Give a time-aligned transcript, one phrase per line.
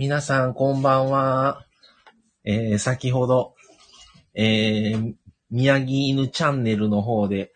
[0.00, 1.66] 皆さんこんばんは。
[2.42, 3.54] えー、先ほど、
[4.32, 5.14] えー、
[5.50, 7.52] 宮城犬チャンネルの方で、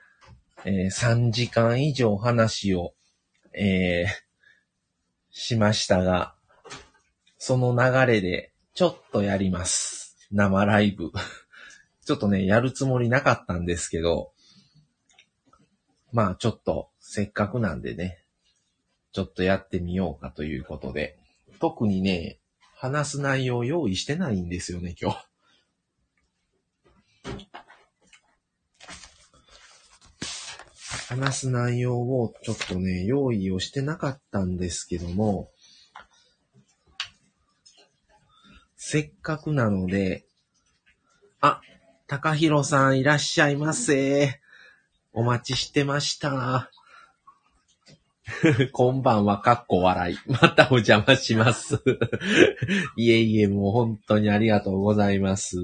[0.67, 2.93] えー、3時間以上話を、
[3.55, 4.07] えー、
[5.31, 6.35] しましたが、
[7.39, 10.19] その流れでちょっとやります。
[10.31, 11.13] 生ライブ。
[12.05, 14.35] ちょっとね、やるつもりなかったんですけど、
[16.13, 18.23] まあちょっとせっかくなんでね、
[19.13, 21.17] ちょっとやってみようかということで、
[21.61, 22.39] 特にね、
[22.77, 25.35] 話す内容用意してないんですよね、今日。
[31.09, 35.51] 話す内容をちょっとね、用意をしてなかったんですけども、
[38.77, 40.27] せっかくなので、
[41.41, 41.61] あ、
[42.07, 44.41] 高弘さんいらっしゃいませ。
[45.13, 46.71] お待ちしてました。
[48.73, 50.19] こんばんは、かっこ笑い。
[50.27, 51.79] またお邪魔します。
[52.97, 55.59] いえいえ、もう本当にありがとうございます。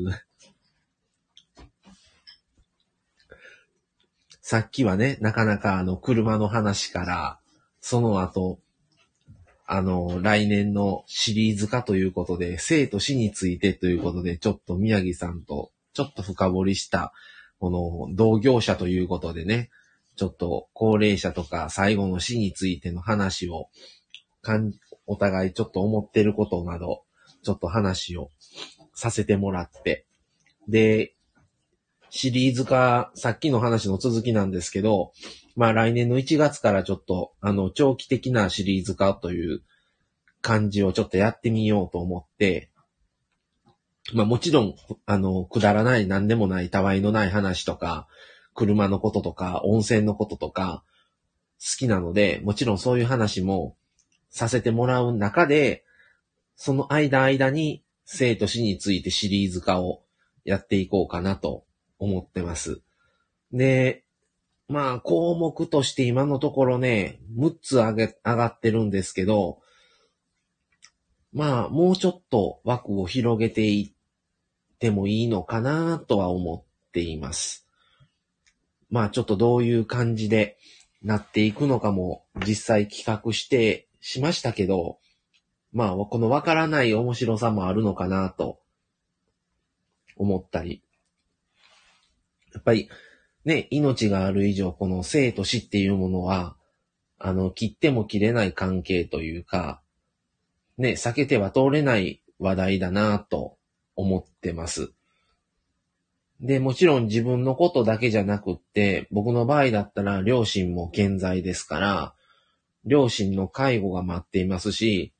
[4.42, 7.38] さっきはね、なかなかあの、車の話から、
[7.80, 8.58] その後、
[9.66, 17.12] あの、来年のシリーズ化ということで、生と死についてということで、ちょっと宮城さんと、ちょっと深掘りした、
[17.58, 17.70] こ
[18.08, 19.70] の、同業者ということでね、
[20.16, 23.68] ちょっと高齢者とか最後の死についての話を、
[24.42, 24.72] かん、
[25.06, 27.02] お互いちょっと思ってることなど、
[27.42, 28.30] ちょっと話を
[28.94, 30.06] させてもらって、
[30.68, 31.14] で、
[32.10, 35.12] シリーズ化、さっきの話の続きなんですけど、
[35.56, 39.62] まあ来年の1月からちょっと、あの、長期的なシリーズ化という
[40.42, 42.70] 感じをちょっとやってみようと思って、
[44.12, 44.74] まあもちろん、
[45.06, 48.08] あの、くだらない何でもないたわいのない話とか、
[48.54, 50.84] 車のこととか、温泉のこととか、
[51.58, 53.76] 好きなので、もちろんそういう話も
[54.30, 55.84] させてもらう中で、
[56.56, 60.02] その間間に生と死についてシリーズ化を
[60.44, 61.64] やっていこうかなと
[61.98, 62.80] 思ってます。
[63.52, 64.04] で、
[64.68, 69.60] まあ、項目として今のところね、6つ上げ、上がってるんですけど、
[71.32, 73.94] まあ、もうちょっと枠を広げてい
[74.74, 77.66] ってもいいのかなとは思っています。
[78.90, 80.58] まあ、ちょっとどういう感じで
[81.02, 84.98] なっていくのかも実際企画してしましたけど、
[85.72, 88.60] まあ、このわからない面白さもあるのかなと
[90.16, 90.82] 思ったり。
[92.52, 92.88] やっぱり、
[93.44, 96.56] ね、命がある以上、この生と死っていうものは、
[97.18, 99.80] あの、切っても切れない関係というか、
[100.76, 103.56] ね、避けては通れない話題だなと
[103.94, 104.92] 思ってます。
[106.40, 112.14] で、もちろん自分のことだけじゃなくって、僕の場合だったら両親も健在ですから、
[112.84, 115.12] 両親の介護が待っていますし、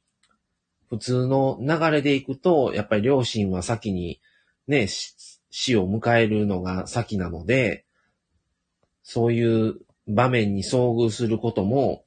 [0.89, 4.21] 普通の流れでいくと、やっぱり両親は先に
[4.67, 4.89] ね、
[5.51, 7.85] 死を迎えるのが先なので、
[9.03, 12.05] そういう場面に遭遇することも、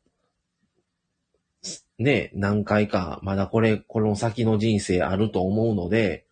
[1.99, 6.25] ね、何回か、まだこれ、この先の人生あると思うので、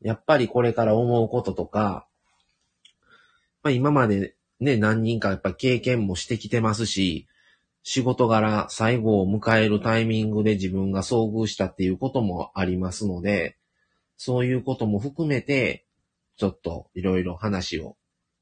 [0.00, 2.06] やっぱりこれから思うこととか、
[3.62, 7.26] まあ今までね、何人かやっぱ経験もしてきてますし、
[7.82, 13.56] 仕事柄最後を迎えるタイミングで自分が遭遇したっていうこともありますので、
[14.16, 15.84] そういうことも含めて、
[16.36, 17.96] ちょっといろいろ話を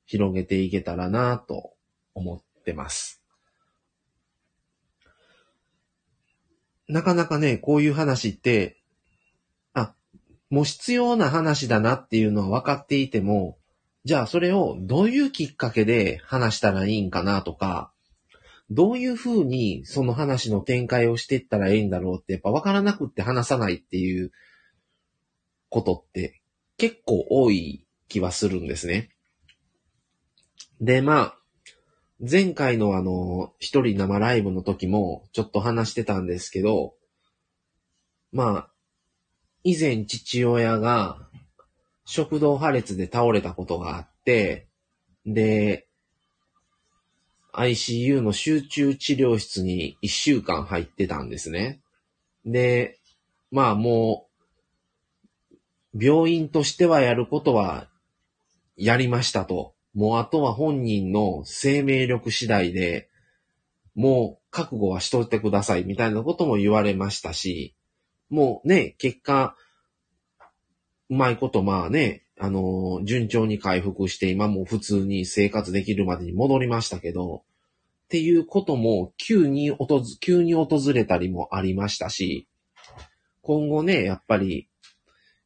[0.04, 1.72] 広げていけたらなと
[2.14, 3.22] 思ってます。
[6.86, 8.76] なかなかね、こういう話って、
[9.72, 9.94] あ、
[10.50, 13.56] もう必要な話だなっていうのは分かっていても、
[14.04, 17.92] じゃあそれをどういうきっかけで話したらいいんかなとか、
[18.70, 24.30] どういうふうにその話の展開をしていったらいいんだろうってやっぱ分からなくって話さないっていう
[25.68, 26.40] ことって
[26.78, 29.10] 結構多い気はするんですね。
[30.80, 31.36] で、まあ、
[32.20, 36.94] 前回のあの、一人生ライブの時もちょっと話してたんですけど、
[38.32, 38.70] まあ、
[39.62, 41.28] 以前父親が
[42.04, 44.66] 食道破裂で倒れたことがあって、
[45.26, 45.86] で、
[47.52, 51.80] ICU の集中治療室に一週間入ってたんですね。
[52.44, 52.98] で、
[53.50, 54.26] まあも
[55.92, 57.88] う、病院としてはやることは
[58.76, 59.74] やりましたと。
[59.92, 63.08] もうあとは本人の生命力次第で、
[63.96, 67.74] もう覚悟はしといてくださいみたいなことも言われましたし、
[68.28, 69.56] もうね、結果、
[71.10, 77.42] うまいことまあね、あのー順調に回復して今も普通に生活できるまでに戻りましたけど、
[78.04, 82.47] っていうことも急に訪急に訪れたりもありましたし、
[83.42, 84.68] 今後ね、やっぱり、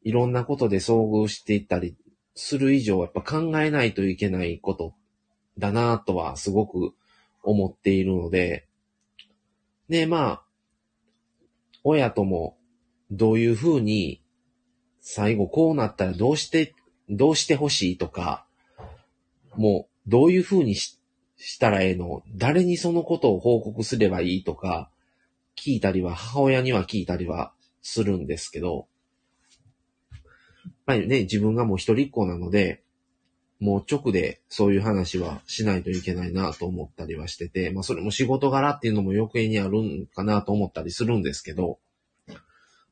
[0.03, 1.95] いろんなことで遭遇していったり
[2.35, 4.93] する以上、やっぱ考えないといけないこと
[5.57, 6.93] だなとはすごく
[7.41, 8.67] 思っているので、
[9.89, 10.43] で、まあ、
[11.83, 12.57] 親とも
[13.09, 14.21] どういうふうに
[15.07, 16.73] 最後こうなったらどうして、
[17.11, 18.43] どうしてほしいとか、
[19.55, 20.99] もうどういうふうにし
[21.37, 22.23] したらええの？
[22.35, 24.89] 誰にそのことを報告すればいいとか、
[25.55, 27.53] 聞いたりは、母親には聞いたりは
[27.83, 28.87] するんですけど、
[30.11, 30.19] や
[30.71, 32.81] っぱりね、自分がもう一人っ子なので、
[33.59, 41.77] もう直でそういう話はしないといけないなと思ったりはしてて、まあそれも仕事柄っていうのも余計にあるんかなと思ったりするんですけど、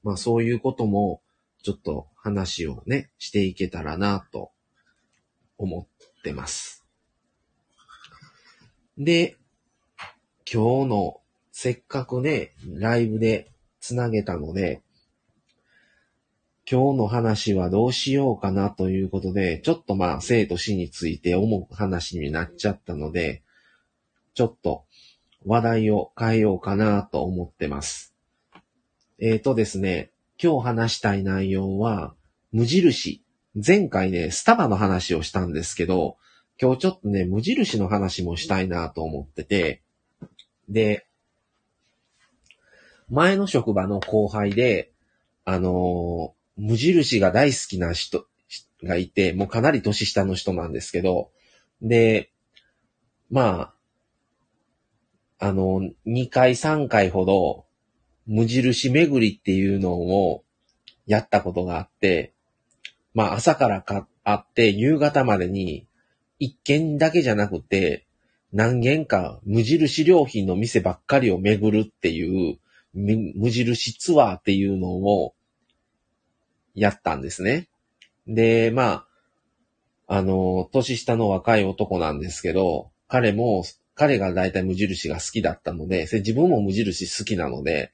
[0.04, 1.22] まあそういうことも
[1.64, 4.52] ちょっと話をね、していけたらなと
[5.58, 5.88] 思
[6.20, 6.86] ってます。
[8.98, 9.38] で、
[10.46, 11.22] 今日の
[11.52, 13.50] せっかくね、ライブで
[13.80, 14.82] つなげたので、
[16.70, 23.42] 今日の話はどうしようかなということで、ちょっとまあ生と死について思う話になっちゃったので、
[24.34, 24.86] ちょっと
[25.46, 28.14] 話題を変えようかなと思ってます。
[29.20, 32.16] えーとですね、今日話したい内容は、
[32.52, 33.24] 無印。
[33.56, 36.18] 前回ね、スタバの話をしたんですけど、
[36.62, 39.84] 今日ちょっとね、無印の話もしたいなと思ってて、
[40.70, 41.06] で、
[43.10, 44.92] 前の職場の後輩で、
[45.46, 48.26] あのー、無印が大好きな人
[48.84, 51.32] がいて、もうかなり年下の人なんですけど、
[51.82, 52.32] で、
[53.30, 53.74] ま
[55.40, 57.66] あ、あの、2回3回ほど、
[58.28, 60.44] 無印巡りっていうのを
[61.06, 62.34] やったことがあって、
[63.14, 65.88] まあ朝から買って夕方までに
[66.40, 68.06] 一軒だけじゃなくて
[68.54, 72.60] 何軒か無印良品の店ばっかりを巡るっていう
[72.94, 75.34] 無印ツアーっていうのを
[76.76, 77.68] やったんですね。
[78.28, 79.06] で、ま
[80.08, 83.64] あ、あの、年下の若い男なんですけど、彼も、
[83.96, 87.92] 彼が大体無印が好きだったので、自分も無印好きなので、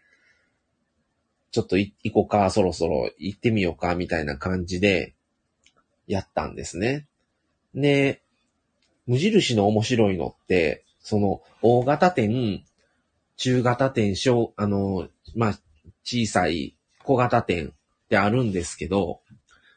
[1.52, 5.16] ちょっと行こうか、そろそろ行ってみようか、みたいな感じで、
[6.08, 7.08] やったんですね。
[7.76, 8.22] で、
[9.06, 12.64] 無印の面白いのって、その、大型店、
[13.38, 15.60] 中型店、小、あの、まあ、
[16.04, 19.22] 小さい小型店ってあるんですけど、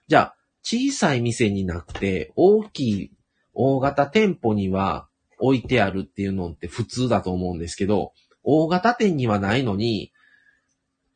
[0.08, 3.12] じゃあ、小さい店になくて、大きい
[3.54, 5.08] 大型店舗には
[5.38, 10.11] 置いてあるっていうのって普通だと思うんですけど、大型店にはないのに、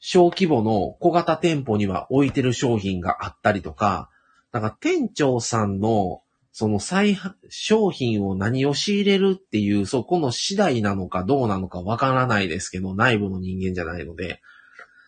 [0.08, 4.08] 小規模の小型店舗には置いてる商品があったりとか、
[4.53, 6.23] だから店長さんの
[6.53, 7.19] その再
[7.49, 14.41] 商品を何を仕入れるっていう、そこの次第なのかどうなのかわからないですけど、内部の人間じゃないので、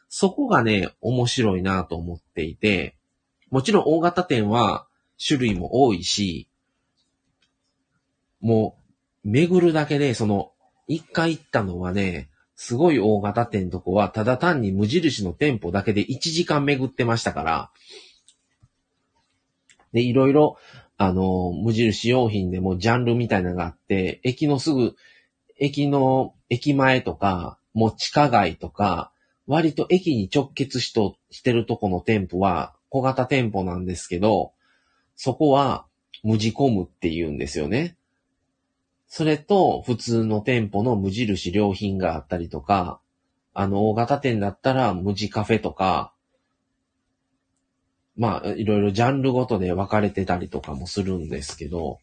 [0.09, 2.97] そこがね、面白いなと思っていて、
[3.51, 4.89] もちろん大型店は
[5.25, 6.49] 種類も多いし、
[8.41, 8.77] も
[9.25, 10.51] う、巡るだけで、その、
[10.89, 12.31] 一回行ったのはね、
[12.61, 17.71] すごい大型店とこは、ただ単に無印の店舗だけで1時間巡ってましたから、
[19.93, 20.59] で、いろいろ、
[20.97, 24.97] あの、無印用品でもジャンルみたいなのがあって、駅のすぐ、
[25.61, 29.13] 駅の、駅前とか、もう地下街とか、
[29.47, 34.53] 割と駅に直結しと、してるとこの店舗は小型店舗なんですけど、
[35.15, 35.87] そこは
[36.25, 37.98] 無地込むって言うんですよね。
[39.09, 43.01] それと普通の店舗の無印良品があったりとか、
[43.55, 46.13] あの大型店だったら無地カフェとか、
[48.17, 51.99] まあ、いろいろジャンルごとで分かれてたりとかもするんですけど、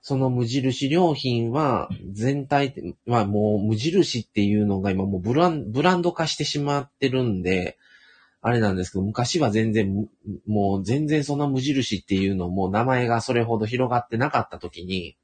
[0.00, 7.76] その無印良品は全体、まあもう無印っていうのが今もうブランブランド化してしまってるんで、
[8.40, 10.08] あれなんですけど、昔は全然、
[10.46, 15.16] もう全然そんな無印っていうのも名前がそれほど広がってなかった時に、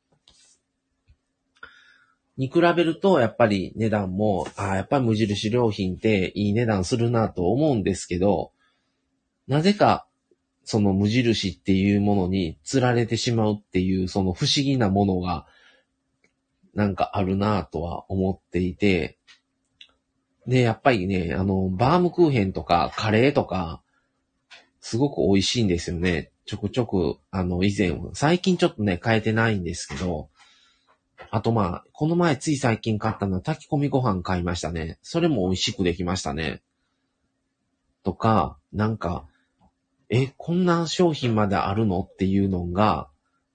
[2.36, 8.52] に比べるとやっぱり値段も、ああ、やっぱり無印良品っていい値段するなと思うんですけど、
[9.46, 10.06] なぜか、
[10.64, 15.46] その無印っていうものに釣られてしまうっていう、その不思議なものが、
[16.74, 19.18] なんかあるなとは思っていて、
[20.46, 23.82] で、やっぱりね、あの、バームクーヘンとかカレーとか、
[24.80, 26.32] すごく美味しいんですよね。
[26.46, 30.28] ちょくちょく、あの、以前、最近ちょっとね、変えてないんですけど、
[31.34, 34.98] あとまあ、この前つい最近買ったのは炊き込みご飯買いましたね。
[35.02, 36.62] それも美味しくできましたね。
[38.04, 39.26] とか、なんか、
[40.10, 43.08] え、こんな商品まであるのっていうのが、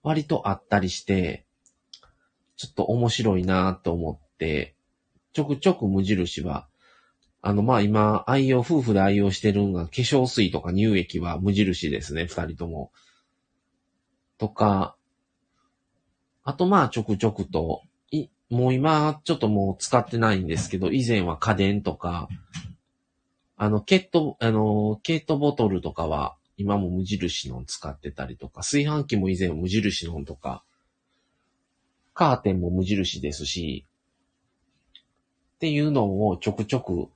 [0.03, 1.45] 割とあったりして、
[2.57, 4.75] ちょっと面白いなと思って、
[5.31, 6.67] ちょくちょく無印は
[7.41, 12.91] あの、まあ今、愛用、夫婦で愛用してるのが、化粧水とか乳液は無印ですね、二人とも。
[14.37, 14.97] とか、
[16.49, 22.27] あとまあちょくちょくと、い、もう今、ちょっともう使ってないんですけど、以前は家電とか、
[23.55, 30.63] あの、ケット、あの、ケットボトルとかは、今も無印の使ってたりとか、炊飯器も以前無印のとか、
[32.15, 33.85] カーテンも無印ですし、
[35.55, 37.09] っていうのをちょくちょく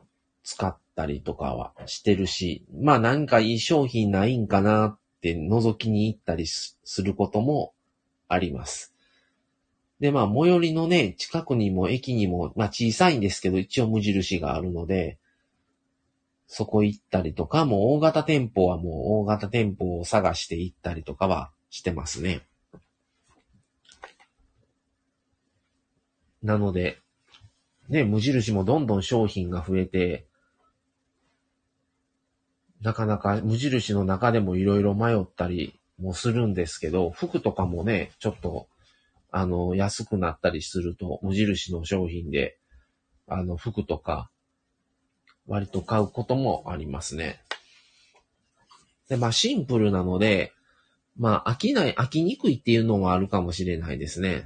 [0.44, 7.74] 使ったりとかはしてるし、まあなんかいい商品ないんかなって覗きに行ったりすることも
[8.28, 8.93] あります。
[10.04, 15.18] で、まあ最寄りのね、近くにも駅にも、まあ小さいんですけど一応無印があるので、
[16.46, 22.42] そこ行ったりとか、もう大型店舗はもう大型店舗を探して行ったりとかはしてますね。
[26.44, 26.98] なので、
[27.88, 30.26] ね、無印もどんどん商品が増えて、
[32.82, 38.68] なかなか無印の中でもいろいろ迷ったりもするんですけど、服とかもね、ちょっと、
[39.36, 42.60] あの、安くなったりすると、無印の商品で、
[43.28, 44.30] あの、服とか、
[45.48, 47.42] 割と買うこともありますね。
[49.10, 50.54] で、まあシンプルなので、
[51.18, 54.46] まあ飽きない、飽きにくいっていうのもあるかもしれないですね。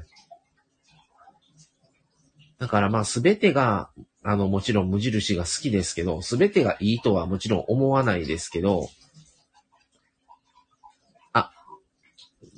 [2.57, 3.89] だからまあすべてが、
[4.23, 8.87] あのもちろん無印が好きですけど、すべてがいいとはもちろん思わないですけど、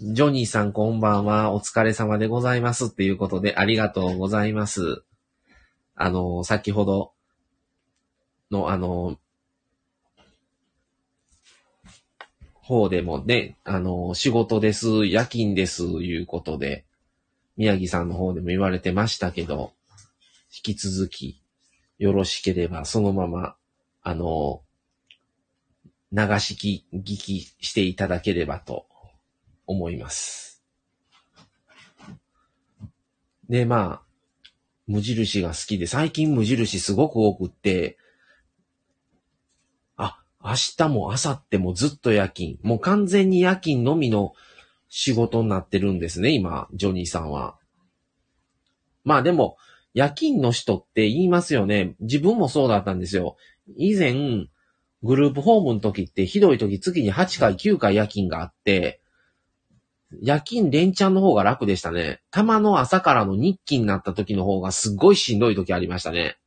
[0.01, 5.03] ジョニーさんこんばんは、お疲れ様でございますっていうことでありがとうございます。
[5.93, 7.11] あの、先ほど、
[8.49, 9.19] の、あの、
[12.53, 16.85] 方でもね、あの、仕事です、夜勤です、いうことで、
[17.57, 19.73] 宮城さんの方でも言われてましたけど、
[20.65, 21.41] 引き続き、
[21.97, 23.57] よろしければ、そのまま、
[24.01, 24.61] あの、
[26.13, 28.88] 流し聞きしていただければと
[29.69, 30.63] 思います。
[33.47, 34.01] で、まあ、
[34.87, 37.97] 無印が好きで、最近無印すごく多くって、
[39.95, 42.57] あ明日も明後日もずっと夜勤。
[42.63, 44.33] もう完全に夜勤のみの
[44.89, 47.55] 仕事になってるんですね、今、ジョニーさんは。
[49.03, 49.57] まあでも、
[49.93, 51.95] 夜勤の人って言いますよね。
[51.99, 53.37] 自分もそうだったんですよ。
[53.77, 54.47] 以前、
[55.03, 59.01] グループホームの時ってひどい時月に8回9回夜勤があって、
[60.21, 62.21] 夜勤連チャンの方が楽でしたね。
[62.31, 66.37] たまの朝からの日勤になった時の方がすっごいしんどい時ありましたね。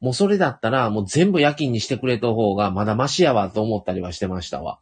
[0.00, 4.78] もうそれだったら、もう全部夜勤にしてくれた方がまだマシやわと思ったりはしてましたわ。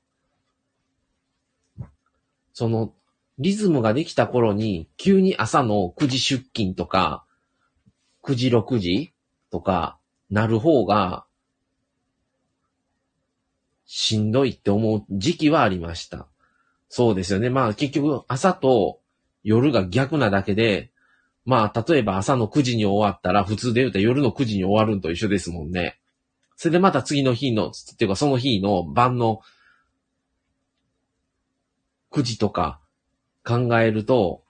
[2.53, 2.93] その、
[3.39, 7.25] リズムができた頃に、急に朝の9時出勤とか、
[8.23, 9.13] 9時6時
[9.51, 9.99] とか、
[10.31, 11.27] なる方が、
[13.87, 16.29] しんどいって思う時期はありました。
[16.97, 17.51] そうですよね。
[17.51, 19.01] まあ結局朝と
[19.43, 20.93] 夜が逆なだけで、
[21.45, 25.99] まあ、例えば朝の9時に終わったら、普通で言うと夜の9時に終わるんと一緒ですもんね。
[26.55, 29.41] それでまた次の日の、っていうかその日の晩の
[32.13, 32.81] 9時とか
[33.45, 34.45] 考えると、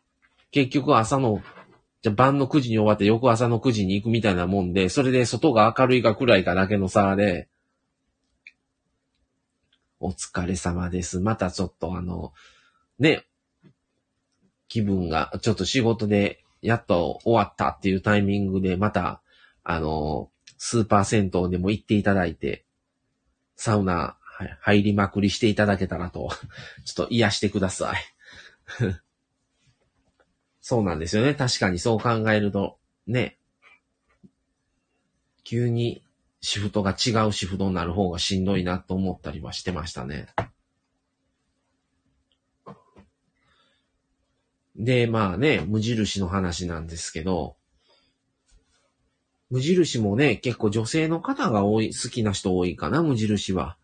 [0.51, 1.41] 結局朝の、
[2.03, 7.49] じゃ晩の9時に終わって翌朝の9時に行くみたいなもんで、それで外が明るいか暗いかだけの差で、
[10.05, 11.19] お疲れ様です。
[11.19, 12.35] またちょっとあの、
[12.99, 13.25] ね、
[14.69, 19.23] 気分が、ちょっと仕事でやっと終わったっていうタイミングで、また、
[19.63, 22.67] あの、スーパー銭湯でも行っていただいて、
[23.57, 24.19] サウナ
[24.61, 26.29] 入りまくりしていただけたらと、
[26.85, 27.97] ちょっと癒してください。
[30.61, 31.33] そうなんですよね。
[31.35, 33.39] 確かにそう考えると、ね。
[35.45, 36.04] 急に
[36.45, 40.27] シフトが違うシフトになる方がしんどいなと思ったりはしてましたね。
[44.77, 47.57] で、まあね、無印の話なんですけど、
[49.49, 53.79] 無印もね、結構女性の方が多い、好きな人多いかな、無印は。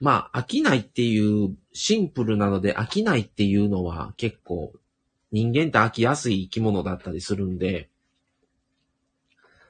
[0.00, 4.72] まあ、飽きないっていう、シンプルなので飽きないっていうのは結構、
[5.30, 7.90] 人間って飽きやすい生き物だったりするんで、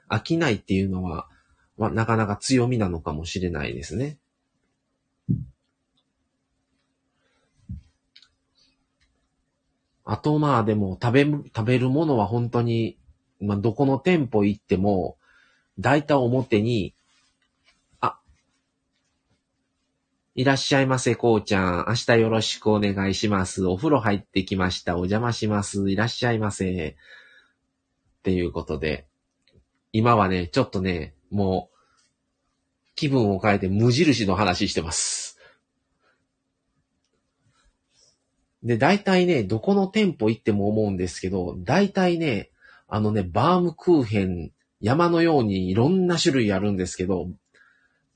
[0.09, 1.27] 飽きないっていうのは、
[1.77, 4.17] まあ、なかなか強みなのかもしれないですね。
[10.11, 12.97] あとまあでも食べ、食べるものは本当に、
[13.39, 15.17] まあどこの店舗行っても、
[15.77, 16.95] 大体表に、
[18.01, 18.19] あ、
[20.33, 21.85] いらっしゃいませ、こうちゃん。
[21.89, 23.67] 明日よろしくお願いします。
[23.67, 24.95] お風呂入ってきました。
[24.95, 25.91] お邪魔します。
[25.91, 26.95] いらっしゃいませ。
[28.19, 29.08] っていうことで、
[29.91, 31.75] 今はね、ちょっとね、もう、
[32.95, 35.39] 気分を変えて無印の話してます。
[38.63, 42.51] で、大体ね、どこの店舗行っても思うんですけど、大体ね、
[42.87, 47.29] あのね、バームクーヘン、山のようにいろんな種類あるんですけど、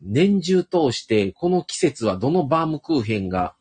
[0.02, 3.56] 年中通して、この季節はどのバームクーヘンが、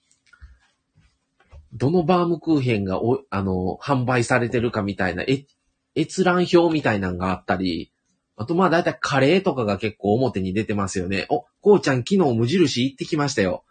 [1.72, 5.46] どのバームクーヘンがお、あの、販売されてるかみたいな、え、
[5.94, 7.91] 閲覧表みたいなのがあったり、
[8.36, 11.26] あとまあ大体カレーとかが結構表に出てますよね。
[11.28, 13.64] お、こうちゃん昨日無印行ってきましたよ。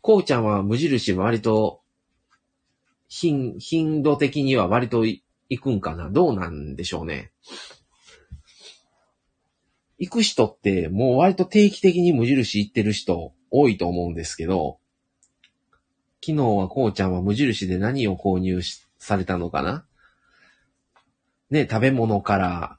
[0.00, 1.80] こうちゃんは無印割と、
[3.08, 5.22] 頻、頻度的には割と行
[5.60, 6.10] くんかな？
[6.10, 7.30] どうなんでしょうね。
[9.98, 14.78] 行く人ってもう割と定期的に無印行ってる人多いと思うんですけど、
[16.24, 19.84] 昨日はこうちゃんは無印で何を購入しされたのかな？
[21.52, 22.78] ね、食べ物から、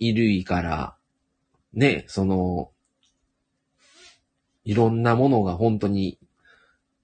[0.00, 0.96] 衣類から、
[1.74, 2.70] ね、その、
[4.64, 6.18] いろんなものが本当に、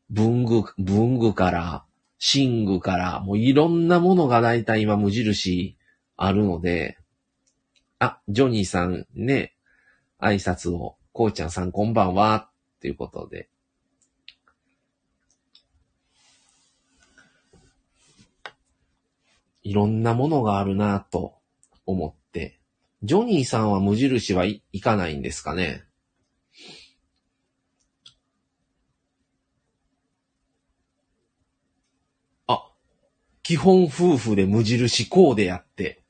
[0.09, 1.85] 文具、文具から、
[2.35, 5.77] 寝具から、もういろんなものが大体今無印
[6.17, 6.97] あるので、
[7.99, 9.55] あ、ジョニーさんね、
[10.19, 13.51] 挨拶を、こうちゃんさんこんばんは、っていうことで。
[19.71, 21.37] いろんなものがあるなと
[21.87, 22.59] 思って。
[23.05, 25.85] ジョニーさんは無印はい行かないんですかね？
[32.49, 32.69] あ、
[33.45, 36.03] 基本夫婦で無印コーデやって。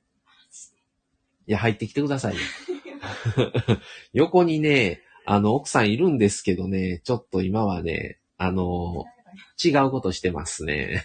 [1.46, 2.40] いや、入ってきてくださいよ。
[4.14, 9.04] 横にね、あの、奥さんいるんですけどね、ちょっと今はね、あの、
[9.62, 11.04] 違うことしてますね。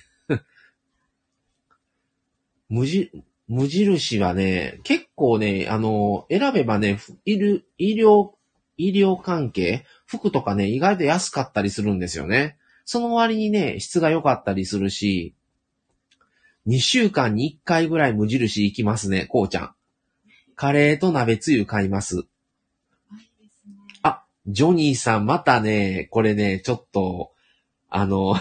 [2.70, 3.12] 無じ、
[3.48, 8.32] 無印はね、結構ね、あの、選べばね、ふ医療、医療、
[8.78, 12.58] 医療関係、服とかね、意外と安かったりするんですよね。
[12.86, 15.36] その割にね、質が良かったりするし、
[16.68, 19.76] 2週間に1回ぐらい無印行きますね、こうちゃん。
[20.56, 22.24] カレーと鍋つゆ買います。
[24.02, 27.32] あ、ジョニーさん、またね、これね、ちょっと、
[27.90, 28.36] あの、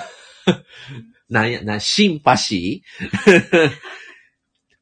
[1.29, 3.71] なんや、な、シンパシー？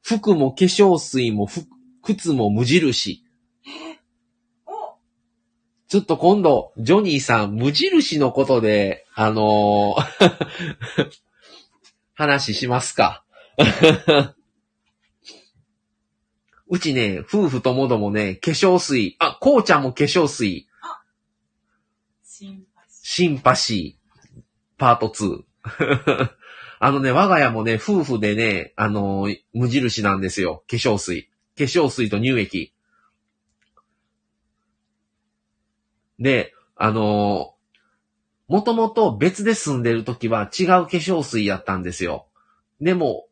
[0.03, 1.67] 服も化粧水も服、
[2.03, 3.25] 靴も無印。
[4.67, 4.99] お
[5.89, 11.11] ちょっと今度、ジョニーさん、無印のことで、あのー
[12.15, 13.25] 話しますか。
[16.69, 20.69] うちね、夫婦ともどもね、化粧水、あ、こうちゃんも化粧水、
[22.25, 24.43] 心配しシンパシー、
[24.79, 25.45] パート2。
[26.85, 30.65] あのね、我が家もね、夫婦でね、あのー無印なんですよ。
[30.69, 31.29] 化粧水。
[31.57, 32.73] 化粧水と乳液。
[36.19, 42.27] で、あのー、もともと別で住んでる時は違う化粧水やったんですよ。
[42.81, 43.27] でも、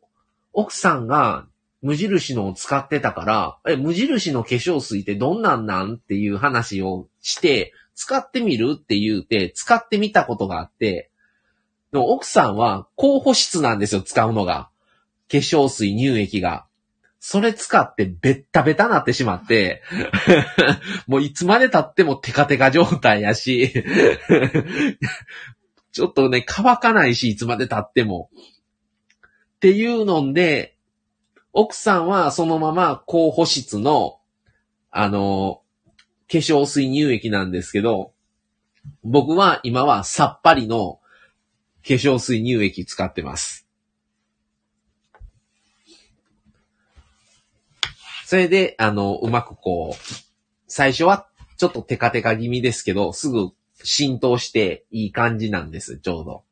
[0.53, 1.45] 奥さんが
[1.81, 5.95] 無印のを使ってたから、え、無印の化粧水ってどんなんなん？
[5.95, 8.77] っていう話をして、使ってみる？
[8.79, 11.10] って言うて、使ってみたことがあって、
[11.91, 14.69] でも奥さんは高保湿なんですよ、使うのが。
[15.29, 16.65] 化粧水、乳液が。
[17.19, 19.83] それ使ってベッタベタなってしまって、
[21.05, 23.71] もういつまで経ってもテカテカ状態やし、
[25.91, 28.29] ちょっとね、乾かないし、いつまで経っても。
[29.57, 30.77] っていうので、
[31.53, 34.19] 奥さんはそのまま高保湿の、
[34.89, 35.61] あの、
[36.31, 38.13] 化粧水乳液なんですけど、
[39.03, 41.00] 僕は今はさっぱりの
[41.87, 43.67] 化粧水乳液使ってます。
[48.25, 50.13] それで、あの、うまくこう、
[50.67, 53.49] 最初はちょっとテカテカ気味ですけど、すぐ
[53.83, 56.43] 浸透していい感じなんです、ちょうど。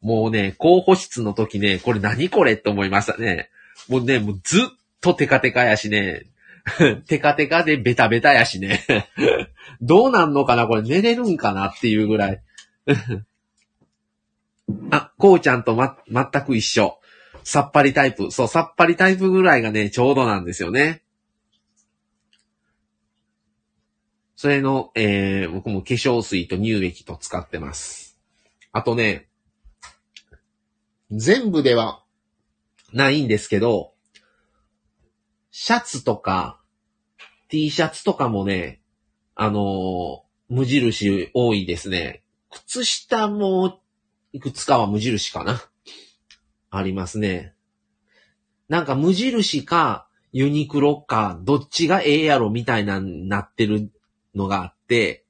[0.00, 3.50] もうね、高保湿の時ね、これ何これって思いましたね。
[3.88, 4.62] もうね、もうずっ
[5.00, 6.26] とテカテカやしね、
[7.06, 8.84] テカテカでベタベタやしね。
[9.80, 12.42] どうなんのかなこれ寝れるんかなっていうぐらい。
[14.90, 16.98] あ、こうちゃんとま、全く一緒。
[17.44, 18.30] さっぱりタイプ。
[18.30, 21.02] そう、さっぱりタイプぐらいがね、ちょうどなんですよね。
[24.36, 28.18] それの、えー、僕も化粧水と乳液と使ってます。
[28.72, 29.28] あとね、
[31.10, 32.04] 全部では
[32.92, 33.94] ないんですけど、
[35.50, 36.60] シャツとか、
[37.48, 38.80] T シャツとかもね、
[39.34, 42.22] あのー無印多いですね。
[42.50, 43.80] 靴下も、
[44.32, 45.62] いくつかは無印かな。
[46.70, 47.54] ありますね。
[48.68, 53.90] なんか無印かユニクロかどっちがええやろみたいななってる
[54.34, 55.24] のがあって、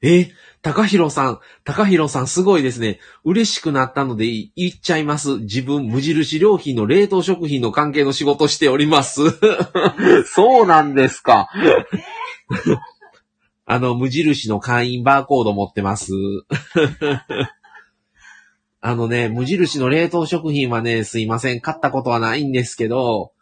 [0.00, 0.30] え、
[0.62, 3.00] 高弘さん、高弘さんすごいですね。
[3.24, 5.38] 嬉しくなったのでい言っちゃいます。
[5.38, 9.22] 自分無印良品の冷凍食品の関係の仕事しております。
[10.24, 11.48] そうなんですか。
[13.70, 16.12] あの、無印の会員バーコード持ってます。
[18.80, 23.32] あのね、無印の冷凍食品はね、すいません、買ったことはないんですけど、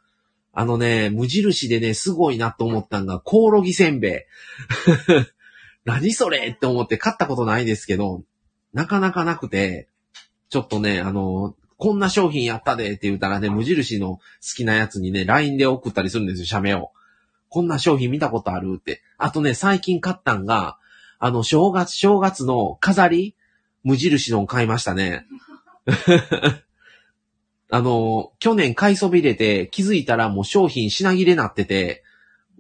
[0.53, 4.13] あのね、無印でね、すごいなと思ったのが、コオロギせんべい。
[5.87, 8.25] 何それって思って買ったことないですけど、
[8.73, 9.87] なかなかなくて、
[10.51, 14.21] ちょっとね、あの、こんな商品やったでって言ったらね、無印の好
[14.57, 16.91] きなやつにね、LINE で送ったりするんですよ、社名を。
[17.49, 19.03] こんな商品見たことあるって。
[19.19, 20.79] あとね、最近買ったんが、
[21.19, 23.35] あの、正月、正月の飾り
[23.85, 25.27] 無印のを買いましたね。
[27.71, 32.05] あの、去年買いそびれて気づいたらもう商品品切れなってて、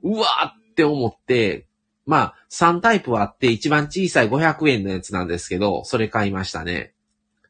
[0.03, 1.67] うわーって思って、
[2.07, 6.93] まあ、3タイプあって一番小さい500円のやつなんですけど、それ買いましたね。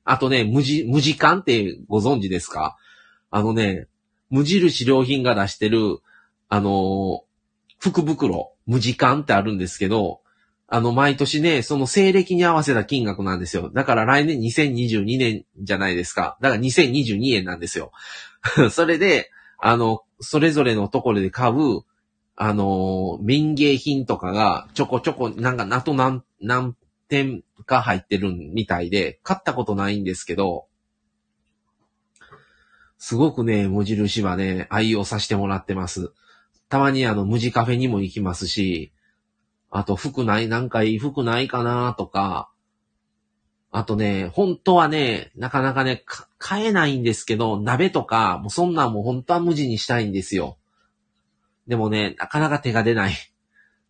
[0.05, 2.77] あとね、無地、無地缶ってご存知ですか？
[3.31, 3.88] あのね、
[4.31, 5.99] 無印良品が出してる、
[6.49, 7.25] あのー
[7.78, 10.20] 福袋、無地缶ってあるんですけど、
[10.68, 13.70] あの、毎年ね、その西暦に合わせた金額なんですよ。
[13.72, 16.36] だから来年2022年じゃないですか。
[16.40, 17.92] だから2022円なんですよ。
[18.70, 21.82] それで、あの、それぞれのところで買う、
[22.34, 26.76] あの、民芸品とかがちょこちょこ、なんか、あと何、何
[27.08, 30.66] 点か入ってるみたいで、買ったことないんですけど、
[32.98, 36.12] すごくね、無印はね、愛用させてもらってます。
[36.68, 38.92] たまにあの、無地カフェにも行きますし、
[39.70, 42.50] あと服ない、なんかいい服ないかなとか、
[43.70, 50.57] あとね、本当はね、なかなかね、か買えないんですけど、鍋とか、もうそんなんも本当は無地にしたいんですよ。
[51.66, 53.14] でもね、なかなか手が出ない。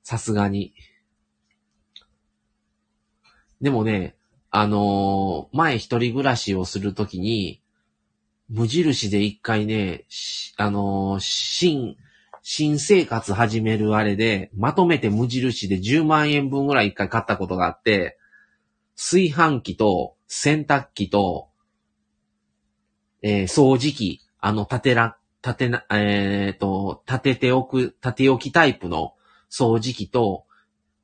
[0.03, 0.75] さすがに。
[3.61, 4.17] でもね、
[4.51, 7.63] あのー前一人暮らしをするときに、
[8.49, 11.97] 無印で一回ね、しあのー新、
[12.49, 18.19] 新生活始めるあれで、まとめて無印で10万円分ぐらい一回買ったことがあって、
[18.95, 21.49] 炊飯器と洗濯機と、
[23.21, 29.15] えー掃除機、あの、立てら、立てな、えっ、と、立てておく、立て置きタイプの
[29.51, 30.47] 掃除機と、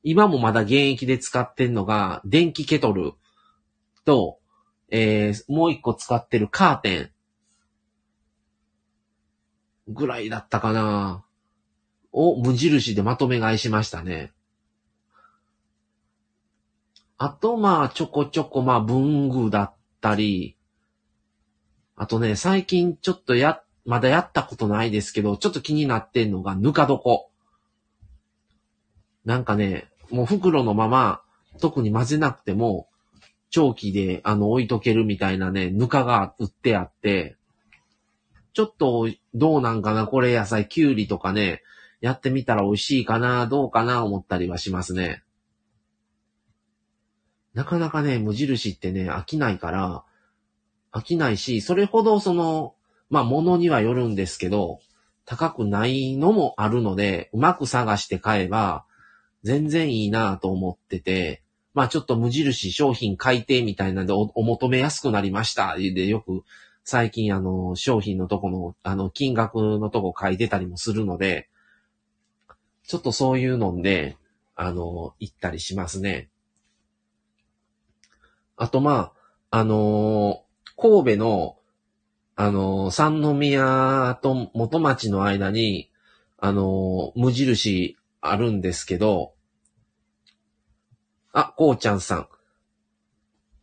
[0.05, 3.15] 今もまだ現役で使ってんのが、電気ケトル
[4.05, 4.39] と、
[4.91, 7.11] えーもう一個使ってるカーテン
[9.89, 11.25] ぐらいだったかな。
[12.12, 14.33] を無印でまとめ買いしましたね。
[17.18, 20.57] あと、まあ、ちょこちょこ、まあ、文具だったり、
[21.96, 27.27] あとね、最近ちょっとや、まだやったことないですけど、ちょっと気になってんのが、ぬか床。
[29.25, 31.22] なんかね、もう袋のまま、
[31.61, 32.88] 特に混ぜなくても、
[33.51, 37.37] 長期で、あの、置いとけるみたいなね、ぬかが売ってあって、
[38.53, 41.62] ちょっと、どうなんかな、これ野菜、きゅうりとかね、
[42.03, 45.23] やってみたら美味しいかな、どうかな、思ったりはしますね。
[47.55, 50.05] なかなかね、無印ってね、飽きないから、
[50.93, 52.75] 飽きないし、それほどその、
[53.09, 54.81] まあ、物にはよるんですけど、
[55.27, 58.85] 高くないのもあるので、うまく探して買えば、
[59.45, 65.77] 全然いいなと思ってて、まあちょっと無印商品改定みたいなんでおお求めやすくなりました。
[65.77, 66.43] で、よく
[66.85, 71.49] 最近あの、商品のとこの、あの、金額のとこ書いてたりもするので、
[72.93, 74.19] ちょっとそういうので、
[74.55, 76.29] あの、行ったりしますね。
[78.59, 79.15] あとま
[79.51, 81.57] あ、あのー神戸の、
[82.37, 85.91] あのー三宮と元町の間に、
[86.37, 89.33] あのー無印あるんですけど、
[91.33, 92.29] あ、こうちゃんさん。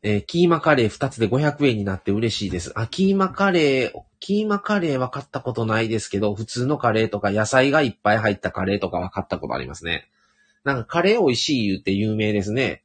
[0.01, 2.71] えーキーマカレー2つで500円になって嬉しいです。
[2.73, 10.09] あ、キーマカレー、キーマカレーは買ったことないですけど、普通のカレーとか野菜がいっぱい入ったカレーとかは買ったことありますね。
[10.63, 12.83] なんかカレー美味しい言うて有名ですね。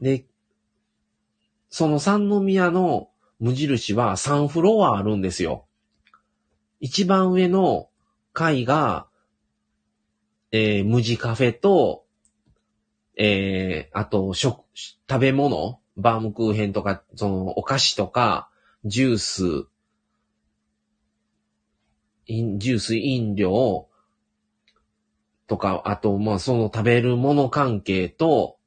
[0.00, 0.24] で、
[1.70, 3.08] その三宮の
[3.40, 5.66] 無印は3フロアあるんですよ。
[6.80, 7.88] 一番上の
[8.32, 9.06] 階が、
[10.52, 12.04] えー無地カフェと、
[13.16, 18.48] えーあと、食、食べ物バームクーヘンとか、その、お菓子とか、
[18.86, 19.66] ジュース、
[22.26, 23.88] 飲ジュース、飲料
[25.46, 28.58] とか、あと、まあ、その食べるもの関係と、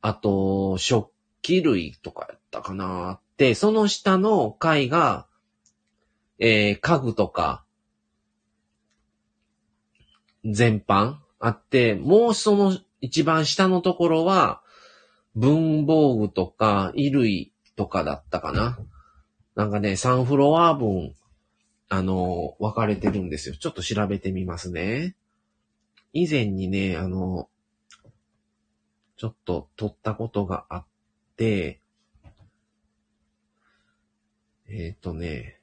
[0.00, 1.10] あと、食
[1.42, 5.26] 器類とかやったかなって、その下の階が、
[6.38, 7.64] えー、家具とか、
[10.44, 14.62] 全般あって、もうその一番下のところは、
[15.34, 18.78] 文房具とか衣類とかだったかな。
[19.58, 21.16] なんかね、3フロア分、
[21.88, 23.56] あの、分かれてるんですよ。
[23.56, 25.16] ちょっと調べてみますね。
[26.12, 27.48] 以前にね、あの、
[29.16, 30.86] ちょっと撮ったことがあっ
[31.36, 31.80] て、
[34.68, 35.60] えっ、とね、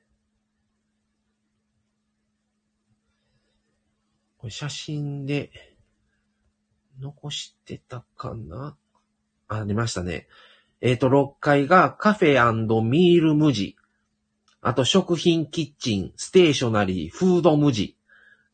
[4.39, 5.51] これ写真で
[6.99, 8.75] 残してたかな？
[9.47, 10.27] あ、出ましたね。
[10.81, 13.77] えっ、と、6階が Café&Meal MUJI。
[14.67, 17.95] あと、食品キッチン、ステーショナリー、フード MUJI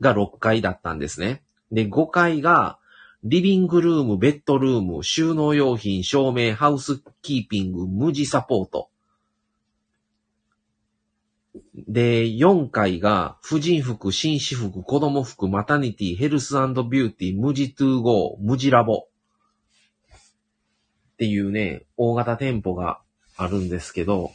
[0.02, 1.42] が6階だったんですね。
[1.72, 2.80] で、5階が、
[3.24, 8.90] リビングルーム、ベッドルーム、収納用品、照明、ハウスキーピング、 MUJI サポート。
[11.76, 18.96] で、4階が、婦人服、紳士服、子供服、マタニティ、ヘルスビューティー、 MUJI to GO、 MUJI Labo。
[18.96, 19.08] っ
[21.20, 23.00] ていうね、大型店舗が
[23.38, 24.32] あるんですけど、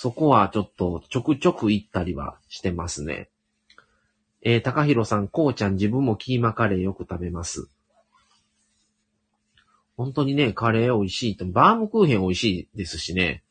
[0.00, 3.30] そこはちょっとちょくちょく行ったりはしてますね。
[4.42, 7.68] えー、高弘さん、こうちゃん自分もキーマカレーよく食べます。
[9.96, 13.42] 本当にね、カレー美味しいと、バームクーヘン美味しいですしね。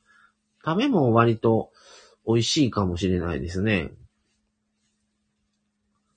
[0.64, 1.70] 食べも割と
[2.26, 3.92] 美味しいかもしれないですね。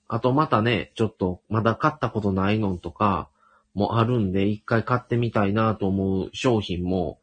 [0.06, 3.28] あとまたね、ちょっとまだ買ったことないのとか
[3.74, 7.19] もあるんで、一回買ってみたいなと思う商品も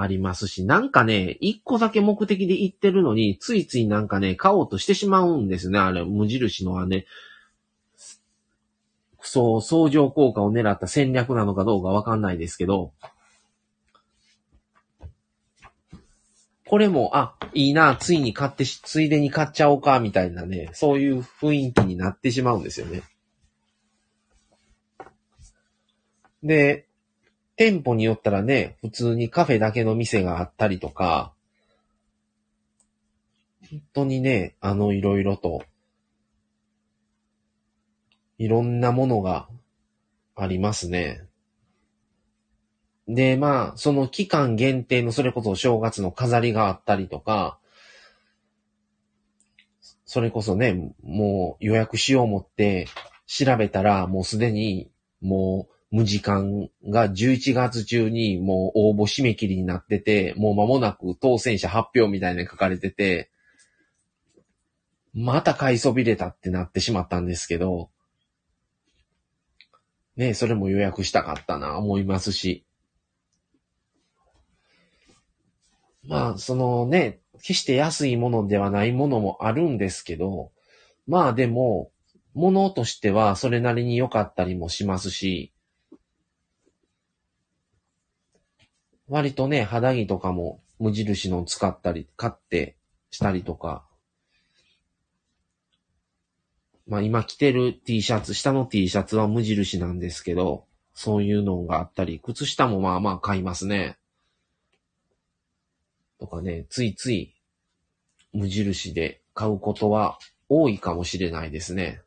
[0.00, 7.06] ありますし、なんかね、一個だけ目的で行ってるのに、ついついなんかね、買おうとしてしまうんですね、あれ、無印のはね。
[9.20, 12.92] そう、相乗効果を狙った戦略なのかどうかわかんないですけど、
[16.66, 23.02] これも、あ、いいな、ついに買ってし、ついでに買っちゃおうか、みたいなね、そういう雰囲気になってしまうんですよね。
[26.42, 26.86] で、
[27.60, 31.34] 店舗によったらね、普通にカフェだけの店があったりとか、
[33.70, 35.62] 本当にね、あの、いろいろと、
[38.38, 39.46] いろんなものが
[40.36, 41.20] ありますね。
[43.06, 47.58] で、まあ、その期間限定のそれこそ正月の飾りがあったりとか、
[50.06, 52.86] それこそね、もう予約しよう思って
[53.26, 63.30] 調べたらもうすでにもう無時間が11月中にもう応募締め切りになってて、もう間もなく当選者発表みたいなの書かれてて、
[65.12, 67.90] また買いそびれたってなってしまったんですけど、
[70.16, 72.64] ねそれも予約したかったな、思いますし。
[76.04, 80.52] まあ、そのね、決して安いものではないものもあるんですけど、
[81.06, 81.90] まあでも、
[82.34, 85.52] ものとしてはそれなりに良かったりもしますし、
[89.10, 92.76] 割とね、肌着とかも無印の使ったり、買って
[93.10, 93.84] したりとか、
[96.86, 103.98] まあ今着てる T シャツ、下の T シャツは無印なんですけど、そういうのがあったり、靴下もまあまあ買いますね。
[106.20, 107.34] とかね、ついつい
[108.32, 112.00] 無印で買うことは多いかもしれないですね。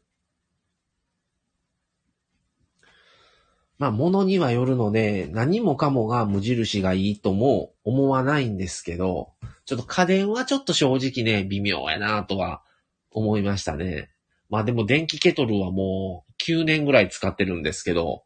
[3.80, 9.34] まあ、物にはよるので、何もかもが無印がいいとも思わないんですけど、
[9.66, 12.62] ちょっと家電はちょっと正直ね、微妙やなとは
[13.12, 14.10] 思いましたね。
[14.50, 18.24] まあでも電気ケトルはもう9年ぐらい使ってるんですけど、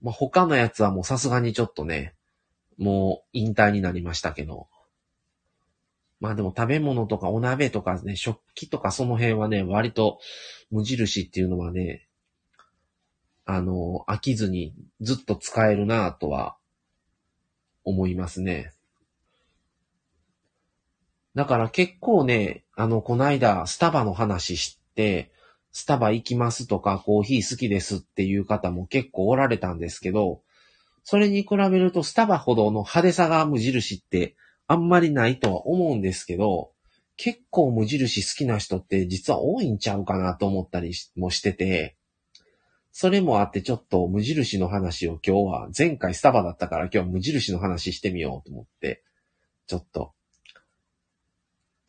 [0.00, 2.14] まあ他のやつはもうさすがにちょっとね、
[2.78, 4.68] もう引退になりましたけど。
[6.20, 10.20] まあでも食べ物とかお鍋とかね、食器とかその辺はね、割と
[10.70, 12.06] 無印っていうのはね、
[13.44, 16.56] あの、飽きずにずっと使えるなぁとは
[17.84, 18.72] 思いますね。
[21.34, 25.30] だから結構ね、あの、こないだスタバの話して、
[25.72, 30.42] スタバ行きますとかコーヒー好きですっていう方も結構おられたんですけど、
[31.04, 36.72] それに比べるとスタバほどの派手さが無印ってあんまりないとは思うんですけど、
[37.16, 41.96] 結構無印好きな人って実は多いんちゃうかなと思ったりもしてて、
[42.92, 49.02] それもあってちょっと無印の話を今日は、前回スタバだったから今日は無印の話してみようと思って、
[49.66, 50.12] ちょっと、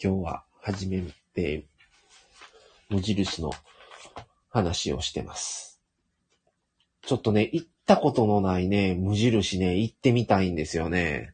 [0.01, 1.67] 今日は始めて、
[2.89, 3.51] 無印の
[4.49, 5.81] 話をしてます。
[7.01, 11.33] ちょっとね、一ったことのないね、無印ね、行ってみたいんですよね。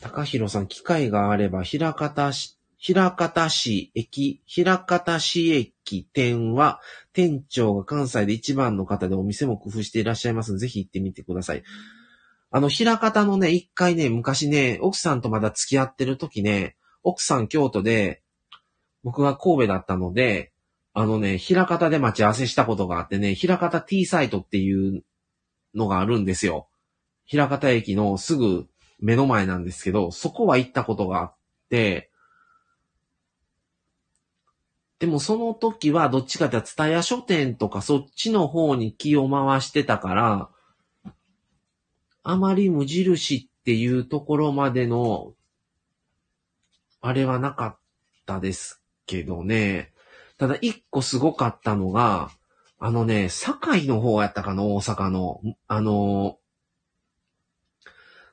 [0.00, 6.80] 高弘さん、機会があれば、平方市、平方市駅、平方市駅店は、
[7.12, 11.62] 店長が関西で一番の方でお店も工夫していらっしゃいますので、ぜひ行ってみてください。
[12.50, 18.20] あの、平方のね、一回ね、昔ね、奥さんとまだ付き合ってる時ね、奥さん京都で、
[19.04, 20.50] 僕が神戸だったので、
[20.92, 25.04] あのね、平方で待ち合わせしたことがあってね、平方 T サイトっていう
[25.72, 26.68] のがあるんですよ。
[27.26, 28.66] 平方駅のすぐ
[28.98, 31.34] 目の前なんですけど、そこは行ったことがあっ
[31.70, 32.10] て、
[35.02, 40.48] でもその時はどっちかっていうと、ツタヤ書店とかそっちの方に気を回してたから、
[42.22, 45.32] あまり無印っていうところまでの、
[47.00, 47.78] あれはなかっ
[48.26, 49.90] たですけどね。
[50.38, 52.30] ただ一個すごかったのが、
[52.78, 55.40] あのね、堺の方やったかな、大阪の。
[55.66, 56.38] あの、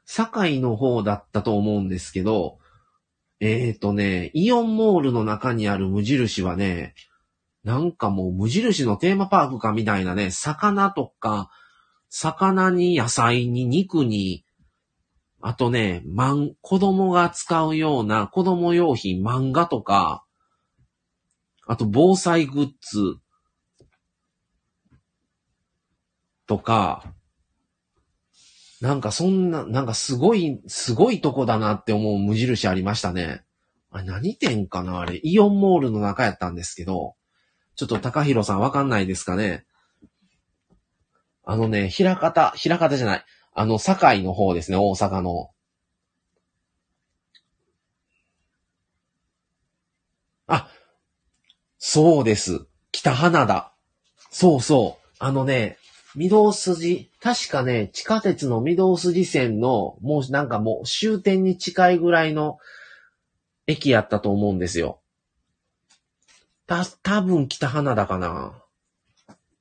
[0.05, 2.59] 堺の方だったと思うんですけど、
[3.41, 6.93] えーとね、イオンモールの中にある無印はね、
[7.63, 11.49] なんかもう無印のテーマパークかみたいなね、魚とか、
[12.09, 14.43] 魚に野菜に肉に、
[15.41, 20.25] あとね、まん、子供が使うような子供用品、漫画とか、
[21.65, 23.19] あと防災グッズ
[26.45, 27.13] とか、
[28.81, 33.43] なんかそんな、なんかすごい、すごいとこだなって思う無印ありましたね。
[33.91, 34.99] あれ何店かな？
[35.01, 37.15] あれ、イオンモールの中やったんですけど、
[37.75, 39.65] ちょっと高弘さんわかんないですかね？
[41.43, 43.25] あのね、平方、平方じゃない。
[43.53, 45.49] あの、堺の方ですね、大阪の。
[50.45, 50.69] あ、
[51.79, 52.67] そうです。
[52.91, 53.73] 北花田。
[54.29, 55.07] そうそう。
[55.17, 55.78] あのね、
[56.19, 62.57] 御堂筋、確かね、地下鉄の御堂筋線の、もうなんかもう終点に近いぐらいの
[63.67, 64.99] 駅やったと思うんですよ。
[66.67, 68.51] た、多分北花田かな。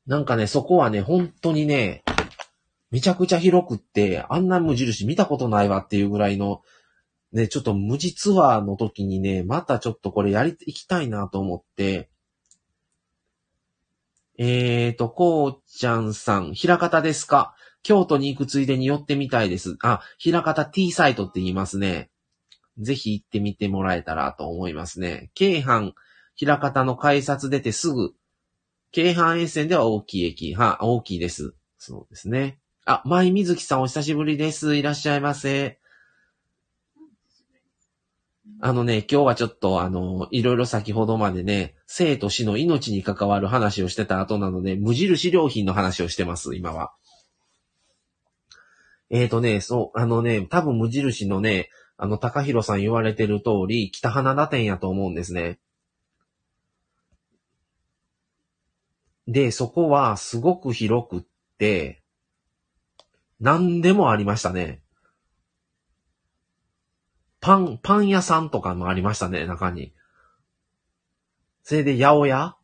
[0.09, 2.03] なんかね、そこはね、本当にね、
[2.91, 6.63] めちゃくちゃ広くって、あんな無印見たことないわっていうぐらいの、
[7.33, 12.09] ね、ちょっと無地ツアーの時にね、またちょっとこれやり、行きたいなと思って、
[14.39, 17.55] えーと、こうちゃんさん、平方ですか？
[17.83, 19.77] 京都に行くついでに寄ってみたいです。
[19.83, 22.11] あ、平方 T サイトって言いますね。
[22.79, 25.31] ぜひ行ってみてもらえたらと思いますね。
[25.35, 25.93] 京阪、
[26.37, 28.13] 平方の改札出てすぐ、
[28.93, 31.55] 京阪沿線では大きい駅、は、大きいです。
[31.77, 32.59] そうですね。
[32.85, 34.77] あ、舞水木さんお久しぶりです。
[34.77, 35.81] いらっしゃいませ。
[38.61, 46.93] あのね、今日はちょっとあの、いろいろ先ほどまでね、生と死の命に関わる話をしてた後なので、無印良品の話をしてます、今は。
[49.11, 55.59] えーとね、そう、あのね、多分無印のね、あの、高弘さん言われてる通り、北花田店やと思うんですね。
[59.29, 61.23] で、そこはすごく広くっ
[61.59, 62.03] て、
[63.41, 64.83] 何でもありましたね。
[67.49, 69.95] パン、パン屋さんとかもありましたね、中に。
[71.63, 72.57] それで、八百屋？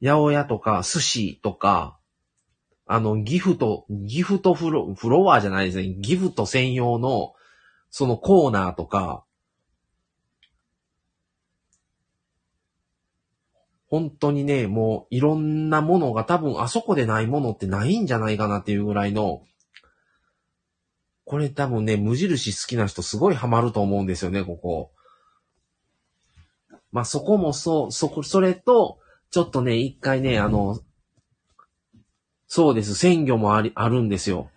[0.00, 1.98] 八百屋とか、寿司とか、
[2.86, 5.88] あの、ギフト、ギフトフロ、フロアじゃないですね。
[5.98, 7.34] ギフト専用の、
[7.90, 9.24] そのコーナーとか、
[13.88, 19.42] 本当にね、もういろんなものが多分あそこでないものってないんじゃないかなっていうぐらいの、
[21.28, 24.90] これ多分ね、無印好きな人すごいハマると思うんですよね、ここ。
[26.90, 28.98] まあ、そこもそう、そこ、それと、
[29.30, 30.80] ちょっとね、一回ね、あの、
[32.46, 34.50] そうです、鮮魚もあり、あるんですよ。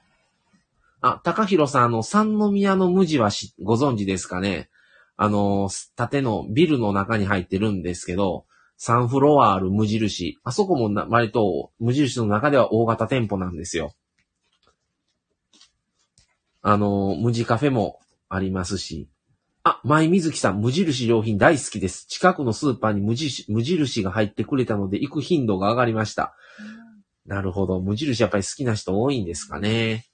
[1.01, 4.69] あ、高弘さん、あの、三宮の無地はし、ご存知ですかね？
[5.17, 8.45] あの、縦のビルの中に入ってるんですけど、
[8.79, 10.37] 3フロアある無印。
[10.45, 13.93] あそこもな割と無印の中では大型店舗なんですよ。
[16.61, 17.99] あの、無地カフェも
[18.29, 19.09] ありますし。
[19.63, 22.05] あ、舞水木さん、無印良品大好きです。
[22.07, 26.35] 近くのスーパーに無印無印が入ってくれたので行く頻度が上がりました。
[27.25, 27.79] なるほど。
[27.79, 30.07] 無印やっぱり好きな人多いんですかね。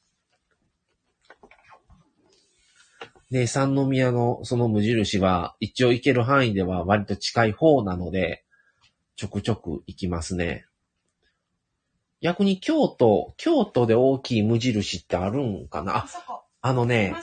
[3.32, 8.46] で、三宮のその無印は一応行ける範囲では割と近い方なので、
[9.18, 10.67] ちょくちょく行きますね。
[12.22, 15.98] 逆に京都、京都で大きい無印ってあるんかな？
[15.98, 16.42] あ、あそこ。
[16.62, 17.16] あのね、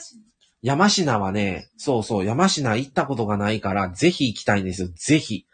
[0.63, 4.89] 山科はね、そうそう、山科行ったことがないから、ぜひ行きたいんですよ。
[4.95, 5.47] ぜひ。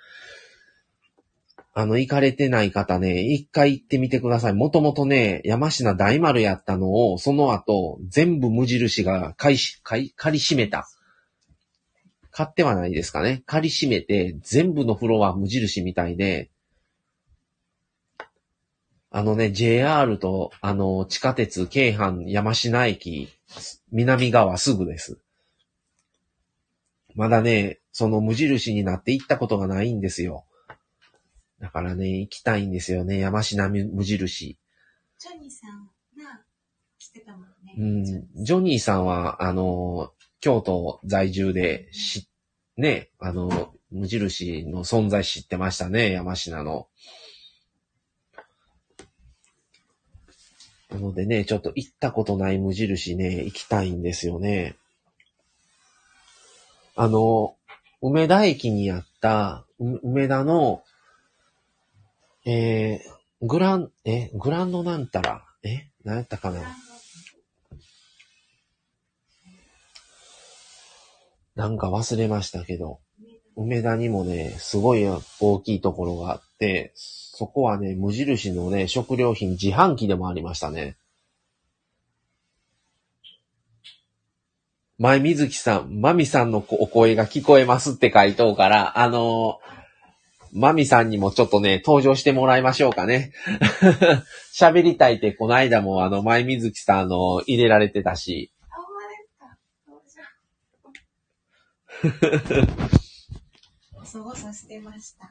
[1.72, 4.52] あの、行かれてない方ね、一回行ってみてください。
[4.52, 10.88] もともとね、山科大丸やったのを、その後、全部無印が買いし、買い、借り占めた。
[12.32, 13.42] 買ってはないですかね。
[13.46, 16.49] 借り占めて、全部のフロア無印みたいで、
[19.10, 23.28] あのね、JR と、あの、地下鉄、京阪、山科駅、
[23.90, 25.18] 南側すぐです。
[27.16, 30.44] まだね、その無印になって行ったことがないんですよ。
[31.60, 34.58] だからね、行きたいんですよね、山科無印。
[35.18, 36.40] ジョニーさんが
[36.96, 37.74] 来てたもんね。
[37.76, 37.84] う
[38.40, 42.28] ん、ジョニーさんは、あの、京都在住で、し、
[42.76, 46.86] ね、あの、無印の存在知ってましたね、山科の。
[50.90, 54.76] なのでね、ちょっと行ったことない無印ね、行きたいんですよね。
[56.96, 57.54] あの、
[58.02, 60.82] 梅田駅にあった、梅田の、
[62.44, 66.60] えー、グラン、え、グランドなんたら、え、何やったかな
[71.54, 73.00] なんか忘れましたけど、
[73.56, 75.06] 梅田にもね、すごい
[75.40, 76.92] 大きいところがあって、
[77.40, 80.98] そこはね、無印のね、食料品自販機でもありましたね。
[84.98, 89.58] 前水木さん、まみさんのお声が聞こえますって書いとうから、あの
[90.52, 93.32] まみさんにもちょっとね、登場してもらいましょうかね。
[94.52, 99.56] 喋りたいって、この間もあの、前水木さん、の、入れられてたし、あ、ほんまですか。
[99.86, 99.96] ど
[102.06, 102.12] う
[102.74, 104.04] じゃ。
[104.04, 105.30] そごそしてました。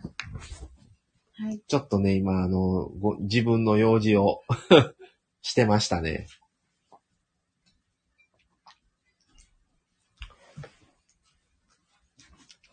[1.39, 1.61] はい。
[1.67, 4.41] ちょっとね、今、あの、ご自分の用事を
[5.41, 6.27] してましたね。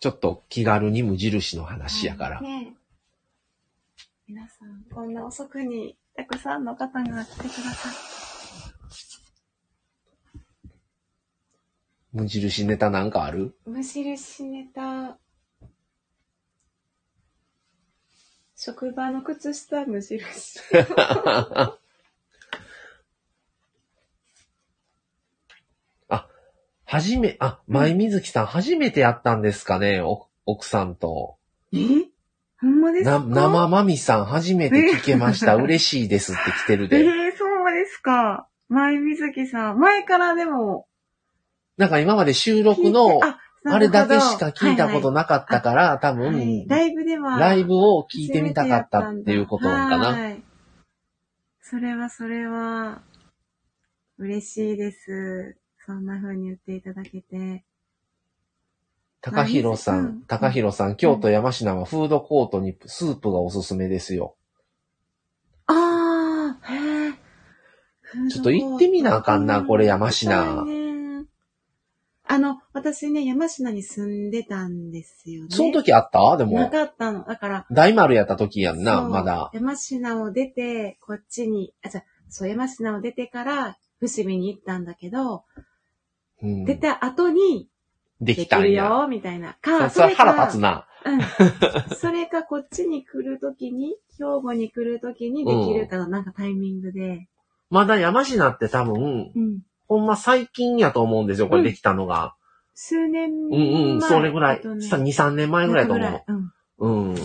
[0.01, 2.41] ちょっと気軽に無印の話やから。
[2.41, 2.77] ねえ
[4.27, 7.89] 皆さん、こんな遅くにたくさんの方が来てくださ
[12.13, 13.57] 無印ネタなんかある？
[13.67, 13.71] い。
[13.71, 15.19] 無印ネタ。
[18.67, 20.59] 職場の靴下無印。
[26.09, 26.27] あ、
[26.85, 31.37] はじめ、あ、前水木さん、初めてやったんですかね、お奥さんと。
[31.73, 31.79] え？
[32.61, 35.55] ほんまですな、か生まみさん、初めて聞けました。
[35.55, 37.05] 嬉しいですって来てるえで。
[37.05, 38.49] ー、そうですか。
[38.69, 39.79] 前水木さん。
[39.79, 40.89] 前からでも。
[41.77, 43.39] なんか今まで収録の、あ、
[43.69, 47.39] あれだけしか聞いたことななかったから、多分、ライブでは。
[47.39, 50.19] ライブを聞いてみたかったっていうことなんかな。
[50.19, 50.43] はい。
[51.61, 53.03] それはそれは、
[54.19, 55.57] 嬉しいです。
[55.85, 57.65] そんな風に言っていただけて。
[59.21, 64.37] 高弘さうんん、高弘さん、京都山科はフードコートにスープがおすすめですよ。
[65.67, 67.13] ああ、へえ。
[68.31, 70.65] ちょっと行ってみなあかんなこれ山科
[72.29, 75.49] あの、私ね、山科に住んでたんですよね。
[75.51, 76.37] その時あった？
[76.37, 77.25] でなも、かったの。
[77.25, 79.51] だから、大丸やった時やんな、そうまだ。
[79.55, 85.45] 山科を出て、こっちに、あ、じゃあそう、山科を出てから、伏見に行ったんだけど、
[86.43, 87.69] うん、出た後に、
[88.21, 88.87] でできたんや。
[88.87, 89.57] よ、みたいな。
[89.61, 90.87] か、そそれか腹立つな。
[91.05, 91.97] うん。
[91.97, 97.29] それか、こっちに来るときに、兵庫に来るときにできるかの、なんかタイミングで。
[97.71, 99.63] まだ山科って多分、うん。
[99.89, 102.35] ほんま最近やと思うんですよ、これできたのが。
[102.75, 103.59] 数年うん前。
[103.95, 104.59] うん、それぐらい。
[104.59, 106.53] あとねさ2、3年前ぐらいと思う。
[106.79, 107.11] うん。
[107.11, 107.17] うん。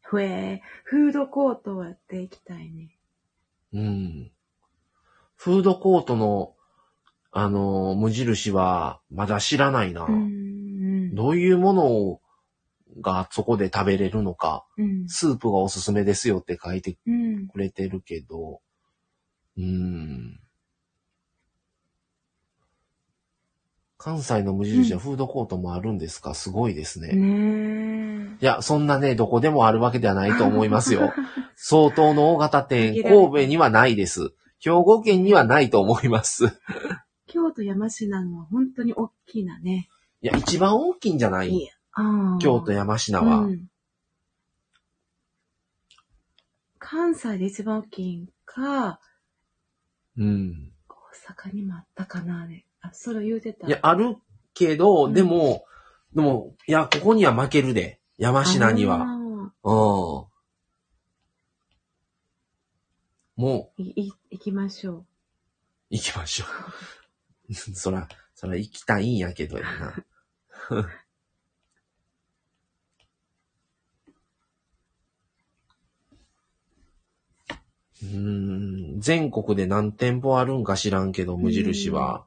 [0.00, 2.96] ふえ、フードコートはやっていきたいね。
[3.72, 4.30] うん。
[5.36, 6.54] フードコートの、
[7.32, 10.04] あの、無印は、まだ知らないな。
[10.04, 11.14] うん。
[11.14, 12.20] どういうもの
[13.00, 15.08] がそこで食べれるのか、うん。
[15.08, 17.48] スープがおすすめですよって書いてうん。
[17.48, 18.60] くれてるけど、
[19.56, 20.40] うーん。
[23.96, 27.14] 関西の無印はフードコートもあるんですか、すごいですね。
[27.14, 31.12] ねいや、そんなね、どこでもあるわけではないと思いますよ。
[31.56, 34.34] 相当の大型店、神戸にはないです。
[34.60, 36.46] 兵庫県にはないと思います。
[37.26, 39.88] 京都山科のは本当に大きなね。
[40.20, 41.70] いや、一番大きいんじゃない？
[42.40, 43.38] 京都山科は。
[43.38, 43.70] うん
[46.86, 49.00] 関西で一番大きいんか、
[50.18, 50.72] うん。
[50.88, 50.94] 大
[51.48, 52.66] 阪にもあったかな、ね。
[52.80, 53.66] あ、それ言うてた。
[53.66, 54.16] いや、ある
[54.54, 55.64] けど、うんでも、
[56.14, 58.00] でも、いや、ここには負けるで。
[58.16, 59.02] 山科には。
[59.02, 59.46] あうん。
[59.64, 60.26] ー
[63.36, 65.06] もう、い、い、行きましょう。
[65.90, 66.44] 行きましょ
[67.48, 67.54] う。
[67.74, 70.04] そら、そら行きたいんやけどやな。
[78.12, 79.00] うーん。
[79.00, 82.24] 全国で何店舗あるんか知らんけど、無印は。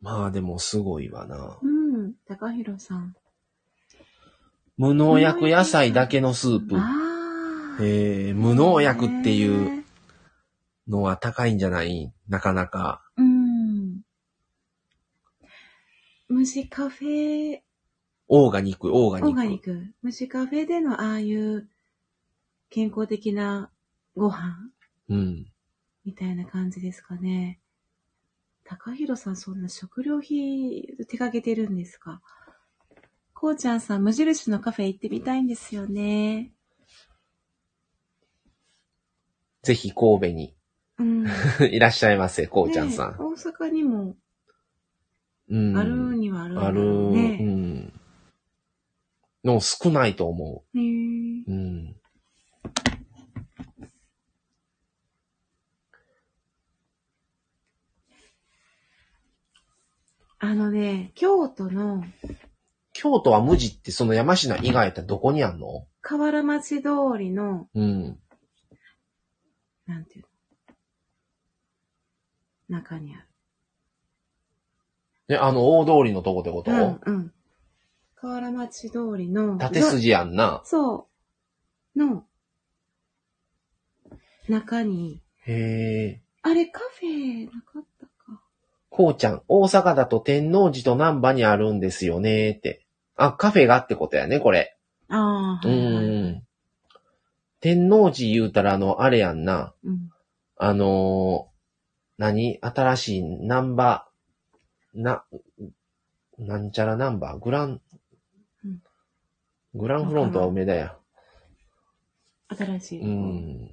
[0.00, 1.58] まあでもすごいわな。
[1.62, 2.14] うん。
[2.26, 3.14] 高弘さん。
[4.78, 6.76] 無農薬野菜だけのスープ。
[7.82, 9.84] えー、無農薬っていう
[10.88, 12.12] のは高いんじゃない？
[12.28, 13.02] なかなか。
[13.16, 14.00] うん。
[16.30, 17.60] 虫カフェ、
[18.28, 19.28] オーガニック、オーガニック。
[19.30, 19.86] オーガニック。
[20.02, 21.68] 虫カフェでのああいう
[22.70, 23.72] 健康的な
[24.16, 24.70] ご飯
[25.08, 25.46] うん。
[26.04, 27.58] みたいな感じですかね。
[28.64, 32.22] 高弘さん、そんな食料品手掛けてるんですか？
[33.34, 36.52] こうちゃんさん、無印のカフェ行ってみたいんですよね。
[39.62, 40.54] ぜひ神戸に
[40.98, 41.26] うん。
[41.72, 43.10] いらっしゃいませ、こうちゃんさん。
[43.10, 44.14] ね大阪にも
[45.50, 45.76] うん。
[45.76, 47.36] あるにはあるんだある、ろううね。
[47.36, 47.92] ん。
[49.44, 51.50] の少ないと思へーう。
[51.50, 51.96] うん。
[60.42, 62.02] あのね、京都の
[62.94, 65.86] 京都は無地ってその山科以外やったらどこにあんの？
[66.00, 66.88] 河原町通
[67.18, 68.18] りの、うん。
[69.86, 70.24] なんていう
[72.68, 72.78] の？
[72.78, 73.29] 中にある。
[75.30, 77.32] で、あの、大通りのとこってこと、うん、うん。
[78.16, 80.60] 河原町通りの、縦筋やんな。
[80.64, 81.06] そ
[81.94, 81.98] う。
[82.04, 82.24] の、
[84.48, 86.20] 中に、へえ。
[86.42, 88.42] あれカフェなかったか。
[88.88, 92.84] こうちゃん、大阪だと天王寺と南波にあるんですよねって。
[93.14, 94.76] あ、カフェがってことやね、これ。
[95.08, 96.04] ああ、うはいはい。
[96.32, 96.42] ん。
[97.60, 99.74] 天王寺言うたらあの、あれやんな。
[99.84, 100.10] うん。
[100.56, 101.50] あのー
[102.18, 102.58] 何？
[102.60, 104.09] 新しいナンバー、
[104.94, 105.24] な、
[106.38, 107.80] なんちゃらナンバーグラン、
[108.64, 108.82] うん
[109.74, 110.96] グランフロントは梅田や。
[112.48, 113.00] 新しい。
[113.02, 113.70] うん。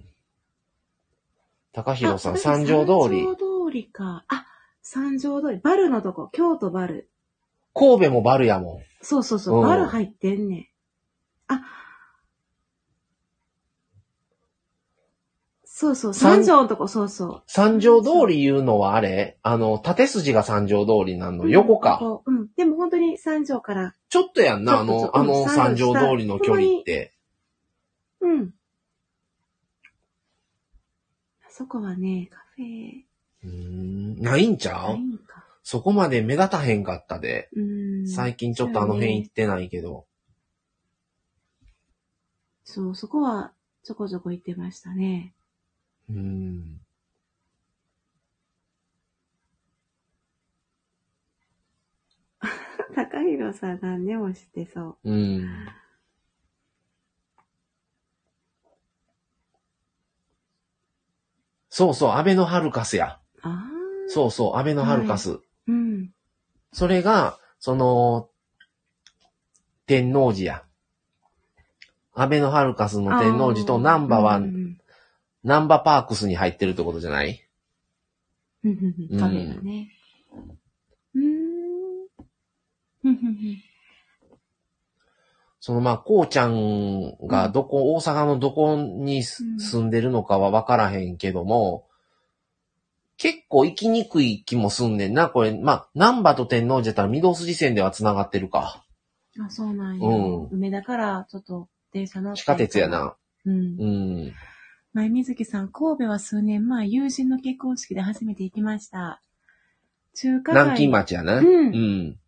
[1.74, 3.24] 高弘さん、あ三条通り。
[3.24, 3.42] 三条通
[3.72, 4.24] りか。
[4.28, 4.46] あ、
[4.84, 5.58] 三条通り。
[5.58, 6.30] バルのとこ。
[6.32, 7.10] 京都バル。
[7.74, 8.82] 神戸もバルやもん。
[9.02, 9.60] そうそうそう。
[9.62, 10.68] うんバル入ってんねん。
[11.48, 11.62] あ、
[15.80, 16.14] そうそう。
[16.16, 17.44] 三三条のとこ、そうそう。
[17.46, 19.38] 三条通り言うのはあれ？
[19.44, 21.98] あの、縦筋が三条通りなんの横か。
[22.00, 22.48] ここうん。
[22.58, 23.94] でも本当に三条から。
[24.10, 27.14] ちょっとやんな、あの、ちょっとあのうん三条通りの距離って。
[28.22, 28.54] うん。
[31.46, 33.04] あそこはね、カフェ、
[33.44, 35.46] うーん、ないんちゃないうんか。
[35.62, 37.50] そこまで目立たへんかったで。
[37.56, 38.08] うん。
[38.08, 40.08] 最近ちょっとあの辺行ってないけど。
[42.64, 43.52] そう、そこは
[43.84, 45.36] ちょこちょこ行ってましたね。
[46.10, 46.80] うーん。
[52.96, 55.12] 高弘さん何でもしてそう？
[55.12, 55.50] うん。
[61.70, 63.20] そうそう、アベノハルカスや。
[63.44, 63.64] ああ。
[64.08, 65.40] そうそう、アベノハルカス。
[65.68, 66.10] うん。
[66.72, 68.30] それが、その、
[69.86, 70.64] 天王寺や。
[72.16, 74.57] アベノハルカスの天王寺とナンバは、うんうん
[75.48, 77.42] ナンバパークスに入ってるってことじゃない？
[78.66, 79.90] うんうんうんカフェがね。
[81.16, 81.26] うーん。
[81.26, 82.20] うん
[83.04, 83.64] うんうん
[85.60, 91.88] そのまあ、こうちゃんがどこ、大阪のどこに住んでるのかはわからへんけども、
[93.18, 95.30] 結構行きにくい気もすんねんな。
[95.30, 98.84] これ、まあ、南波と天王寺やったら御堂筋線では繋がってるか。
[99.40, 100.08] あ、そうなんや。
[100.08, 102.42] うん梅田からちょっと電車乗って。
[102.42, 102.88] 地下鉄や。
[102.88, 103.16] な。
[103.46, 103.86] うんう。
[103.86, 104.34] ん。
[104.98, 109.22] 前水木さん、神戸は数年前、友人の結婚式で初めて行きました。
[110.16, 110.64] 中華街。
[110.64, 111.38] 南京町やな。
[111.38, 112.20] うんうん。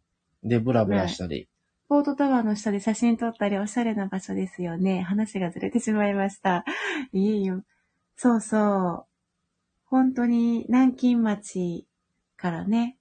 [0.44, 1.50] で、ブラブラしたり。
[1.88, 5.02] ポートタワーの下で写真撮ったりおしゃれな場所ですよね。
[5.02, 6.64] 話がずれてしまいました。
[7.12, 7.64] いいよ。
[8.16, 9.06] そうそう。
[9.86, 11.88] 本当に南京町
[12.38, 13.00] からね。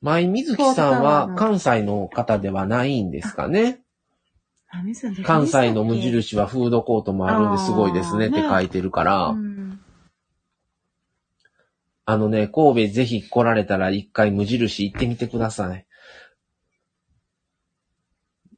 [0.00, 3.81] 前水木さんは関西の方ではないんですかね。
[5.24, 5.96] 関西の無。
[5.96, 9.26] 印はフードコートもあるんですごいですねって書いてるから。
[9.28, 9.80] うん。
[12.04, 15.86] あのね、神戸ぜひ来られたら一回無印行ってみてください。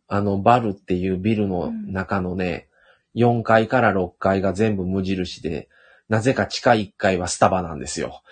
[0.09, 2.69] あの、バルっていうビルの中のね、
[3.17, 5.69] 4階から6階が全部無印で、
[6.09, 8.23] なぜか地下1階はスタバなんですよ。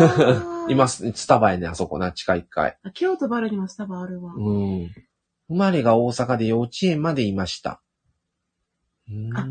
[0.70, 2.78] 今、スタバやね、あそこな、地下1階。
[2.82, 4.34] あ京都バルにもスタバあるわ。
[4.36, 4.90] うん。
[5.48, 7.80] 生まれが大阪で幼稚園までいました。
[9.34, 9.48] あ、そう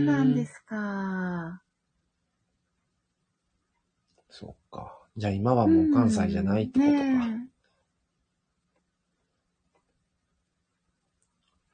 [0.00, 1.62] なんですか。
[4.28, 4.96] そっか。
[5.16, 6.96] じゃあ今はもう関西じゃないってことか。
[6.98, 7.42] ね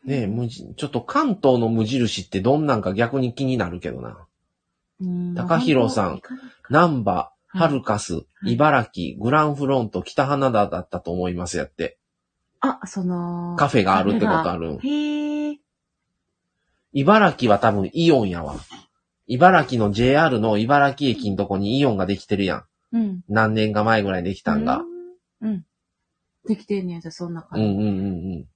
[0.06, 4.26] え、ねえ無ちょっと関東の無印ってどんなんか逆に気になるけどな。
[5.34, 6.22] 高弘さん、
[6.70, 11.98] 南波、ハルカス、茨城、グランフロント、北花田だったと思いますやって。
[12.60, 14.76] あ、その、カフェがあるってことある。
[14.76, 15.58] がへえ。
[16.92, 18.56] 茨城は多分イオンやわ。
[19.26, 22.64] 茨城の JR の茨城駅のとこにイオンができてるやん。
[22.92, 23.20] うん。
[23.28, 24.82] 何年か前ぐらいできたんが。
[25.40, 25.50] うん。
[25.50, 25.66] うん。
[26.46, 27.66] できてんねや、じゃあそんな感じ。
[27.66, 27.90] うんうんうんう
[28.38, 28.46] ん。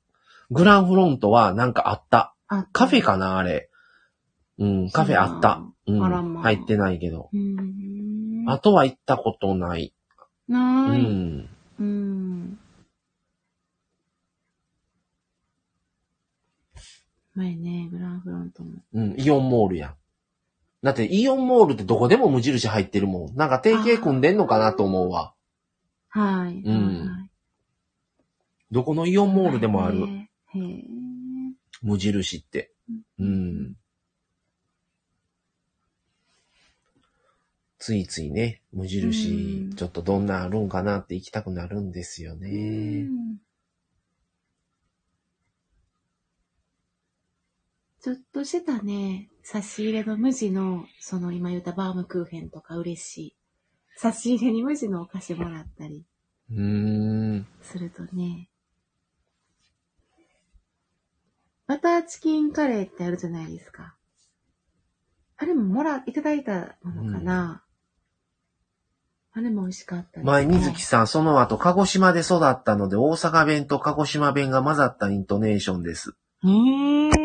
[0.50, 2.34] グランフロントはなんかあった。
[2.48, 3.68] あカフェかなあれ。
[4.58, 5.62] うん、カフェあった。
[5.86, 6.04] うん。
[6.04, 7.30] あらまあ入ってないけど。
[7.32, 8.44] うん。
[8.48, 9.92] あとは行ったことない。
[10.48, 11.02] うなーい。
[11.02, 11.48] ん。
[11.78, 12.58] うん。
[17.34, 18.72] 前ね、グランフロントも。
[18.92, 19.94] うん、イオンモールや。
[20.82, 23.36] だってイオンモールってどこでも無印入ってるもん。
[23.36, 25.34] なんか提携組んでんのかなと思うわ。
[26.08, 26.62] はい。
[26.64, 27.30] うんはい
[28.72, 29.98] どこのイオンモールでもある。
[29.98, 30.58] へえ。
[30.58, 30.84] へえ
[31.82, 32.70] 無印って。
[33.18, 33.74] うん。
[37.78, 43.02] ついついね、無う印ん、ちょっとどんなあるんかなって行きたくなるんですようね。
[43.04, 43.38] ん
[48.02, 53.36] ちょっとしたね、差し入れの無地の、その今言ったバームクーヘンとか嬉しい。
[53.96, 56.06] 差し入れに無地のお菓子もらったり
[56.50, 57.46] うーん。
[57.60, 58.48] するとね。
[61.66, 63.94] バターチキンカレーってあるじゃないですか。
[65.36, 67.64] あれももら、いただいたものかな、
[69.32, 76.14] あれも美味しかったです、前水木さん、その後、鹿児島で育ったので、大阪弁と鹿児島弁が混ざったイントネーションです。
[76.44, 77.19] へえあ、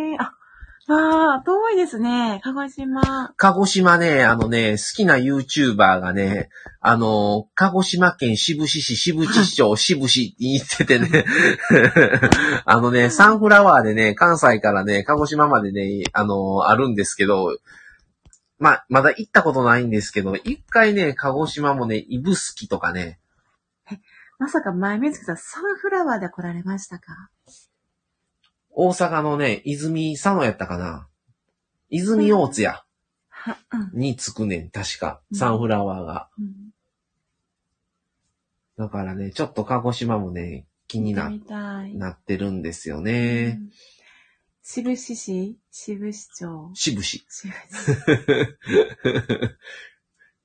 [0.88, 2.39] ああ、遠いですね。
[2.43, 3.33] 鹿児島。
[3.38, 11.25] 鹿児島ね、あのね、好きな YouTuber がね、あの、鹿児島県志布志市、志布志市長、 志布志って言っててね、
[12.65, 17.57] あのね、サンフラワーでね、関西からね、鹿児島までね、あの、あるんですけど、
[18.59, 23.19] まあ、まだ行ったことないんですけど、一回ね、鹿児島もね、指宿とかね、
[24.38, 27.29] まさか前水木さん、サンフラワーで来られましたか？
[28.78, 31.07] 大阪のね、泉佐野やったかな。
[31.89, 32.84] 泉大津や、
[33.30, 33.57] は、
[33.93, 33.99] うん。
[33.99, 35.21] に着くねん、確か。
[35.32, 36.30] うんサンフラワーが。
[36.38, 36.53] うん
[38.78, 41.95] だからね、ちょっと鹿児島もね、気にな見てみたい。
[41.95, 43.51] なってるんですようね。
[43.53, 43.69] ん
[44.61, 45.57] 志布志市？
[45.71, 46.71] 志布志町？
[46.73, 47.26] 志布志。
[47.30, 47.95] 志布志。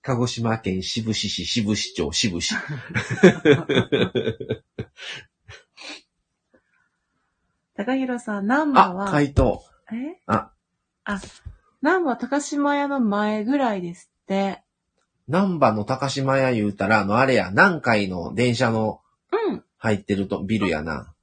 [0.03, 2.55] 鹿児島県志布志市志布志町志布志。
[7.81, 9.63] 高弘さん、南波あ、は、回答。
[9.91, 10.21] え？
[10.27, 10.51] あ、
[11.05, 11.21] あ、
[11.81, 14.63] 南波は高島屋の前ぐらいですって。
[15.29, 19.01] 南波の高島屋言うたら、あの、あれや、南海の電車の
[19.33, 19.65] うん。
[19.79, 21.15] 入ってると、ビルやな。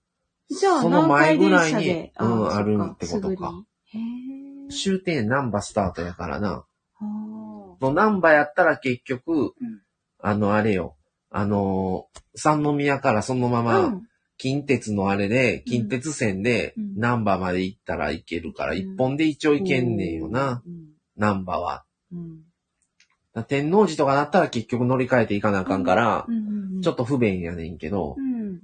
[0.50, 3.52] じゃあ、その前ぐらいに南海電車でうんあるってことか
[3.86, 4.08] すぐに
[4.66, 4.74] へえ。
[4.74, 6.66] 終点南波スタートやからな。
[6.96, 7.06] ほ
[7.80, 9.54] の南波やったら結局、うん
[10.20, 10.96] あの、あれよ。
[11.30, 14.08] あのー、三宮からそのまうま、ん。
[14.38, 20.88] 近鉄のあれで、うん近鉄線でうん南波まで行ったら行けるから、うん一本で一応行けんねんよな、うん。
[21.16, 21.84] 南波は。
[23.48, 26.26] 天王寺とかだったら結局乗り換えていかなあかんから。
[26.82, 28.62] ちょっと不便やねんけどう、ん。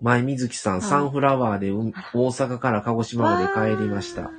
[0.00, 4.30] 前水木さん、はいサンフラワーでうん大阪から鹿児島まで帰りました。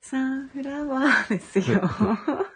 [0.00, 1.82] サンフラワーですよ。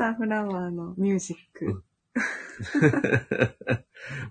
[0.00, 1.84] サンフラワーのミュージック。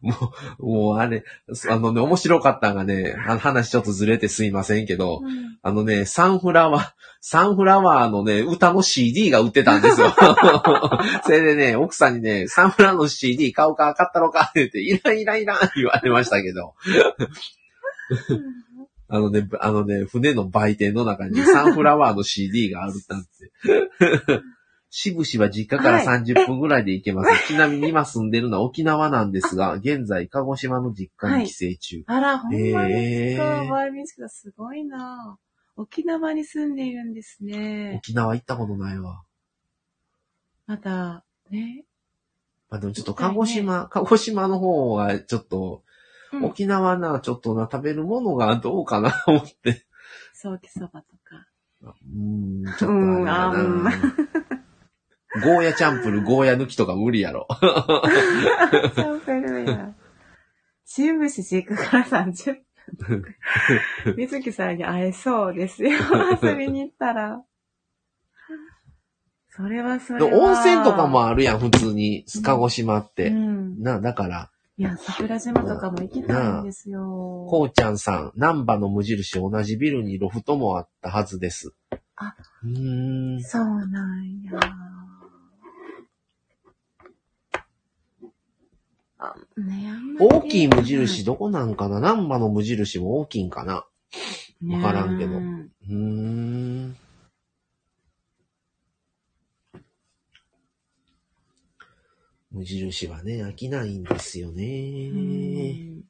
[0.02, 0.16] も
[0.58, 1.24] う、もうあれ、
[1.70, 6.92] あのね、面白かったんがね、あの話ちょっとずれてすいませんけど、うんあのね、サンフラワー、
[7.22, 10.08] サンフラワーのね、歌の CD が売ってたんですよ。
[11.24, 16.74] それでね、奥さんにね、サンフラワーの CD 買うか買ったろかって言って、いらんいらんいらん言われましたけど、
[19.08, 23.30] あのね、あのね、船の売店の中にサンフラワーの CD があるなんて。
[24.92, 27.48] しぶしは実家からはい30分ぐらいで行けます。
[27.48, 32.04] ちなみに今住んでるのは沖縄なんですが、 現在鹿児島の実家に帰省中。
[32.08, 34.30] あら、ほんまですか。
[34.30, 35.38] すごいな
[35.76, 37.96] 沖縄に住んでいるんですね。
[37.98, 39.24] 沖縄行ったことないわ。
[40.66, 41.86] また、ね。
[42.70, 45.90] まあでもちょっと鹿児島、鹿児島の方はちょっと、うん
[46.44, 49.88] 沖縄な、ちょっとな、食べるものがどうかな思って。
[50.32, 51.48] ソーキそばとか。
[51.82, 53.84] うーん、ちょっとあれやうん。
[55.44, 57.48] ゴーヤチャンプル、ゴーヤ抜きとか無理やろ。
[58.96, 59.94] サンフルや。
[60.86, 62.58] 新聞紙実家から30
[62.98, 63.24] 分。
[64.18, 65.92] 水木さんに会えそうですよ。
[66.42, 67.44] 遊びに行ったら。
[69.50, 70.40] それはそれでは。
[70.40, 72.26] 温泉とかもあるやん、普通に。
[72.44, 73.30] 鹿児島っうて。
[73.30, 73.82] ん。
[73.82, 77.02] な、だから、いや、桜島とかも行きたいんですよ。
[77.50, 81.74] こうちゃんさん、南波の無印同じビルにロフトもあったはずです。
[82.16, 83.44] あ、うーん。
[83.44, 84.54] そうなんや。
[84.54, 84.78] あ、ね、あんま
[88.24, 89.09] り
[90.20, 91.98] 大きい無印どこなんかな？
[91.98, 93.86] 南波の無印も大きいんかな？
[94.68, 96.96] わからんけどねうーん。
[102.52, 105.10] 無印はね、飽きないんですようね。
[105.10, 106.04] ん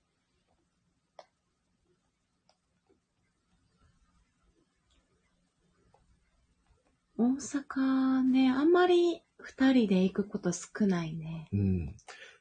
[7.18, 11.50] 大阪ね、あんまり二人で行くこと少ないね。
[11.52, 11.96] うん。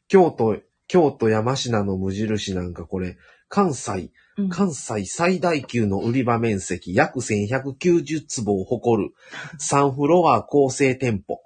[0.08, 3.16] 京都、京都山科の無印なんかこれ、
[3.48, 4.48] 関西、うん。
[4.48, 9.14] 関西最大級の売り場面積約1190坪を誇る
[9.60, 11.40] 3フロア構成店舗。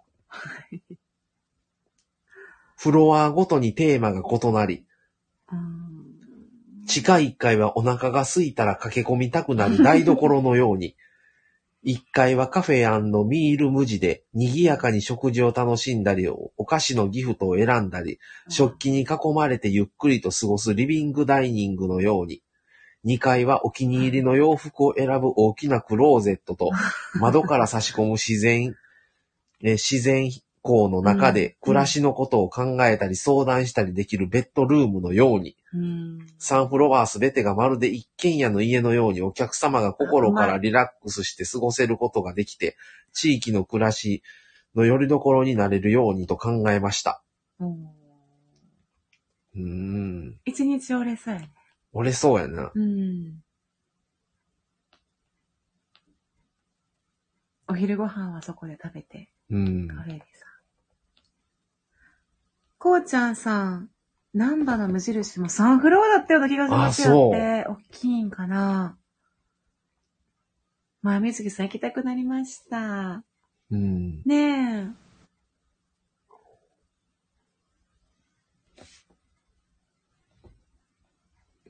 [2.77, 4.85] フロアごとにテーマが異なり、
[5.51, 5.93] うん
[6.87, 10.97] 地下1階はお腹が空いたら駆け込みたくなる台所のように、
[11.85, 22.41] 1階はカフェミール無地で賑やかに食事を楽しんだり、お菓子のギフトを選んだり、食器に囲まれてゆっくりと過ごすリビングダイニングのように、
[23.05, 26.71] 2階はお気に入りの洋服を選ぶ大きなクローゼットと、
[27.21, 28.77] 窓から差し込む自然、
[29.65, 30.31] え自然
[30.63, 36.27] 光の中で暮らしのことを考えたり相談したりできるベッドルームのように、うん。
[36.39, 42.77] 3フロアすべてがまるで一軒家の家のようにお客様が心からリラックスして過ごせることができて、
[43.13, 44.23] 地域の暮らし
[44.75, 47.23] の拠り所になれるようにと考えました。
[47.59, 48.03] うん
[49.55, 50.39] うーん。
[50.45, 51.51] 一日折れそうやね。
[51.93, 52.73] 折れそうやな。
[52.75, 53.43] うん。
[57.69, 59.89] お昼ご飯はそこで食べて、うん。
[59.89, 60.52] カフェでさ。
[62.83, 63.91] こうちゃんさん、
[64.35, 67.65] ナンバの無印もサンフロアだったような気がしますよって。
[67.69, 68.99] 大きいんかな。
[71.01, 73.23] まあ、水木さん行きたくなりました。
[73.71, 74.23] うん。
[74.25, 74.87] ねえ。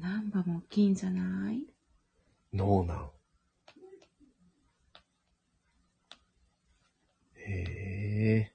[0.01, 1.63] ナンバも大きいんじゃない？
[2.55, 3.11] どうなん
[7.37, 8.52] へえ。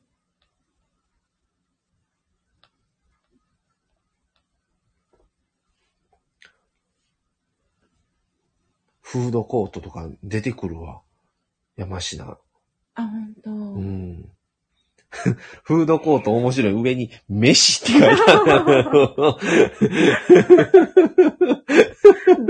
[9.10, 11.00] フードコートとか出てくるわ。
[11.78, 12.40] 山科。
[12.96, 13.50] あ、ほんと。
[13.50, 14.30] うん。
[15.64, 16.74] フードコート面白い。
[16.74, 18.44] 上に、飯って書いてある。
[18.44, 19.40] ど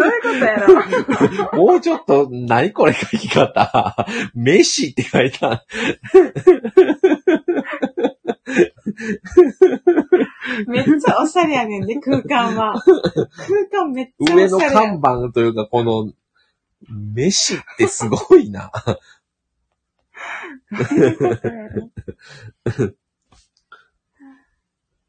[0.04, 0.56] ういうことや
[1.54, 1.64] ろ？
[1.64, 4.08] もうちょっと、何これ書き方？
[4.34, 5.64] 飯って書いてあ
[6.16, 6.24] る。
[10.68, 12.74] めっちゃおしゃれやねんね、空間は。
[12.82, 16.12] 空間めっちゃ上のおしゃれや看板というか、この、
[16.90, 18.72] 飯ってすごいな。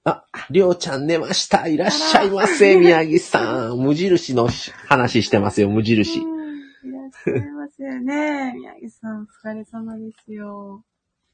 [0.05, 1.67] あ、りょうちゃん寝ました。
[1.67, 3.79] いらっしゃいませ、宮城さん。
[3.79, 4.49] 無印の
[4.87, 6.21] 話してますよ、無印。
[6.21, 6.39] うん
[6.87, 8.55] いらっしゃいますよね。
[8.55, 10.85] 宮城さん、お疲れ様ですよ。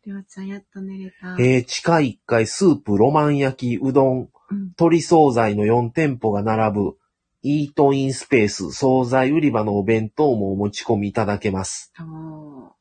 [0.06, 1.36] りょうちゃん、やっと寝れた。
[1.38, 6.96] えー、地下1階、スープ、ロマン焼き、うどん、うん鶏惣菜の4店舗が並ぶ、
[7.46, 11.92] イートインスペース、惣菜売り場のお弁当もお持ち込みいただけます。
[12.00, 12.72] お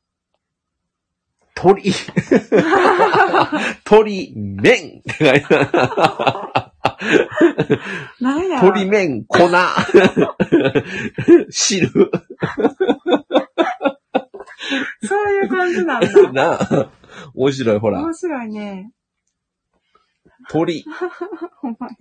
[1.54, 1.92] 鶏、
[3.84, 9.38] 鶏麺って書いてあるーなんや鶏麺、粉、
[11.50, 11.88] 汁、
[15.02, 16.32] そういう感じなんだ。
[16.32, 16.90] なあ、
[17.34, 18.92] 面白い、ほら面、白いね。
[20.48, 20.86] 鶏、
[21.60, 21.96] ほんまに。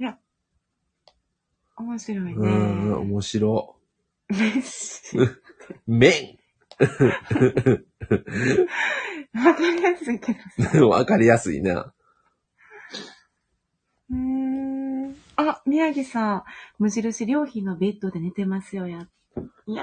[0.00, 0.18] いや、
[1.80, 2.32] 面白いね。
[2.34, 3.76] うん、面白。
[5.86, 6.38] 麺、
[9.34, 10.38] わかりやすいけど
[10.70, 10.86] さ。
[10.86, 11.92] わかりやすいな。
[14.10, 15.16] うーん。
[15.36, 16.42] あ、宮城さん、
[16.78, 19.08] 無印良品のベッドで寝てますよ、や。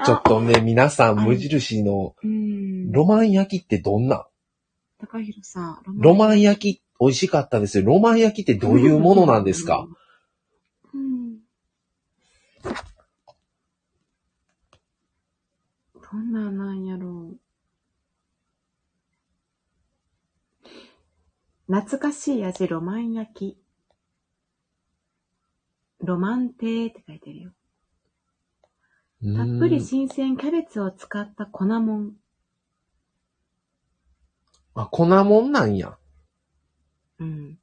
[0.04, 2.92] ちょっとね、皆さん、はい無印のうん。
[2.92, 4.26] ロマン焼きってどんな？
[5.00, 7.84] 高弘さん、ロマン焼き、美味しかったですよ。
[7.86, 9.86] ロマン焼きってどういうものなんですか？
[10.92, 10.98] うん。
[10.98, 11.27] どん
[16.38, 17.38] なんなんやろう。
[21.66, 23.58] 懐かしい味、ロマン焼き。
[26.00, 27.50] ロマン亭って書いてるよ。
[29.36, 32.12] たっぷり新鮮キャベツを使った粉もん。
[34.74, 35.98] あ、粉もんなんや。
[37.18, 37.58] うん。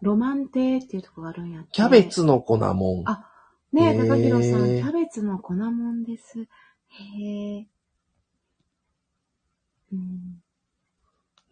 [0.00, 1.70] ロマン亭っていうとこがあるんやって。
[1.72, 3.08] キャベツの粉もん。
[3.08, 3.26] あ
[3.72, 6.40] ねえ、高弘さん、キャベツの粉もんです。
[6.40, 7.66] へえ。
[9.92, 10.42] うん。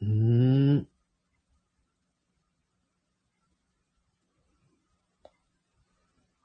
[0.03, 0.89] うーん。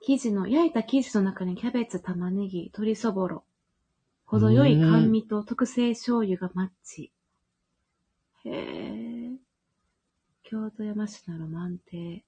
[0.06, 3.46] 生地の、焼いた生地の中にキャベツ、玉ねぎ、鶏そぼろ。
[4.26, 7.12] 程よい甘味と特製醤油がマッチ。
[8.46, 9.13] へえ。
[10.46, 12.22] 京都山科ロマン亭。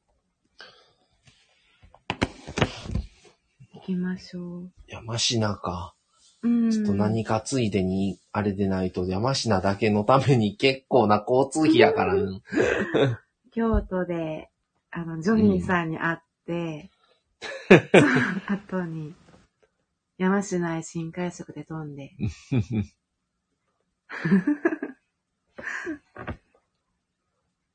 [3.74, 4.72] 行きましょう。
[4.88, 5.96] 山科か。
[6.42, 6.72] うん。
[6.72, 12.42] ちょっと何かついでに、あれでないと、山科だけのために結構な交通費やから、う ん
[13.52, 14.50] 京都で、
[14.92, 16.90] あの、ジョニーさんに会って、
[17.68, 17.82] その
[18.48, 19.14] 後に、
[20.18, 22.14] 山科へ新快速で飛んで、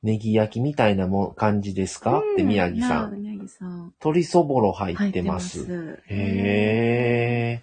[0.02, 3.10] ネギ焼きみたいなもん感じですか、って宮城さ。
[3.12, 3.94] うん宮城さん。
[4.00, 5.34] 鶏そぼろ入っててま。
[5.34, 6.02] ますす。
[6.06, 7.62] へ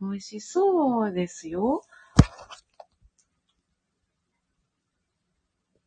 [0.00, 1.82] 美味しそうですよ。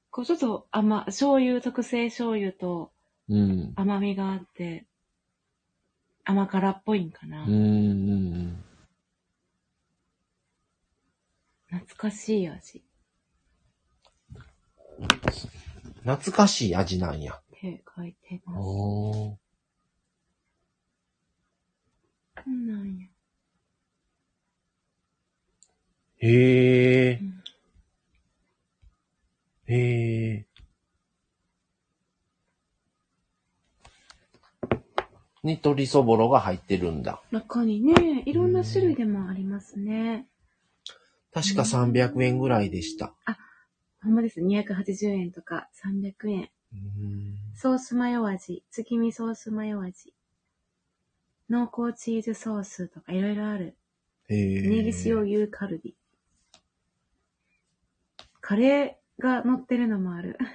[0.09, 2.91] こうちょっと甘、醤油、特製醤油と。
[3.76, 4.86] 甘みがあって、
[6.26, 7.45] 甘辛っぽいんかな。
[7.45, 8.64] うんうん
[11.70, 12.84] 懐かしい味
[14.99, 15.07] うん。
[16.04, 17.34] 懐かしい味なんや。
[17.34, 18.60] って書いてます。
[18.60, 19.41] おー。
[22.38, 23.08] そうなんや。
[26.18, 27.24] へえう。
[27.24, 27.43] ん
[29.68, 30.45] へえ。
[35.43, 37.22] に鶏そぼろが入ってるんだ。
[37.32, 40.28] 中にね、いろんな種類でもありますね。
[41.34, 43.14] 確か300円ぐらいでした。
[44.04, 44.39] ほんまです。
[44.41, 46.49] 280円とか300円。
[46.74, 50.14] うんソースマヨ味、月見ソースマヨ味、
[51.49, 53.76] 濃厚チーズソースとかいろいろある。
[54.30, 54.62] へえ。
[54.62, 55.95] ネギ塩牛カルビ。
[58.39, 60.38] カレーが乗ってるのもある。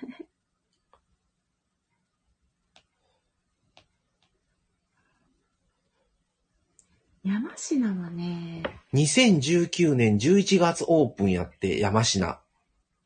[7.23, 7.57] 山科
[8.03, 8.63] はね、
[8.95, 12.46] 2019年11月オープンやって、山科。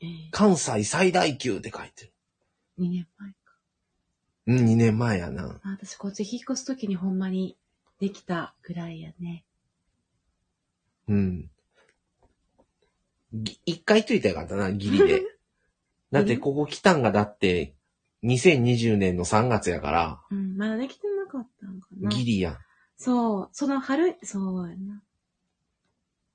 [0.00, 2.12] えー、関西最大級って書いてる。
[2.78, 3.36] 2年前か。
[4.46, 5.60] うん、2年前やな。
[5.62, 7.56] あ私こっち引っ越すときにほんまに
[7.98, 9.44] できたぐらいやね。
[11.08, 11.50] うん。
[13.32, 15.22] ぎ一回といたらよかったな、ギリで。
[16.10, 17.74] だってここ来たんがだって、
[18.24, 22.08] 2020年の3月やから、うん、まだできてなかったんかな。
[22.08, 22.58] ギリやん。
[22.96, 25.02] そう、その春、そうやな。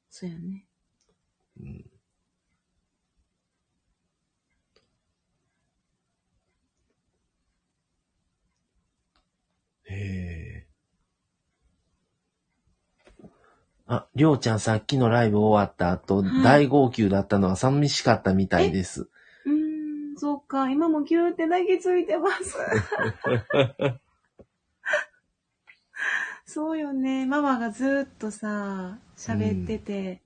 [0.10, 0.66] そうやね。
[1.60, 1.95] うん
[9.86, 10.68] へえ。
[13.88, 19.08] あ、りょうちゃんさっきのライブ終わった後、はい大号泣だったのは寂しかったみたいです。
[19.46, 19.52] うー
[20.16, 22.58] ん、そうか、今もギューって泣きついてます。
[26.48, 27.26] そうよね。
[27.26, 30.22] ママがずーっとさ、喋ってて、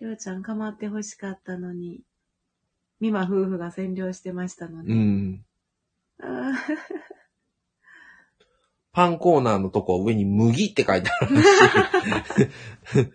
[0.00, 2.02] りょうちゃん構って欲しかったのに、
[3.00, 4.94] 美馬夫婦が占領してましたのうで。
[4.94, 5.44] ん。
[6.20, 6.54] あー
[8.94, 11.50] パンコーナーのとこ上に麦って書いてあるらしい。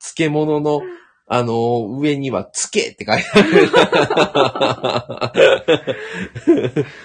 [0.00, 0.80] 漬物の、
[1.26, 6.86] あのー上にはつけって書いてある。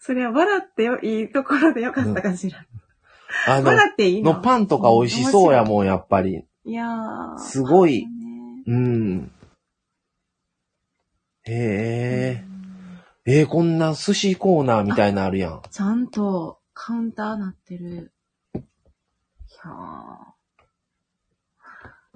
[0.00, 2.64] それは笑ってよ、いいところでよかったかしら。
[3.46, 4.32] あの、笑っていいの？
[4.32, 6.44] のパンとか美味しそうやもん、やっぱり。
[6.64, 7.38] いやー。
[7.38, 9.30] すごいねうん。
[11.44, 12.44] へえ。
[13.30, 15.60] えー、こんな寿司コーナーみたいなのあるやん。
[15.70, 18.10] ちゃんとカウンターなってる。
[18.54, 20.38] いやー。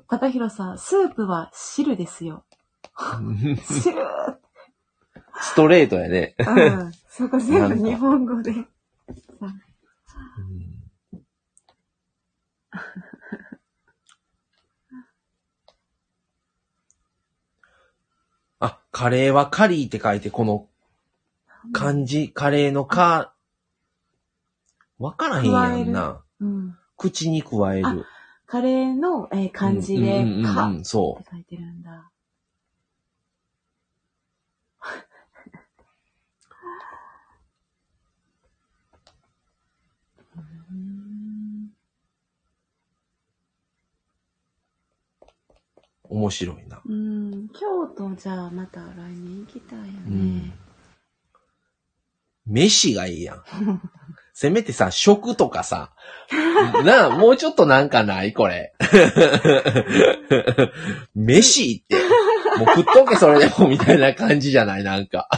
[0.08, 2.46] 高弘さん、スープは汁ですよ。
[3.68, 3.94] 汁
[5.38, 6.34] ストレートやね。
[6.38, 6.92] うん。
[7.10, 8.54] そこ全部日本語で。
[8.54, 8.60] さ
[18.60, 20.68] あ、カレーはカリーって書いて、この
[21.72, 23.34] 漢字、カレーのか、
[24.98, 26.22] わからへんやんな。
[26.40, 26.76] うん。
[26.96, 28.04] 口に加える。
[28.46, 32.10] カレーの、えー漢字でうんうんうんう、かん、そって書いてるんだ。
[40.36, 41.72] うーん
[46.04, 46.82] 面白いな。
[46.84, 47.48] うん。
[47.48, 50.52] 京都じゃあまた来年行きたいようんね。
[52.46, 53.42] 飯がいいやん。
[54.34, 55.92] せめてさ、食とかさ、
[56.84, 58.32] なあ、もうちょっとなんかない？
[58.32, 58.72] これ。
[61.14, 61.96] 飯って。
[62.58, 64.84] もう食っとけ、それでも、みたいな感じじゃない？
[64.84, 65.28] なんか。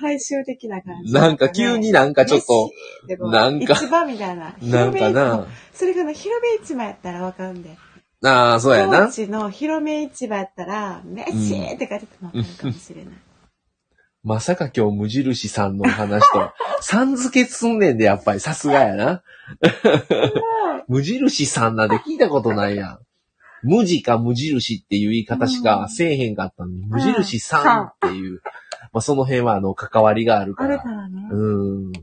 [0.00, 2.70] 大衆的な感じ、なんか急になんかちょっと、
[3.18, 4.54] となんか市場みたいな。
[4.62, 5.46] なんかな。
[5.74, 7.76] それがな、広め市場やったらわかんで。
[8.24, 9.12] ああ、そうやな高。
[9.12, 13.14] 知の広め市場やったら、メッシーって書いてたのわかもしれない。
[14.22, 19.22] まさか今日無印さんの話と、 さん付けすんねんで、やっぱりさすがやな。
[20.86, 22.98] 無印さんなんて聞いたことないやん。
[23.64, 28.40] 無地か無印っていう言い方しかせえへんかったのに、無印さんっていう、
[28.92, 30.82] まあその辺はあの、関わりがあるかあるら。
[30.82, 31.28] からね。
[31.30, 31.92] うん。
[31.92, 31.98] い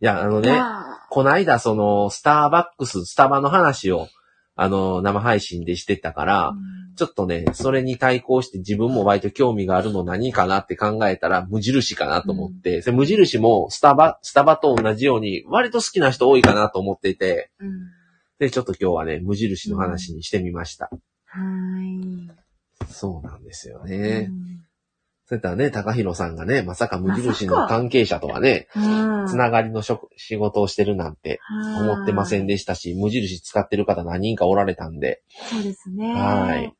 [0.00, 4.08] や、あのね、まあこないだその、スターバックス、スタバの話を、
[4.62, 17.70] あの、生配信でしてたから、うんちょっとね、それに対抗して自分も割と興味があるの何かなって考えたら無印かなと思って、それ無印もスタバ、スタバと同じように割と好きな人多いかなと思っていて、うん。
[18.38, 20.90] で、ちょっと今日はね、無印の話にしてみました。
[21.24, 22.30] はーい。
[22.86, 24.28] そうなんですよね。
[24.28, 24.69] うん
[25.30, 31.38] そういったらね、高弘さんがね、まさか無印の関係者とはね、うんつながりの職仕事をしてるなんて
[31.78, 36.12] 思ってませんでしたし、無印使ってる方何人かおられたんで、そうですね。
[36.14, 36.74] はい。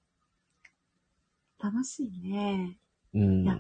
[1.62, 2.76] 楽しいね。
[3.14, 3.46] うんい。
[3.46, 3.56] や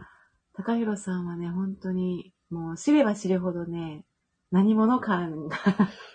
[0.56, 4.04] 高弘さんはね、本当に、もう知れば知るほどね、
[4.50, 5.56] 何者感が、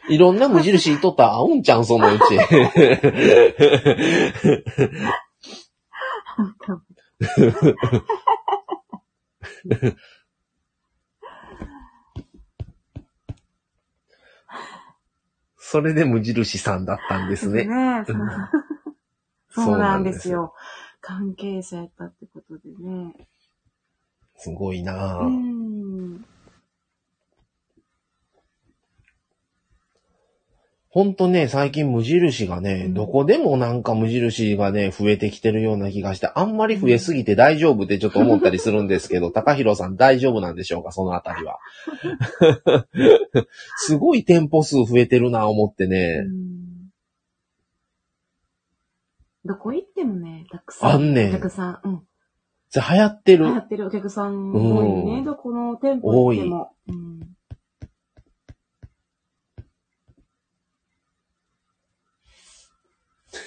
[0.10, 2.24] いろんな無印とったら合うんちゃうん、そのうち。
[15.58, 17.66] それで無印さんだったんですね。
[17.66, 18.06] ね
[19.50, 20.54] そうなんですすよ。
[21.02, 23.14] 関係者やったってことでね。
[24.38, 26.35] すごいなうぁ。
[30.96, 41.60] ほんとね、最近無印がね、うんどこでもなんか無印がね、増えてきてるような気がして、あんまり増えすぎて大丈夫ってちょっと思ったりするんですけど、 高弘さん大丈夫なんでしょうか、そのあたりは。
[43.76, 46.22] すごい店舗数増えてるなぁ思ってうね。
[46.22, 46.90] ん
[49.44, 50.92] どこ行ってもね、たくさん。
[50.92, 51.80] あんねんお客さん。
[51.84, 52.04] うん。
[52.70, 53.46] じゃ流行ってる。
[53.48, 55.18] 流行ってるお客さん多いね。
[55.18, 56.72] うんどこの店舗行っても。
[56.88, 57.35] うん。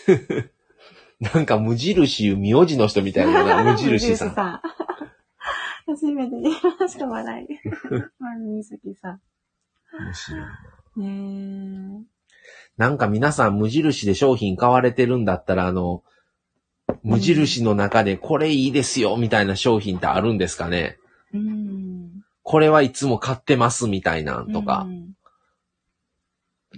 [1.20, 4.28] なんか無印名字の人みたいなな、 無印さん。
[4.28, 4.32] ん。
[5.86, 7.46] 初めて言いました、笑い。
[8.18, 9.18] 万みさきさ
[9.92, 10.38] 面白
[10.96, 11.98] いん。
[11.98, 12.04] ね
[12.76, 16.04] なんか皆さん無印で商品買われてるんだったら、あの、
[17.02, 20.98] 無印の中でこれいいですよみたいな商品ってあるんですかね？
[21.34, 21.38] え。
[21.38, 22.22] うん。
[22.42, 24.86] これはいつも買ってますみたいなんとか。
[24.86, 25.14] うん。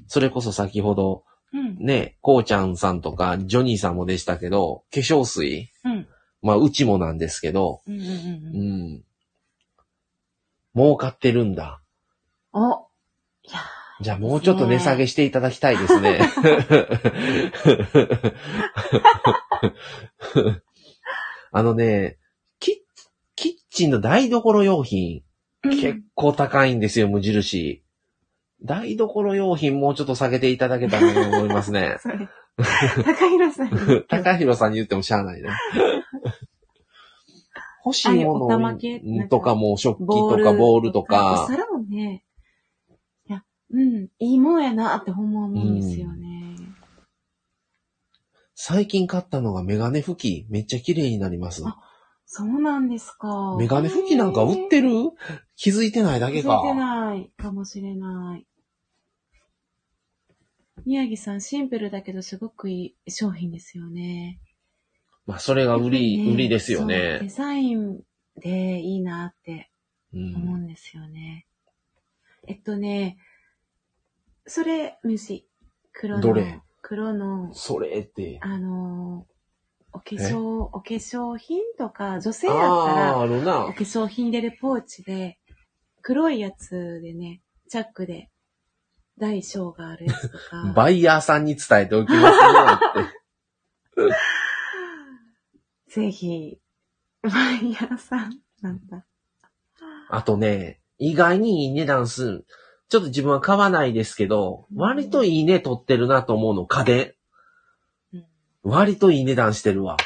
[0.07, 1.77] それこそ先ほどうん。
[1.79, 6.07] ね、こうちゃんさんとかジョニーさんもでしたけど、化粧水うん。
[6.43, 7.95] まあうちもなんですけど、うん。
[7.95, 8.01] うん。
[8.01, 8.09] ううん。
[8.95, 9.05] ん。
[10.73, 11.83] もう買ってるんだ。
[12.53, 12.87] お
[13.43, 13.61] いや
[14.01, 16.21] じゃあもうちょっと値下げしていただきたいですね。
[21.53, 22.17] あのね、
[22.61, 22.83] キ
[23.35, 27.83] キッチンの台所用品、ー結構高いんですよ、無印。
[28.65, 31.97] 台所用品もうちょっと下げていただけたらと思いますね。
[32.03, 32.29] それ。
[33.05, 34.03] 高弘さんに。
[34.09, 35.49] 高弘さんに言ってもしゃあないね。
[37.85, 42.25] 欲しいものとかも食器とかボールとおか、皿もね、
[43.27, 46.57] いや、うん、いいものやなってほんま思うんですよね。
[48.55, 51.63] 最近買ったのがメガネ拭き、めっちゃ綺麗になります。
[51.65, 51.79] あ
[52.27, 53.57] そうなんですか。
[53.59, 54.91] メガネ拭きなんか売ってる？
[55.57, 56.75] 気づいてないだけか気づい。
[56.75, 58.47] てないかもしれない。
[60.87, 64.41] 宮城さん、シンプルだけどすごくいい商品ですよね。
[65.27, 67.29] まあ、それが売り、ね売りですよそうねデ。
[67.29, 68.01] ザイン
[68.37, 69.71] でいいなって
[70.13, 70.17] う。
[70.17, 71.47] 思うんんですよね。
[72.47, 73.19] えっとね、
[74.47, 75.47] それ、虫。
[75.93, 76.23] 黒の。
[76.23, 76.61] どれ？
[76.83, 78.39] 黒の、それって。
[78.41, 83.45] あのー、お化粧、お化粧品とか、女性やったら、ー、あるおな。
[83.45, 85.39] 化粧品入れるポーチで、
[86.03, 88.31] 黒いやつでね、チャックで、
[89.21, 90.73] 大小があるやつとか。
[90.75, 94.11] バイヤーさんに伝えておきますねって。
[96.01, 96.59] ぜひ、
[97.23, 99.05] バイヤーさんなんだ。
[100.09, 102.47] あとね、意外にいい値段する、
[102.89, 107.15] ちょっと自分は買わないですけど、うん割といいね取ってるなと思うの、家電。
[108.15, 108.27] うん
[108.63, 109.97] 割といい値段してるわ。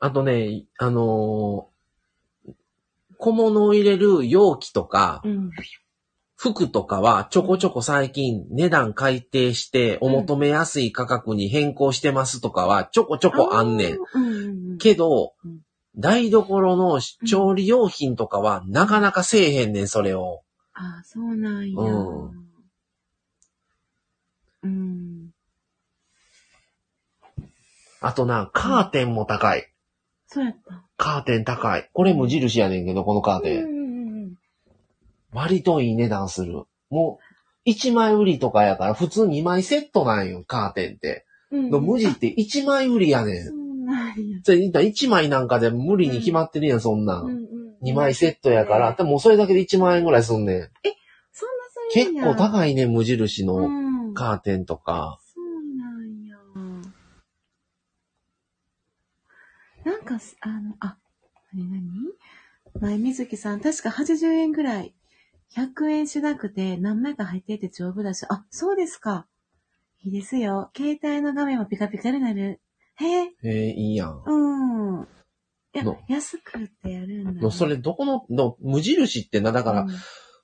[0.00, 1.71] あとね、あのー
[3.22, 5.50] 小物を入れる容器とか、うん。
[6.34, 14.78] 服とかはちょこちょこ最近値段改定してお求めやすい価格に変更してますとかはちょこちょこあんねん。
[14.78, 15.60] けどうん、
[15.96, 20.42] 台所の調理用品とかはなかなかせえへんねん、それを。
[20.74, 21.80] ああ、そうなんや。
[21.80, 21.88] う
[22.28, 22.42] ん
[24.64, 25.30] うん。
[28.00, 29.72] あとな、カーテンも高い。
[30.26, 30.84] そうやった。
[31.02, 31.90] カーテン高い。
[31.92, 34.36] これ無印やねんけど、このカーテン。
[35.32, 36.62] 割といい値段する。
[36.90, 37.18] も
[37.66, 41.26] う、1枚売りとかやから、普通2枚セットなんよ、カーテンって。
[41.50, 41.70] うん。
[41.70, 43.42] の無地って1枚売りやね。
[43.42, 44.38] そうんなんや。
[44.44, 47.24] それ1枚なんかで無理に決まってるやん、そんなん。
[47.24, 47.42] うんうん。
[47.82, 50.56] 2枚セットやから、でもそれだけで1万円ぐらいすんねん。
[51.32, 52.22] そんなするんや。
[52.22, 53.66] 結構高いね、無印うの
[54.10, 54.14] ん。
[54.14, 55.18] カーテンとか。
[55.34, 56.36] そうなんや。
[59.84, 60.96] なんかす、あの、あ、
[61.52, 61.84] なになに
[62.80, 64.94] 前水木さん、確か80円ぐらい。
[65.54, 69.26] 100円しなくて何枚か入っていて丈夫だし、あ、そうですか。
[70.02, 70.70] いいですよ。
[70.74, 72.60] 携帯の画面もピカピカになる。
[72.96, 74.22] へえ、えー、いいやん。
[74.24, 75.02] うん。
[75.02, 77.40] いやの、安くってやるんだ、ね。
[77.40, 79.88] のそれ、どこの、の無印ってな、だから、うん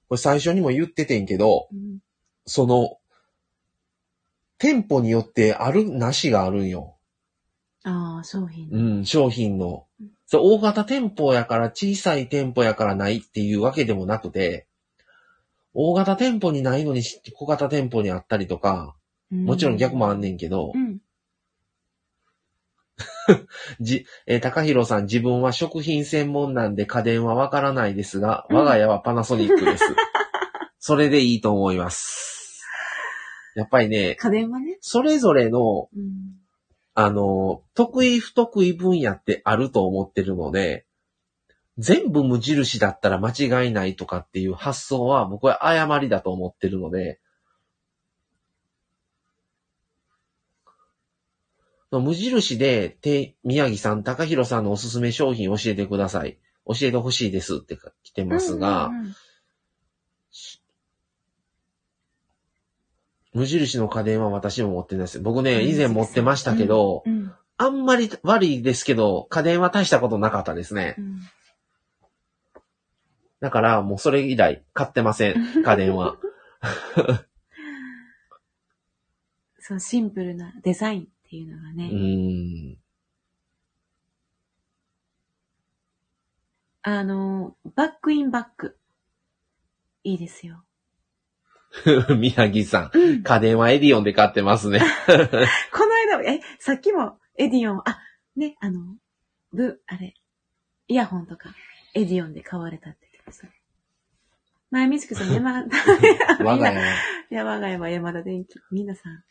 [0.08, 1.98] これ最初にも言っててんけど、うん
[2.46, 2.96] その、
[4.56, 6.97] 店舗によってある、なしがあるんよ。
[7.84, 8.68] ああ、商品。
[8.70, 10.08] うん、商品のうん。
[10.26, 14.66] それ大型店舗やから小さい店舗やからないっていうわけでもなくて、
[15.72, 17.02] 大型店舗にないのに
[17.32, 18.94] 小型店舗にあったりとか、
[19.30, 20.98] もちろん逆もあんねんけどう、ん。
[23.80, 29.84] じ、えー高弘さん自分は食品専門なんで家電はわからないですが、うん我が家はパナソニックです。
[30.80, 32.64] それでいいと思います。
[33.54, 34.78] やっぱりね、家電はね。
[34.80, 36.37] それぞれの、うん。
[37.00, 40.84] あの、得意不得意分野ってあると思ってるので、
[41.78, 47.20] 全部無印だったら間違いないとかっていう発想は僕は誤りだと思ってるので、
[51.92, 56.40] 無印で、て、宮城さん、高弘さんのおすすめ商品教えてください。
[56.66, 59.14] 教えてほしいですって来てますが、うんうんうん
[63.38, 65.20] 無印の家電は私も持ってないです。
[65.20, 71.00] 僕ね、以前持ってましたけど、うんあんまり悪いですけど、家電は大したことなかったですねう。
[71.00, 71.20] ん
[73.40, 76.18] だから、もうそれ以来買ってません、家電は。
[79.58, 81.88] そう、シンプルなデザインっていうのがうね。
[81.88, 82.78] ーん。
[86.82, 88.78] あの、バックインバック。
[90.04, 90.64] いいですよ。
[92.16, 94.80] 宮城さん、うん家電はエディオンで買ってますね。
[95.08, 97.98] この間も、え、さっきもエディオン、あ、
[98.36, 98.96] ね、あの、
[99.52, 100.14] ブ、あれ、
[100.88, 101.54] イヤホンとか、
[101.94, 103.52] エディオンで買われたって言ってましたね。
[104.70, 105.64] 前、みずきさん、山、
[106.40, 106.82] 我が家は。
[107.30, 108.58] いや、我が家はヤマダ電機。
[108.70, 109.24] 皆さん。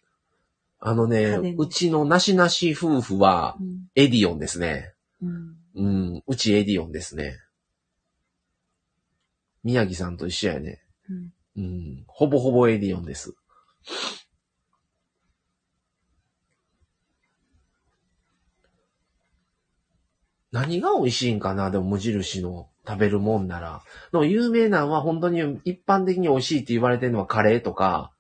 [0.80, 3.88] あのねうちのナシなし夫婦はうん。
[3.96, 4.94] エディオンですね。
[5.22, 5.56] うん。
[5.76, 5.88] う
[6.18, 7.40] ん、うちエディオンですね。
[9.64, 10.84] 宮城さんと一緒やね。
[11.10, 11.34] うん。
[11.58, 13.34] うん、ほぼほぼエディオンです。
[20.52, 21.72] 何が美味しいんかな？
[21.72, 23.82] でも無印の食べるもんなら。
[24.12, 28.14] でも有名なのは本当に一般的に美味しいって言われてるのはカレーとか。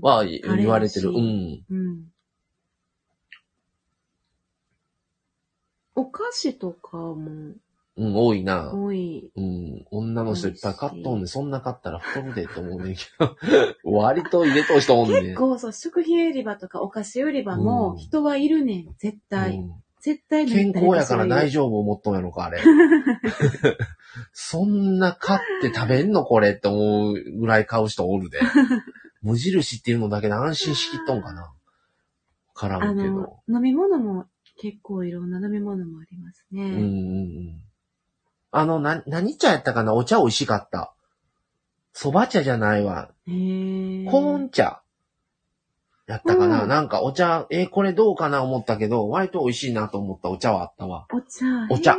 [0.00, 1.08] は言われてる。
[1.10, 1.64] うん。
[1.70, 2.04] うん。
[5.94, 7.54] お菓子とかも
[7.98, 8.72] うん、多いな。
[8.72, 9.30] 多い。
[9.36, 9.84] うん。
[9.90, 11.26] 女の人いっぱい買っとんねん。
[11.26, 13.36] そんな買ったら太るでと思うねんけど。
[13.84, 15.22] 割と入れとる人おんねん。
[15.24, 18.94] 結構そう、食品売り場とかお菓子売り場もうん人はいるねん。
[18.98, 19.56] 絶対。
[19.56, 22.60] うん絶対健康やから大丈丈夫思っとんやろか、あれ。
[24.32, 28.38] そんな買って食べんのこれって思うぐらい買う人おるで。
[29.22, 31.42] 無印っていうのだけで安心しきっとんかな。
[31.42, 31.52] わ
[32.54, 34.26] からあんけどの。、飲み物も
[34.60, 36.76] 結構いろんな飲み物もありますうんうんね。
[36.76, 37.67] うん。
[38.50, 39.94] あの、な、何茶やったかな？
[39.94, 40.94] お茶美味しかった。
[41.94, 43.10] 蕎麦茶じゃないわ。
[43.26, 44.82] へーコーン茶。
[46.06, 51.06] やったかな、うんなんかお茶、えーこれどうかな思ったけど、割と美味しいなと思ったお茶はあったわ。
[51.12, 51.44] お茶。
[51.70, 51.96] お茶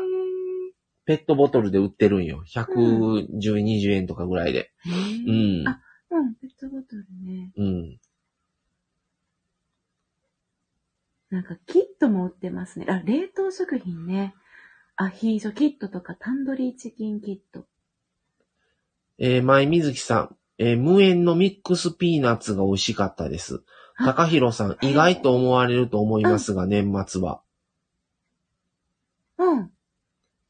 [1.06, 2.44] ペットボトルで売ってるんよ。
[2.48, 4.72] 110、20円とかぐらいで。
[4.86, 5.68] へうーん。
[5.68, 5.82] あ
[6.12, 7.52] うん、ペットボトルね。
[7.56, 8.00] うん。
[11.30, 12.88] なんかキットも売ってますね。
[12.90, 14.34] あ、冷凍食品ね。
[15.02, 17.66] アヒージョキットとかタンドリーチキンキット。
[19.18, 23.64] えー、前水木さん、えー無塩のミックスピーナッツが美味しかったです。
[23.96, 27.42] あ高弘さん、意外と思われると思いますが、年末は。
[29.38, 29.72] うん。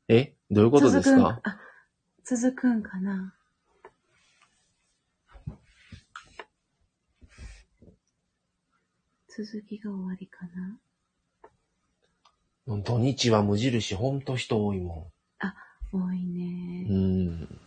[0.07, 0.33] え？
[0.49, 1.59] どういうことですかあ、
[2.23, 3.35] 続くんかな。
[9.27, 10.79] 続きが終わりかな。
[12.77, 15.11] 土日は無印、ほんと人多いも
[15.91, 16.35] 多いん。
[16.35, 16.83] うね。
[17.45, 17.59] ん。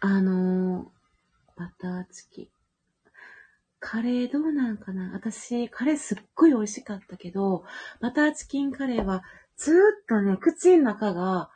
[0.00, 2.48] あのー、バターチキン。
[3.80, 5.12] カレーどうなんかな？
[5.14, 7.64] 私、カレーすっごい美味しかったけど、
[8.00, 9.24] バターチキンカレーは
[9.56, 11.50] ずーっとね、口の中が、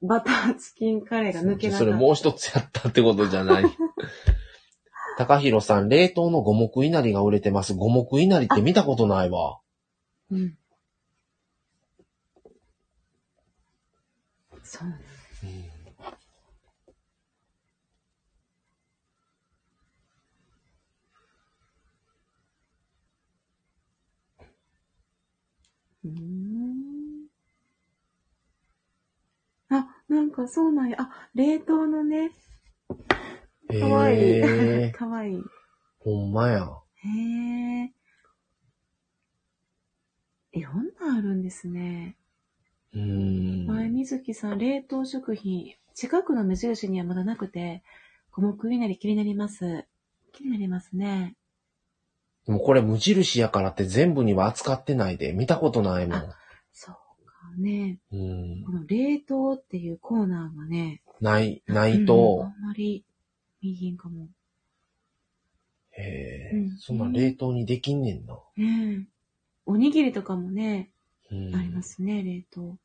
[0.00, 1.78] バターチキンカレーが抜けなかった。
[1.78, 3.64] それもう一つやったってことじゃない？
[5.18, 7.74] 高弘さん、冷凍の五目稲荷が売れてます。
[7.74, 9.58] 五目稲荷って見たことないわ。
[10.30, 10.56] うん。
[14.62, 14.94] そうね。
[26.04, 26.20] うんうー
[29.74, 29.80] ん。
[29.80, 30.96] あ、なんかそうなんや。
[31.00, 32.30] あ、冷凍のね。
[33.70, 34.18] へかわいい。
[34.20, 34.92] え。
[34.96, 35.42] かわいい。
[36.00, 36.68] ほんまや。
[36.96, 37.08] へ
[37.84, 37.92] え。
[40.52, 42.16] いろんなあるんですね。
[42.94, 43.66] うーん。
[43.66, 47.82] 前水木さん、冷凍食品、近くの目印にはまだなくて、
[48.30, 49.84] 五目稲荷気になります。
[50.32, 51.36] 気になりますね。
[52.46, 56.20] でもこれ無印やからって全部には扱ってないで、見たことないもん。
[56.72, 56.94] そう
[57.26, 57.98] かね。
[58.10, 58.72] うんこ。
[58.72, 63.04] の冷凍っていうコーナーがね、ない、ないうんとあ、んまり
[63.60, 64.28] 見えへんかも。
[65.92, 68.38] へえ、うんそんな冷凍にできんねんな。
[68.56, 69.06] ねえ。
[69.66, 70.90] おにぎりとかもね、
[71.30, 72.78] うん、ありますね、冷凍。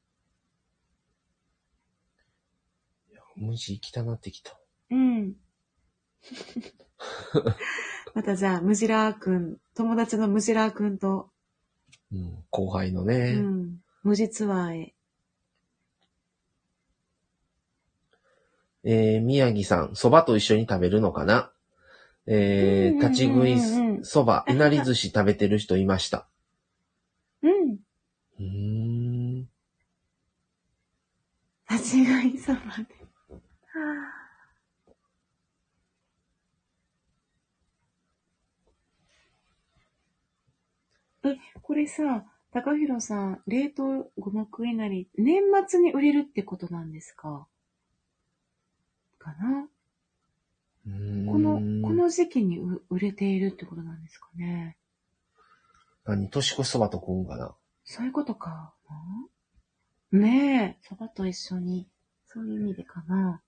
[3.36, 4.60] 虫汚なってきた。
[4.90, 5.34] うん。
[8.14, 11.32] またじゃあ、ムジラーくん、友達のムジラーくんと、
[12.12, 13.34] うん、後輩のうね。
[13.34, 14.94] ん、無事ツアーへ。
[18.84, 21.52] えー、宮城さん、蕎麦と一緒に食べるのかな？
[22.26, 23.54] えー、うんうんうんうん立ち食い
[24.02, 26.28] 蕎麦、いなり寿司食べてる人いました。
[27.42, 27.78] うん。
[28.40, 28.46] うー
[29.42, 29.50] ん。
[31.70, 32.64] 立ち食いそばで。
[32.64, 32.80] は
[41.26, 47.48] あえ、これさ、高弘さん、冷凍五目いなり、年末に売れるってことなんですか？
[49.24, 49.68] かな。
[51.32, 51.54] この、
[51.88, 54.78] この時期にう売れているってことなんですかね。
[56.06, 56.30] 何？
[56.30, 57.56] 年越しそばと食うんかな。
[57.86, 58.74] そういうことか。
[60.12, 60.20] な。
[60.20, 61.88] ねえ、そばと一緒に、
[62.28, 63.41] そういう意味でかな。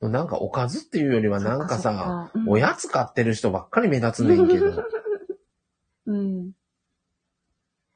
[0.00, 2.30] なんかおかずっていうよりはなんかさ、かか。
[2.34, 2.48] うん。
[2.48, 4.84] おやつ買ってる人ばっかり目立つねんけど、
[6.06, 6.52] うん。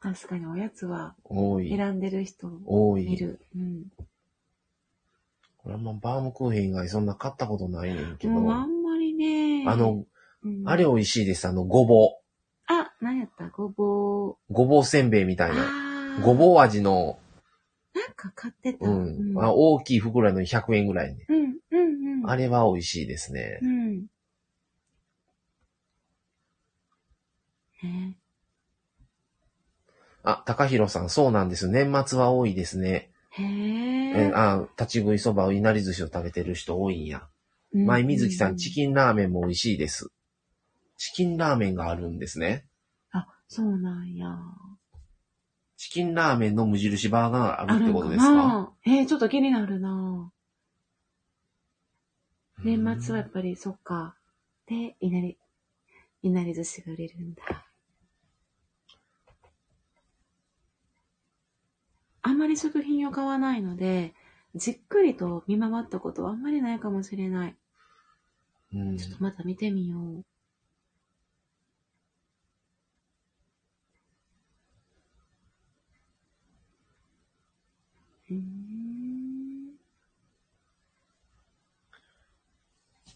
[0.00, 1.68] 確かにおやつは多い。
[1.76, 3.12] 選んでる人多い。
[3.12, 3.40] いる。
[3.54, 3.84] うん。
[5.58, 9.64] これはまあバームクーヘン以外そんな買ったことないねんけど、もうあんまりね。
[9.66, 10.04] あの、
[10.44, 11.48] うんあれ美味しいです。
[11.48, 12.10] あの、ごぼ
[12.68, 13.48] あ、何やった？
[13.48, 14.30] ごぼう。
[14.30, 14.36] う。
[14.50, 16.18] ごぼうせんべいみたいな。
[16.22, 17.18] ごぼう味の、
[17.94, 18.86] なんか買ってた。
[18.86, 19.34] うん。
[19.34, 19.44] うん。
[19.44, 21.26] あ大きい袋の100円ぐらいね。
[21.28, 22.30] うん、うん、うん。
[22.30, 23.66] あれは美味しいですねう。
[23.66, 24.06] ん。
[27.82, 28.17] ね
[30.30, 31.68] あ、高弘さん、そうなんです。
[31.68, 33.10] 年末は多いですね。
[33.30, 34.32] へええ。
[34.34, 37.26] あ、立ち食いそば、いなり寿司を食べてる人多いんや。
[37.72, 38.72] うん前水木さん、チン。
[38.72, 40.10] キンラーメンも美味しいです。
[40.98, 42.66] チキンラーメンがあるんですね。
[43.12, 44.36] あ、そうなんや。
[45.78, 48.34] チキンラーメンの無印バーガーがあるってことですか？
[48.34, 50.30] なえー、ちょっと気になるな
[52.64, 54.16] 年末はやっぱり、そっか。
[54.66, 55.38] で、いなり、
[56.22, 57.42] いなり寿司が売れるんだ。
[62.28, 64.12] あんまり食品を買わないので、
[64.54, 67.56] じっくりと見回ったことはあんまりないかもしれない。
[68.72, 70.24] うんちょっとまた見てみよう。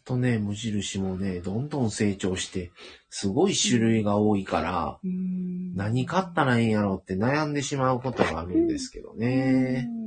[0.05, 2.73] とね、無印もね、どんどん成長して、
[3.11, 9.89] すごい種類が多いから、うーん何買ったらええんやろうって悩んでしまうことがあるんですけどね。
[9.89, 10.03] うん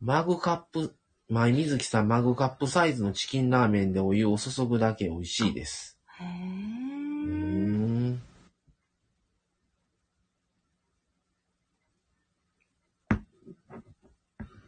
[0.00, 0.94] マグカップ
[1.30, 5.98] 前水木さん、マグカップサイズのチキンラーメンでお湯を注ぐだけ美味しいです。
[6.20, 6.63] へー。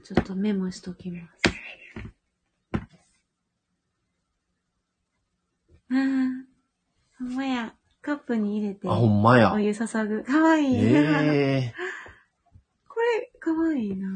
[0.07, 1.43] ちょっとメモしときます。
[5.91, 5.97] ああ、
[7.19, 7.75] ほんまや。
[8.03, 9.59] カップに入れてあ、ほんまやお。
[9.59, 10.23] 湯注ぐ。
[10.23, 10.77] かわいい。
[10.77, 11.75] ええ
[12.89, 14.09] これ、かわいいな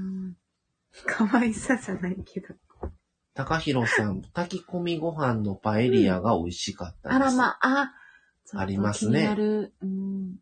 [1.07, 2.55] かわいさじゃないけど。
[3.35, 7.17] 高弘さん、炊き込みご飯のパエリアが美味しかったです。
[7.17, 7.93] あらまあ、
[8.55, 9.27] あ、りますね。
[9.81, 10.39] うん。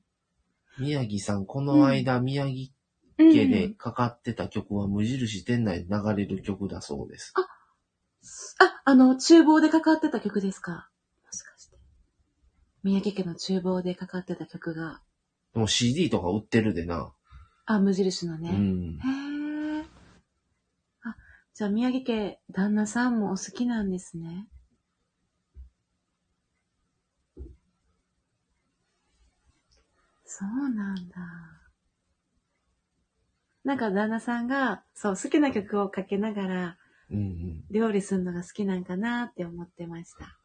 [0.78, 2.77] 宮城さん、この間、宮城うん
[3.18, 7.34] 家でかかってた曲は無印店内で流れる曲だそうです。
[8.60, 10.88] あ、あの、厨房でかかってた曲ですか？
[11.26, 11.76] もしかして。
[12.82, 15.00] 宮城家の厨房でかかってた曲が、
[15.54, 17.12] でも CD とか売ってるでな。
[17.66, 18.50] あ、無印のうね。
[18.50, 18.98] ん。
[18.98, 19.84] へえ。
[21.02, 21.16] あ、
[21.54, 24.48] じゃあ宮城家、旦那さんもお好きなんですね。
[30.24, 31.57] そうなんだ。
[33.68, 36.76] なんか旦那さんが、そう、好きな曲をかけながら
[37.10, 37.64] うんうん。
[37.70, 40.38] 料理するのが好きなんかなって思ってました。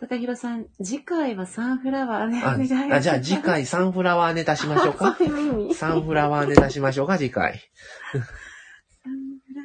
[0.00, 2.42] 高弘さん、次回はサンフラワーね。
[2.44, 3.40] あお願いしますあじゃあ次。
[3.40, 5.14] 回サンフラワーネタしましょうか？
[5.18, 7.60] そういうサンフラワーネタしましょうか、次回。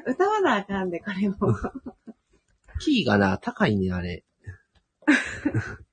[0.06, 1.36] 歌わなあかんで、これも。
[2.80, 4.24] キーがな、高いね、あれ。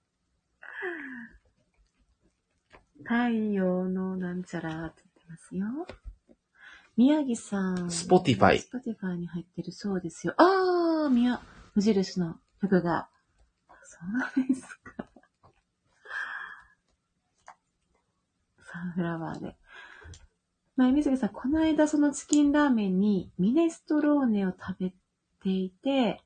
[3.09, 5.64] 太陽のなんちゃらって言ってますよ。
[6.94, 7.86] 宮城さん。
[7.86, 10.35] Spotify Spotify に入ってるそうですよ。
[10.36, 11.40] あー、宮、
[11.74, 13.09] 無印の曲が。
[13.82, 13.98] そ
[14.43, 15.06] うですか。
[18.70, 19.56] サンフラワーで。
[20.76, 24.93] 前、水木さん、この間そのチキンラーメンにミネストローネを食べ
[25.43, 26.20] ていて、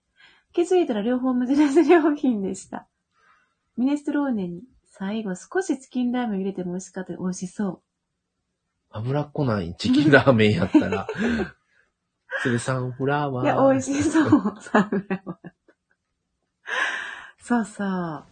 [0.52, 2.88] 気づいたら両方無印良品でした。
[3.76, 4.64] ミネストローネに
[5.02, 7.12] 最後少しチキンラーメンを入れても美味しかった。
[7.14, 7.80] 美味しそう。
[8.90, 11.08] 脂っこないチキンラーメンやったら。
[12.44, 13.44] それサンフラワー。
[13.44, 14.30] いや、美味しそう。
[14.60, 15.50] サンフラワー。
[17.40, 18.24] そうそう。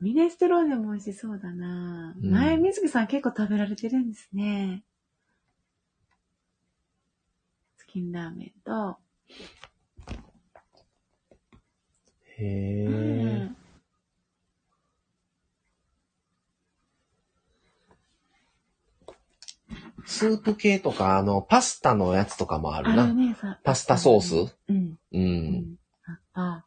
[0.00, 4.82] ミネストローネも美味しそうだな、うん前、水木さん結構食べられてるんですね。
[7.78, 8.98] チキンラーメンと。
[12.36, 12.86] へえ。
[12.86, 12.90] う
[13.54, 13.67] ん
[20.08, 23.12] スープ系とか、あの、パスタのやつとかもあるな。
[23.12, 23.60] ね、さ。
[23.62, 24.56] パスタソース？
[24.68, 24.76] うん。
[24.76, 24.98] う。
[25.12, 25.22] うん
[25.54, 25.76] ん。
[26.32, 26.64] あ。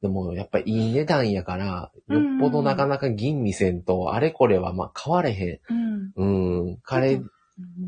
[0.00, 6.04] でも、やっぱりいい値段やから、よっぽどなかなか吟味せんと、あれこれはまあ買われへうん。
[6.04, 6.12] ん。
[6.14, 6.76] うん。
[6.82, 7.30] カレー、うん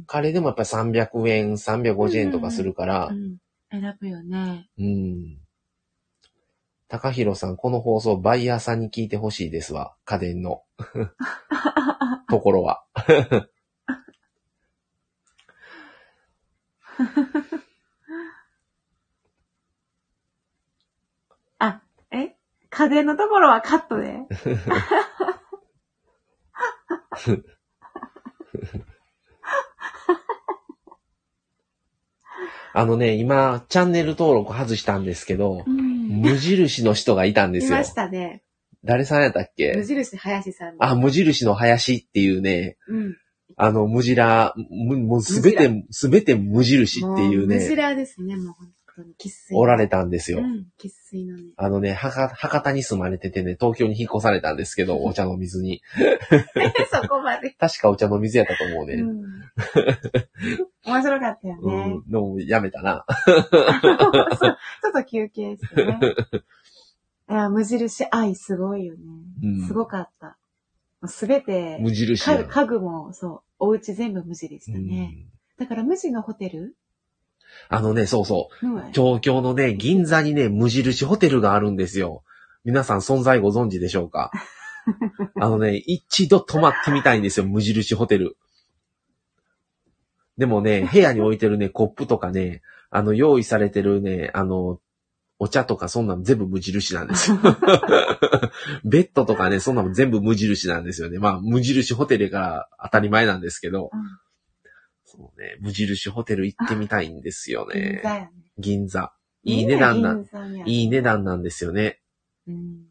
[0.07, 3.37] カレーでもやっぱり300円、350円とかするからう、ん。
[3.71, 4.69] 選ぶよね。
[4.79, 5.39] うん。
[6.89, 9.95] 高弘さん、この放送バイヤーさんに聞いてほしいですわ。
[10.05, 10.63] 家電の
[12.29, 12.83] ところは。
[21.59, 22.35] あ、え？
[22.71, 24.21] 家電のところはカットで。
[32.75, 36.21] あのね、今、チャンネル登録外したんですけどう、ん。
[36.21, 37.85] 無印の人がいたんですよいま。
[37.85, 38.43] したね。
[38.85, 40.85] 誰さんやったっ無け印林さんの。
[40.85, 43.17] あ、無印の林っていうね、うん。
[43.59, 49.15] あの、無印、むもうすべて、すべて無印っていうも無ね、印ですね、もう本当に。
[49.19, 49.57] 喫水。
[49.57, 50.39] おられたんですよ。
[50.39, 51.53] うん、喫水のね。
[51.57, 55.83] あのね、博博多に住まれててね、東京に引っ越されたんですけど、お茶の水に。
[56.91, 57.51] そこまで。
[57.51, 58.95] 確かお茶の水やったと思うね。
[58.95, 59.23] うん。
[60.87, 61.87] 面白かったようね。
[61.95, 62.03] ん。
[62.09, 63.05] でもやめたな。
[63.27, 66.01] ちょっと休憩してね。
[67.31, 69.01] いや、無印愛すごいよね。
[69.43, 70.39] うんすごかった。
[71.07, 75.07] すべて、無印や家具家具も、そう、お家全部無地でしうたね。
[75.07, 75.27] ん
[75.59, 76.75] だから無地のホテル？
[77.69, 78.67] あのね、そうそう。
[78.67, 82.23] の東京のね、銀座にね、無印ホテルがあるんですよ。
[82.65, 84.31] 皆さん存在ご存知でしょうか？
[85.41, 88.37] あのね、一度泊まってみたいんですよ、無印ホテル。
[90.37, 94.81] でもね、部屋に置いてるね、コップとかね、あの、用意されてるね、あの、
[95.39, 97.39] お茶とかそんなの全部無印なんですよ。
[98.85, 101.19] ベッドとかね、そんなの全部無印なんですよね。
[101.19, 104.01] まあ、無印ホテルから当たり前なんですけど、うん
[105.11, 108.01] そうね、無印ホテル行ってみたいんですよ銀ね。
[108.05, 108.31] 座やね。
[108.59, 109.13] 銀座。
[109.43, 110.19] いい値段な、
[110.67, 112.03] いい値段なんですよね。
[112.47, 112.85] うん。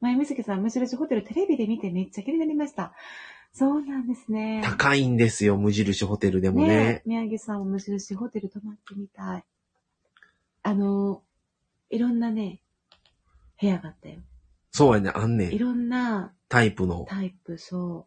[0.00, 2.92] 前、水木さん、無印ホテルテレビで見てめっちゃ気になりました。
[3.54, 4.60] そうなんですね。
[4.62, 6.66] 高いんですよ、無印ホテルでもね。
[6.66, 9.44] ね宮城さんも無印ホテル泊まってみたい。
[10.62, 11.22] あの、
[11.88, 12.60] いろんなね、
[13.60, 14.20] 部屋があったよ。
[14.72, 15.52] そうやね、あんねん。
[15.52, 18.06] いろんなタイプの、タイプ、そ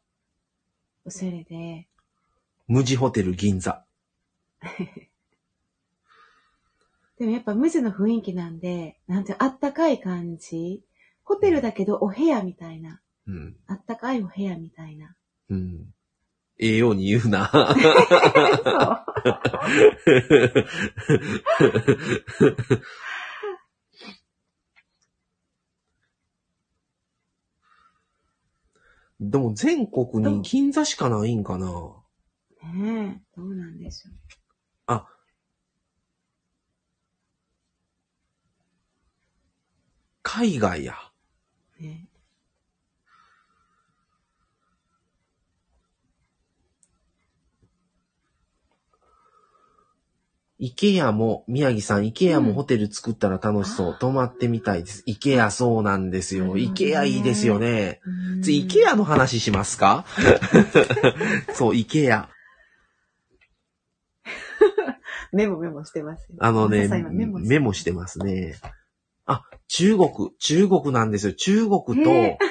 [1.05, 1.87] う、おしゃれで、
[2.67, 3.83] 無地ホテル銀座。
[7.17, 10.83] でもやっぱ無地の雰囲気なんで、なんてあったかい感じ。
[11.23, 13.01] ホテルだけどお部屋みたいな。
[13.27, 13.55] うん。
[13.67, 15.15] あったかいお部屋みたいな。
[15.49, 15.93] うん。
[16.59, 17.49] ええように言うな。
[29.19, 31.67] でも全国に銀座しかないんかな。
[32.73, 34.13] ねえ、どうなんでしょう。
[34.87, 35.07] あ。
[40.23, 40.95] 海外や。
[41.79, 42.07] ね
[50.65, 53.97] イケアも、宮城さん、イケアうんもホテル作ったら楽しそう。
[53.99, 55.03] 泊まってみたいです。
[55.05, 56.45] イケアそうなんですよ。
[56.45, 57.99] なるほどねイケアいいですよね。
[58.05, 60.05] うん次、イケアの話しますか？
[61.53, 62.29] そう、イケア。
[65.33, 66.37] メモメモしてますよ。
[66.39, 68.55] あのね、メモメモしてますね。
[69.25, 71.33] あ、中国、中国なんですよ。
[71.33, 72.37] 中国と。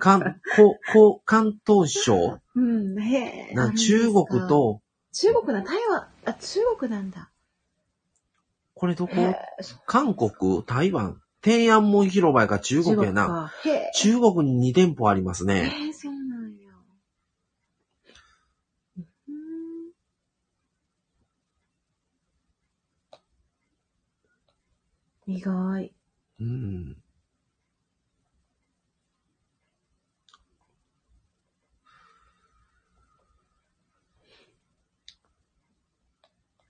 [0.00, 2.38] 関、こ、こ、関東省？
[2.54, 3.54] うん、へえ。
[3.54, 4.48] な中国。
[4.48, 4.80] と、
[5.12, 7.30] 中国な、台湾、あ、中国なんだ。
[8.74, 9.14] これどこ？
[9.86, 13.52] 韓国、台湾、天安門広場やから中国やな。
[13.94, 15.72] 中国に2店舗ありますね。
[15.74, 16.72] えー、そうなんや。
[18.96, 19.92] うん
[25.26, 25.92] 意外。
[26.40, 26.96] うん。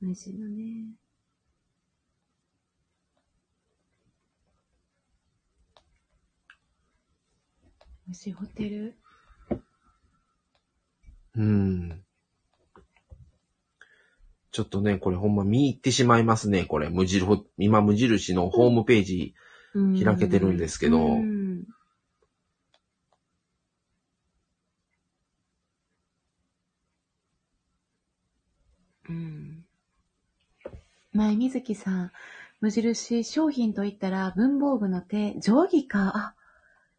[0.05, 0.55] 美味しいのね。
[8.06, 8.94] 美味しいホテル？
[11.36, 12.05] うん。
[14.52, 16.90] ちょっとね、これほんま見入ってしまいますね、これ。
[16.90, 17.26] 無印、
[17.56, 19.35] 今無印のホームページ。
[20.05, 21.44] 開けてるんですけどうんうん。
[31.15, 32.12] 前水木さん、
[32.61, 36.12] 無印商品と言ったら文房具の手、定規か。
[36.15, 36.35] あ、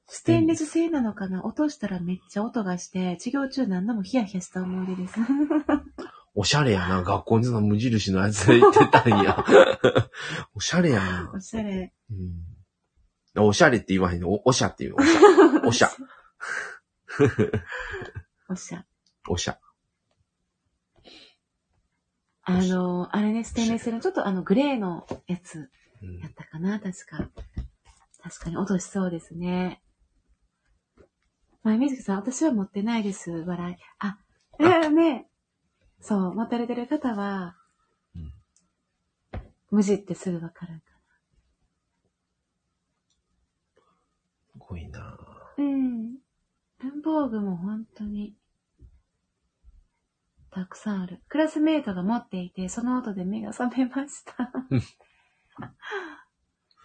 [0.07, 5.15] ステンレス製なのかな落としたらめっちゃ音がして、授業中何度もヒヤヒヤした思い出です。
[6.33, 7.03] おしゃれやな。
[7.03, 9.45] 学校にその無印のやつで行ってたんや。
[10.55, 11.31] おしゃれやな。
[11.33, 11.93] おしゃれ。
[13.35, 14.29] うん、おしゃれって言わへんの。
[14.29, 14.95] おおしゃっていう。
[14.97, 15.19] おしゃ。
[15.67, 15.91] おしゃ。
[18.49, 18.85] おしゃ。
[19.27, 19.59] おしゃ。
[22.47, 25.69] あの、あれね、ステンレス製のちょっとあのグレーのやつ
[26.01, 27.29] うんやったかな、確か。
[28.21, 29.81] 確かに音しそうですね。
[31.63, 33.75] 前水木さん、私は持ってないです、笑い。
[33.99, 34.19] あ、
[34.59, 35.27] えー、ね。
[35.99, 37.57] そう、持たれてる方は、
[38.15, 38.31] うん
[39.71, 40.95] 無地ってすぐわかるか
[44.53, 45.17] すごいなな。
[45.57, 46.15] うん。
[46.79, 48.35] 文房具も本当に、
[50.55, 51.21] たくさんある。
[51.27, 54.81] クラスメートが持っていて、その音で目が覚めましたうん。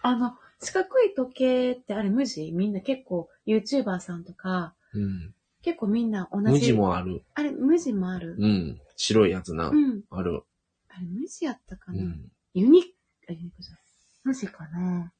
[0.03, 2.51] あの、四角い時計ってあれ無地？
[2.51, 5.33] みんな結構 YouTuber さんとか、うん。
[5.61, 6.51] 結構みんな同じ。
[6.51, 7.23] 無地もある。
[7.33, 8.35] あれ、無地もある？
[8.37, 8.81] うん。
[8.97, 9.69] 白いやつな。
[9.69, 10.01] うん。
[10.09, 10.43] ある。
[10.89, 12.03] あれ、無地やったかな？
[12.03, 12.29] うん。
[12.53, 12.89] ユニック、
[13.29, 13.81] あ、ユニックじゃない。
[14.25, 15.13] 無地かな？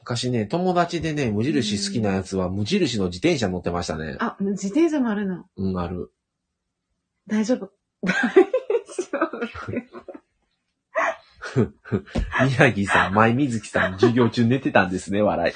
[0.00, 4.16] 昔ね、友達でね、無印好きなやつは無印の自転車乗ってましたね。
[4.18, 5.44] あ、自転車もあるの。
[5.56, 6.10] うん、ある。
[7.28, 7.70] 大丈夫。
[8.02, 9.68] 大丈夫。
[12.40, 15.54] 宮城さん、前水木さん、授業中寝てたんですね、笑い。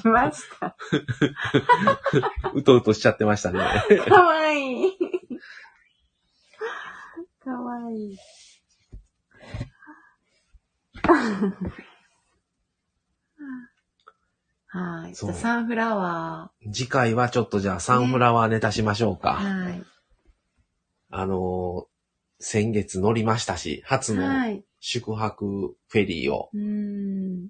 [0.00, 0.76] 来ました。
[2.54, 3.58] うとうとしちゃってましたね。
[4.08, 4.92] かわいい。
[7.42, 8.16] かわいい。
[14.72, 15.14] はい。
[15.14, 19.20] じそうゃあサンフラワ次回はちょっとじゃあサンフラワーネタしましょうー。
[19.20, 19.32] か。
[19.32, 19.82] はい。
[21.10, 21.90] あのー
[22.42, 24.64] 先月乗りましたし、初のはい。
[24.80, 27.48] 宿泊フェリーを、うーん。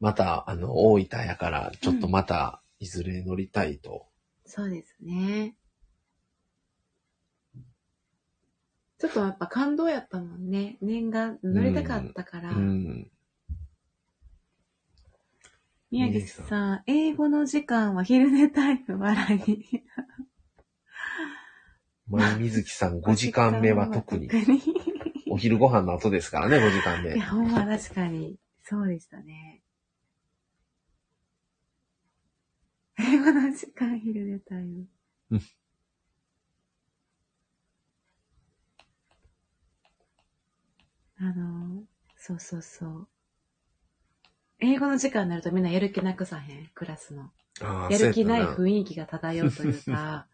[0.00, 4.06] また、あの、大分やから、ちょっとまた、いずれ乗りたいと。
[4.44, 5.56] そうですね。
[8.98, 10.76] ちょっとやっぱ感動やったもんね。
[10.82, 12.50] 念願乗りたかったから。
[12.50, 13.10] うん。
[15.90, 19.64] 宮城さん、英語の時間は昼寝タイム笑い。
[22.08, 24.28] 前水木さん5時間目は特 に。
[25.30, 27.18] お昼ご飯の後ですからね、5時間目い。
[27.18, 28.38] や、ほんま確かに。
[28.62, 29.62] そうでしたね。
[32.98, 34.86] 英語の時間昼寝タイム。
[35.30, 35.40] うん
[41.20, 41.82] あの、
[42.16, 43.08] そうそうそう。
[44.60, 47.30] 英語の時間になるとみんなやる気なくさへん、クラスの。
[47.60, 50.26] あーやる気ない雰囲気が漂うというか、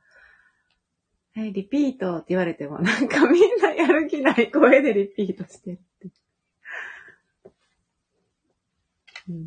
[1.34, 6.08] は い、リピートって言われても、なんかみんなやる気ない声でリピートしてるって。
[9.28, 9.46] うん、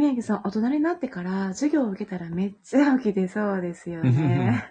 [0.00, 4.66] 宮城さん、大人になってから授業を受けたらめっちゃ起きてそうですよね。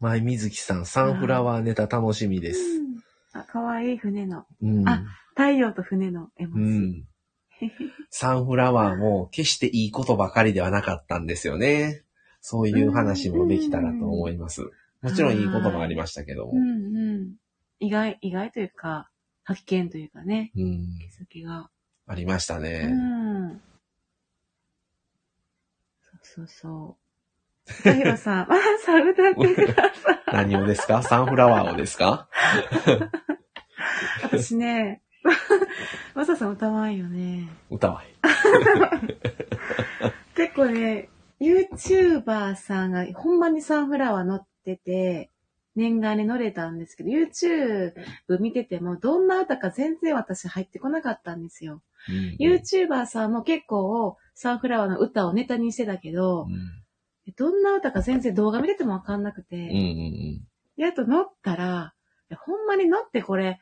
[0.00, 2.60] 前水木さん、サンフラワーネタ楽しみです。
[2.60, 2.90] うん
[3.32, 4.44] あ、かわいい船の。
[4.60, 4.88] うん。
[4.88, 5.04] あ
[5.36, 7.00] 太陽と船の絵う文字。
[7.00, 7.06] ん。
[8.10, 12.02] サンフラワーも決していいことばかりではなかったんですよね。
[12.40, 14.62] そういう話もできたらと思います。
[15.02, 16.56] もちろんいいこともありましたけどもう。
[16.56, 17.34] んうん。
[17.78, 19.10] 意外、意外というか、
[19.44, 20.98] 発見というかね、うん。
[20.98, 21.70] 気づきが。
[22.10, 22.86] ありましたうね。
[22.86, 23.60] ん。
[26.00, 26.96] そうそうそ
[27.68, 27.82] う。
[27.84, 30.18] たひろさん、ま あ、さ、歌ってください。
[30.32, 31.02] 何をですか？
[31.04, 32.28] サンフラワーをですか？
[34.24, 35.02] 私ね、
[36.16, 37.48] まささん歌わんよね。
[37.70, 38.16] 歌わへん。
[40.34, 41.08] 結構ね、
[41.40, 45.30] YouTuber さんがほんまにサンフラワー乗ってて、
[45.76, 47.92] 念願に乗れたんですけど、YouTube
[48.40, 51.82] 見ててもどんな歌か全然私入ってこなかったんですよ。
[52.08, 56.80] うん YouTuber さんも結構サンフラワーの歌をネタにしてたけどう、ん
[57.36, 60.40] どんな歌か全然動画見ててもわかんなくうんうて、ん
[60.76, 61.94] やっと乗ったら、
[62.38, 63.60] ほんまに乗ってこれ、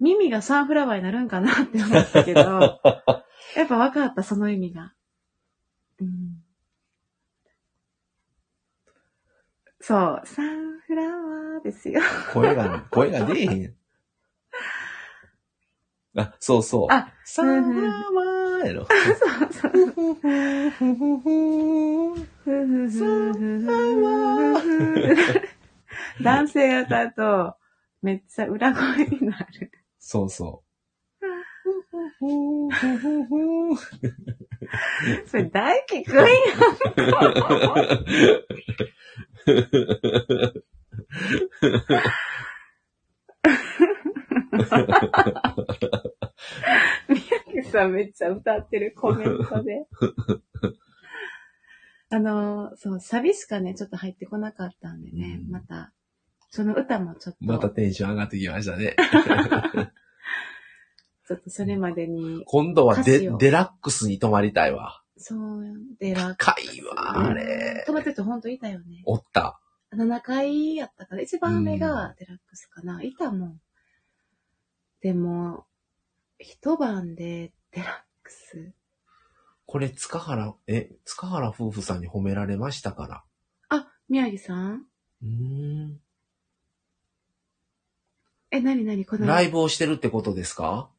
[0.00, 2.40] 耳がサンフラワーになるんかなって思ったけど、
[3.56, 4.94] やっぱ分かった、その意味が。
[6.00, 6.42] うん、
[9.80, 12.00] そう、サンフラワーですよ。
[12.32, 13.76] 声が、声が出えへん。
[16.16, 16.86] あ、そうそう。
[16.90, 18.86] あ、サンフラワーやろ。
[18.88, 18.94] そ
[19.46, 19.50] う
[22.90, 25.70] そう。
[26.22, 27.54] 男性が歌うと、
[28.02, 29.70] めっちゃ裏声になる。
[29.98, 30.62] そうそ
[35.26, 36.24] それ大輝くんや
[47.08, 47.20] 宮
[47.62, 49.86] 城さんめっちゃ歌ってるコメントで。
[52.12, 55.92] あの、そう、サビしかね、ちょっと入ってこなかったんでね、うんまた、
[56.50, 58.96] その歌もちょっと、またテンション上がってきましたね。
[61.28, 65.04] ちょっとそれまでに、今度はデデラックスに泊まりたいわ。
[65.16, 65.38] そう、
[66.00, 67.84] で、ラ高いわ、あれ。
[67.86, 69.02] 止まってる人ほんといたよね。
[69.04, 69.60] おった。
[69.94, 73.00] 7階やったから、一番目がデラックスかな。
[73.02, 73.60] いたもん。
[75.00, 75.66] でも、
[76.38, 77.90] 一晩でデラッ
[78.22, 78.72] クス。
[79.66, 83.24] これ、塚原、え、塚原夫婦さんに褒められましたから。
[83.68, 84.86] あ、宮城さん
[85.22, 86.00] うーん。
[88.50, 90.90] え、なになにこの、ライブをしてるってことですか？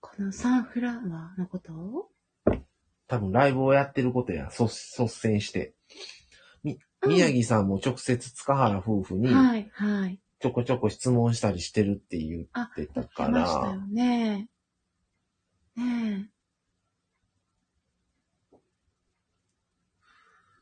[0.00, 1.72] このサンフラワーのこと？
[1.72, 2.10] を
[3.06, 5.74] 多分ライブをやってることや、率率先して。
[6.64, 10.20] み、宮城さんも直接塚原夫婦にはい、はい。
[10.38, 14.48] ちょこちょこ質問したりしてるって言ってたか来ましたよら、ね。
[15.76, 16.36] ねえ。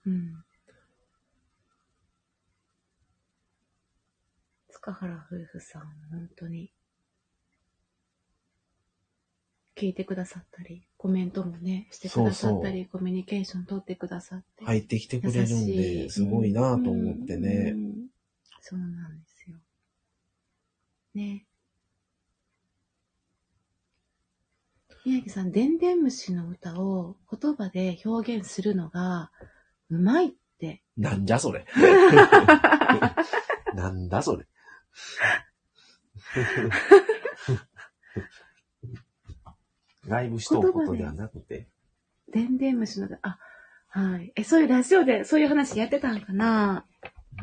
[0.07, 0.45] うん。
[4.69, 6.71] 塚原夫婦さん、本当に。
[9.77, 14.65] 聞いてくださったり、コメントもね、してくださったり、コミュニケーション取ってくださって。
[14.65, 17.79] 入ってきてくれるんで、いすごいなと思ってねう。
[17.79, 17.95] ん
[18.61, 19.34] そうなんですよ。
[21.15, 21.47] ね。
[25.05, 29.31] 宮城さん、でんでん虫の歌を言葉で表現するのが
[29.91, 30.83] うまいって。
[30.97, 31.67] なんじゃそれ。
[33.75, 34.47] なんだそれ。
[40.07, 41.69] ライブしとうことではなくて。
[42.33, 43.39] でんでん虫の歌、あ、
[43.89, 44.33] はい。
[44.37, 46.87] え、そういうラジオでそういう話やってたんかな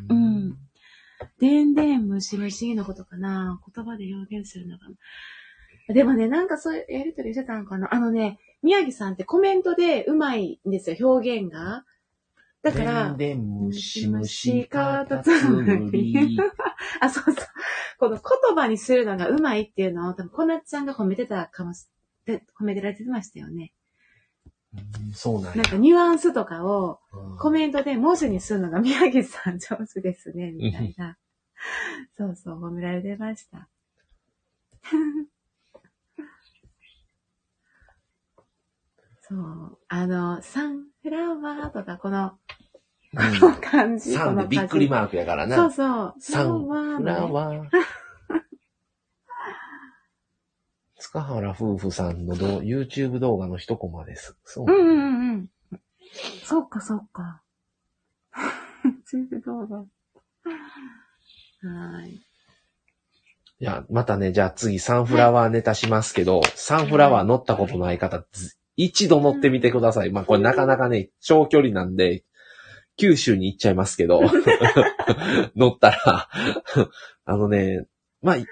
[0.10, 0.57] うん。
[1.39, 4.95] でんでん虫虫のことかな言葉で表現するのかな
[5.93, 11.85] でもね、なんかそういうやりとりしてたんかなあのね、宮城さんってコメントでうまいんですよ、表現が。
[12.61, 16.38] だから、でんむしむし虫かたつつむり。
[17.02, 17.35] あ、そうそう。
[17.98, 21.88] この言葉にするのがうまいっていうのを、多分、こなっちゃんが褒めてたかもし、
[22.26, 23.73] で褒めてられてましたよね。
[24.73, 24.77] う
[25.10, 25.65] んそうなんやなん。
[25.65, 31.18] かニュアンスとかをうんコメントで文字にするのが宮城さん上手ですね、みたいな。
[32.18, 33.68] そうそう、褒められてました。
[39.22, 39.77] そう。
[39.88, 42.31] あの、サンフラワーとか、この、
[43.39, 44.14] この感じ。
[44.14, 45.56] サンでびっくりマークやからな。
[45.56, 46.15] そうそう。
[46.19, 46.65] サン
[46.98, 47.69] フラワー。
[51.02, 54.38] 塚原夫婦さんのど YouTube 動画の一コマです。
[54.45, 54.65] そう。
[54.68, 55.82] うんうんうんうん。
[56.44, 57.41] そっかそっか。
[59.10, 59.78] チーズ動画。
[59.78, 59.86] は
[62.06, 62.11] い。
[62.11, 62.19] い
[63.60, 70.11] や、またね、じゃあ次サンフラワーネタしますけど、サンフラワー乗ったことない方、ず一度乗ってみてください。
[70.11, 72.23] まあこれなかなかね、長距離なんで、
[72.98, 74.22] 九州に行っちゃいますけど、
[75.56, 76.30] 乗ったら、
[77.26, 77.88] あのね、
[78.22, 78.45] まあ、い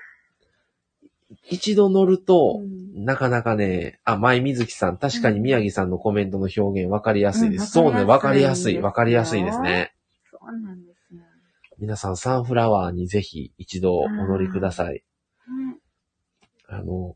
[1.49, 7.61] 一度乗ると、うんなかなかね、あ、舞水木さん、確かに宮城さんのコメントの表現分かりやすいです。
[7.61, 9.93] うんそうね、分かりやすい、わ分かりやすいですね。
[10.29, 11.21] そうなんですよ。
[11.77, 15.03] 皆さん、サンフラワーにぜひ一度お乗りください。
[15.47, 15.79] うん
[16.71, 17.15] あの、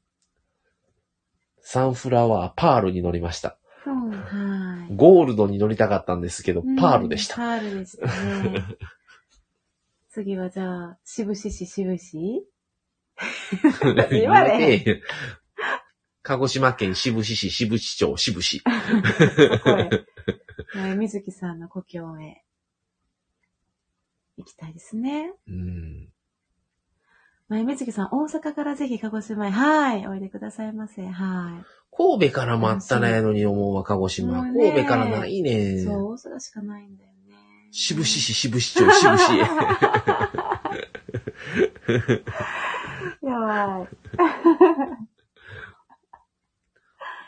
[1.61, 3.57] サンフラワーパールに乗りました。
[3.83, 4.95] そう、はい。
[4.95, 7.35] ゴールドに乗りたかったんですけど、うんパールでした。
[7.35, 8.63] パールでしたね。
[10.09, 12.45] 次はじゃあ、渋市市渋市
[14.11, 15.01] 言われへん
[16.23, 18.63] 鹿児島県志布志市志布志町志布志。
[20.95, 22.43] 水木 さんの故郷へ
[24.37, 25.33] 行きたいですね。
[25.47, 26.09] うん。
[27.49, 31.05] 前水木さん、大阪からぜひ鹿児島へ、はい、おいでくださいませ。
[31.05, 34.41] は神戸からもあったらやのに思うわ、鹿児島。
[34.41, 35.41] 神戸からないい。
[35.43, 35.83] ね。
[35.83, 37.35] そう、大阪しかないんだよね。
[37.71, 39.33] 志布志市志布志町志布志。
[43.21, 43.89] やばい。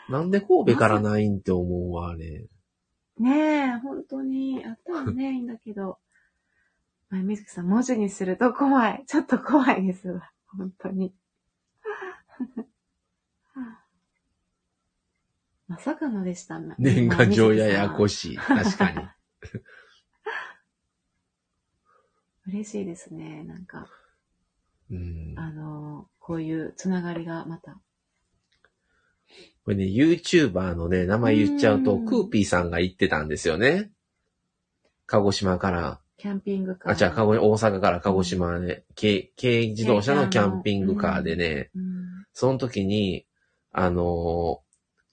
[0.12, 2.46] なんで神戸からないんって思うわ、あれ。
[3.18, 5.98] ねえ、本当に、あったらね、いいんだけど。
[7.10, 9.04] 前水木さん、文字にすると怖い。
[9.06, 10.30] ちょっと怖いですわ。
[10.46, 11.14] 本当に。
[15.68, 16.74] まさかのでしたね。
[16.78, 18.08] 年賀状ややこい。
[18.08, 18.36] しい。
[18.36, 19.08] 確かに。
[22.52, 23.42] 嬉しいですね。
[23.44, 23.88] なんか、
[24.90, 25.34] うん。
[25.36, 27.78] あの、こういうつながりがまた。
[29.64, 33.90] これね、YouTuber のね、名前言っちゃうと、うんクーピーさんが言ってたんですよね。
[35.06, 36.92] 鹿児島から、キャンピングカー。
[36.92, 42.24] あ、じゃあ、鹿児大阪から鹿児島で、軽、軽自動車のキャンピングカーでね、うん。
[42.32, 43.26] その時に、
[43.72, 44.66] あのー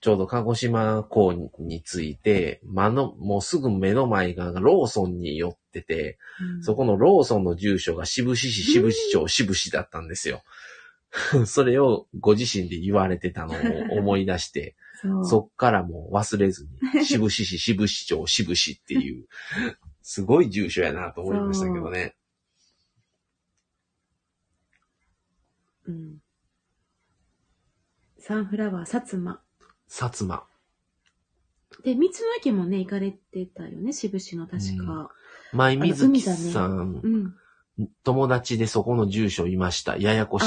[0.04, 10.44] ちょうど鹿児島港について、まの、もうすぐ目の前がローソンに寄ってて、うんそこのローソンの住所が渋市市渋市町渋市だったんですよ。
[11.46, 15.26] それをご自身で言われてたのを思い出して、 そう。
[15.26, 19.28] そっからもう忘れずに、渋市市渋市町渋市っていう、
[20.02, 22.16] すごい住所やなと思いましたけどね。
[25.88, 26.20] うん。
[28.18, 29.42] サンフラワー、薩摩。
[29.90, 30.46] 薩摩。
[31.84, 35.12] で、道の駅もね、行かれてたよね、渋市の確か。
[35.54, 37.84] 舞水木あさん、うん。
[38.04, 39.98] 友達でそこの住所いました。
[39.98, 40.46] ややこしい。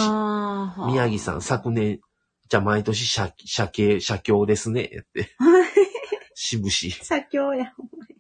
[0.87, 2.01] 宮城さん、昨年、
[2.49, 5.31] じゃあ毎年社、社系、社協ですね、って。
[6.35, 6.91] 渋市。
[6.91, 8.17] 社協や、ほんまに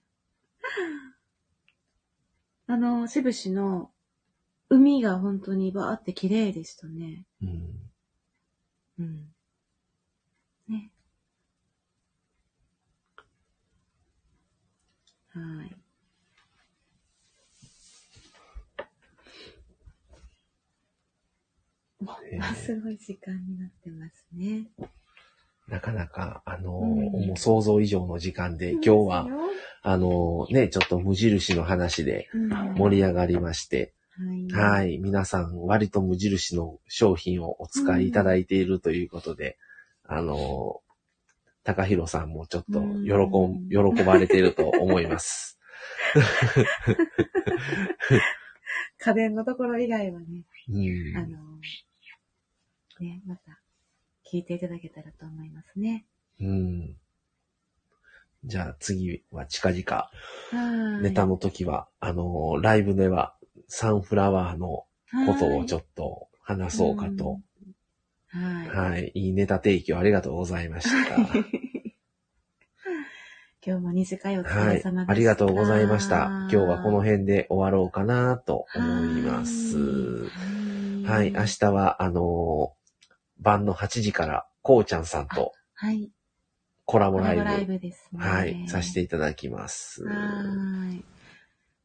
[2.68, 3.92] あの、渋市の
[4.68, 7.24] 海が本当にバーって綺麗でしたね。
[7.42, 7.90] うん。
[8.98, 9.35] うん。
[22.50, 24.66] えーすごい時間になってますね。
[25.68, 29.28] なかなか、あのもう想像以上の時間で、今日は、
[29.82, 32.28] あのーね、ちょっと無印の話で
[32.76, 34.98] 盛り上がりまして、りはい。
[34.98, 39.58] 皆さん、割と無印の商品をお使いいただいているということで、
[40.04, 40.80] あの、
[41.64, 45.58] 高弘さんもちょっと喜ん、喜ばれていると思います。
[48.98, 51.16] 家電のところ以外はね、うん。
[51.16, 51.38] あの、
[53.00, 53.60] ね、また
[54.30, 56.06] 聞いていただけたらと思いますね。
[56.40, 56.96] うん。
[58.44, 61.02] じゃあ次は近々、はい。
[61.02, 63.34] ネタの時は、あの、ライブでは
[63.68, 64.86] サンフラワーのこ
[65.38, 67.40] とをちょっと話そうかと。
[68.28, 68.68] はい。
[68.68, 69.10] はい。
[69.14, 71.16] いいネタ提供ありがとうございました。
[73.66, 75.06] 今日も二次会お疲はいれ様でし。
[75.06, 75.12] た。
[75.12, 76.26] ありがとうございました。
[76.26, 79.76] 今日はこの辺で終わろうかなと思います。
[79.76, 80.30] は
[81.04, 81.32] はい。
[81.32, 82.85] 明日は、あのー
[83.38, 86.10] 晩の8時から、こうちゃんさんとはい。
[86.86, 88.20] コラボコライライブ、ブですね。
[88.20, 90.04] はい、させていただきます。
[90.04, 91.04] はーい。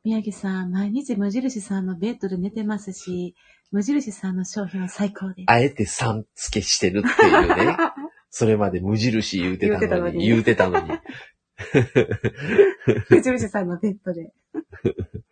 [0.04, 3.36] 宮城さん、毎日無印さんのベッドで寝てますし、
[3.72, 5.46] 無印さんの商品は最高です。
[5.48, 7.78] あえてさん付けしてるっていうね。
[8.30, 10.90] それまで無印言うてたのに、言うてたのに。
[13.10, 14.34] 無印さんのベッドで。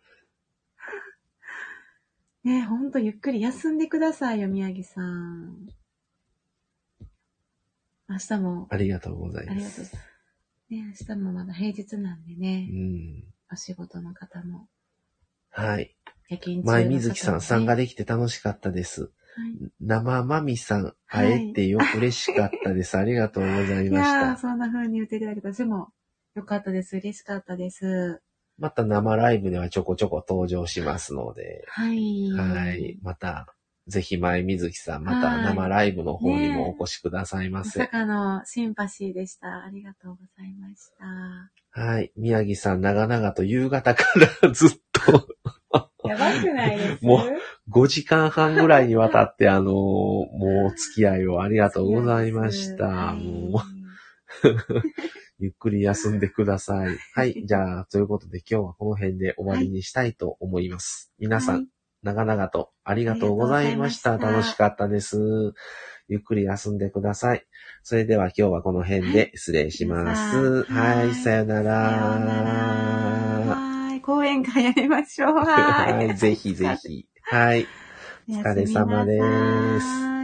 [2.44, 5.68] ねえ、ほんとゆっくり休んでくださいよ、宮城さん。
[8.10, 9.84] 明日も、ありがとうございありがとう。
[9.84, 9.94] ます。
[9.94, 13.24] ね明日もまだ平日なんでうね、ん。
[13.52, 14.66] お仕事の方も。
[15.50, 15.96] はい。
[16.28, 19.02] 夜勤中の方もね前水木さん、参加できて楽しかったです。
[19.02, 19.10] はい
[19.80, 22.96] 生まみさん、はい会えてよ、嬉しかったです。
[22.98, 24.36] ありがとうございいましやー、た。
[24.38, 25.52] そんな風に言っていただけた。
[25.52, 25.92] でも、
[26.34, 26.96] よかったです。
[26.96, 28.20] 嬉しかったです。
[28.58, 32.30] また生ライブではちょこちょこ登場しますので、はい。
[32.32, 32.98] はい。
[33.02, 33.54] また、
[33.90, 37.80] ぜひ前水木さん、またはい生ライブの方にねもお越しくださいませ。
[37.80, 39.64] まさかのシンパシーでした。
[39.64, 40.90] ありがとうございまし
[41.74, 41.80] た。
[41.82, 42.12] はい。
[42.16, 44.04] 宮城さん、長々と夕方か
[44.42, 45.28] らずっと
[46.08, 47.04] やばくないです？
[47.04, 47.22] も
[47.70, 50.28] 5時間半ぐらいにわたって、あのーも
[50.64, 52.84] うお付き合いをありがとうございました。
[52.86, 53.62] はいもう、
[55.40, 56.96] ゆっくり休んでください。
[57.14, 57.42] はい。
[57.44, 61.12] じゃあ、ということで今日はこの辺で終わりにしたいと思います。
[61.18, 61.66] 皆さん、はい
[62.02, 64.16] 長々とありがとうございました。
[64.16, 65.54] した楽しかったです。
[66.08, 67.46] ゆっくり休んでください。
[67.82, 70.64] それでは今日はこの辺で失礼します。
[70.64, 71.72] はいはい、さよなら。
[71.72, 73.54] ら。
[73.54, 74.00] はい。
[74.00, 75.34] 講演会やりましょう。
[75.38, 75.44] は。
[75.44, 77.06] はいい、ぜひぜひ。
[77.22, 77.66] はい。
[78.28, 79.20] おお疲れ様で
[79.80, 80.19] す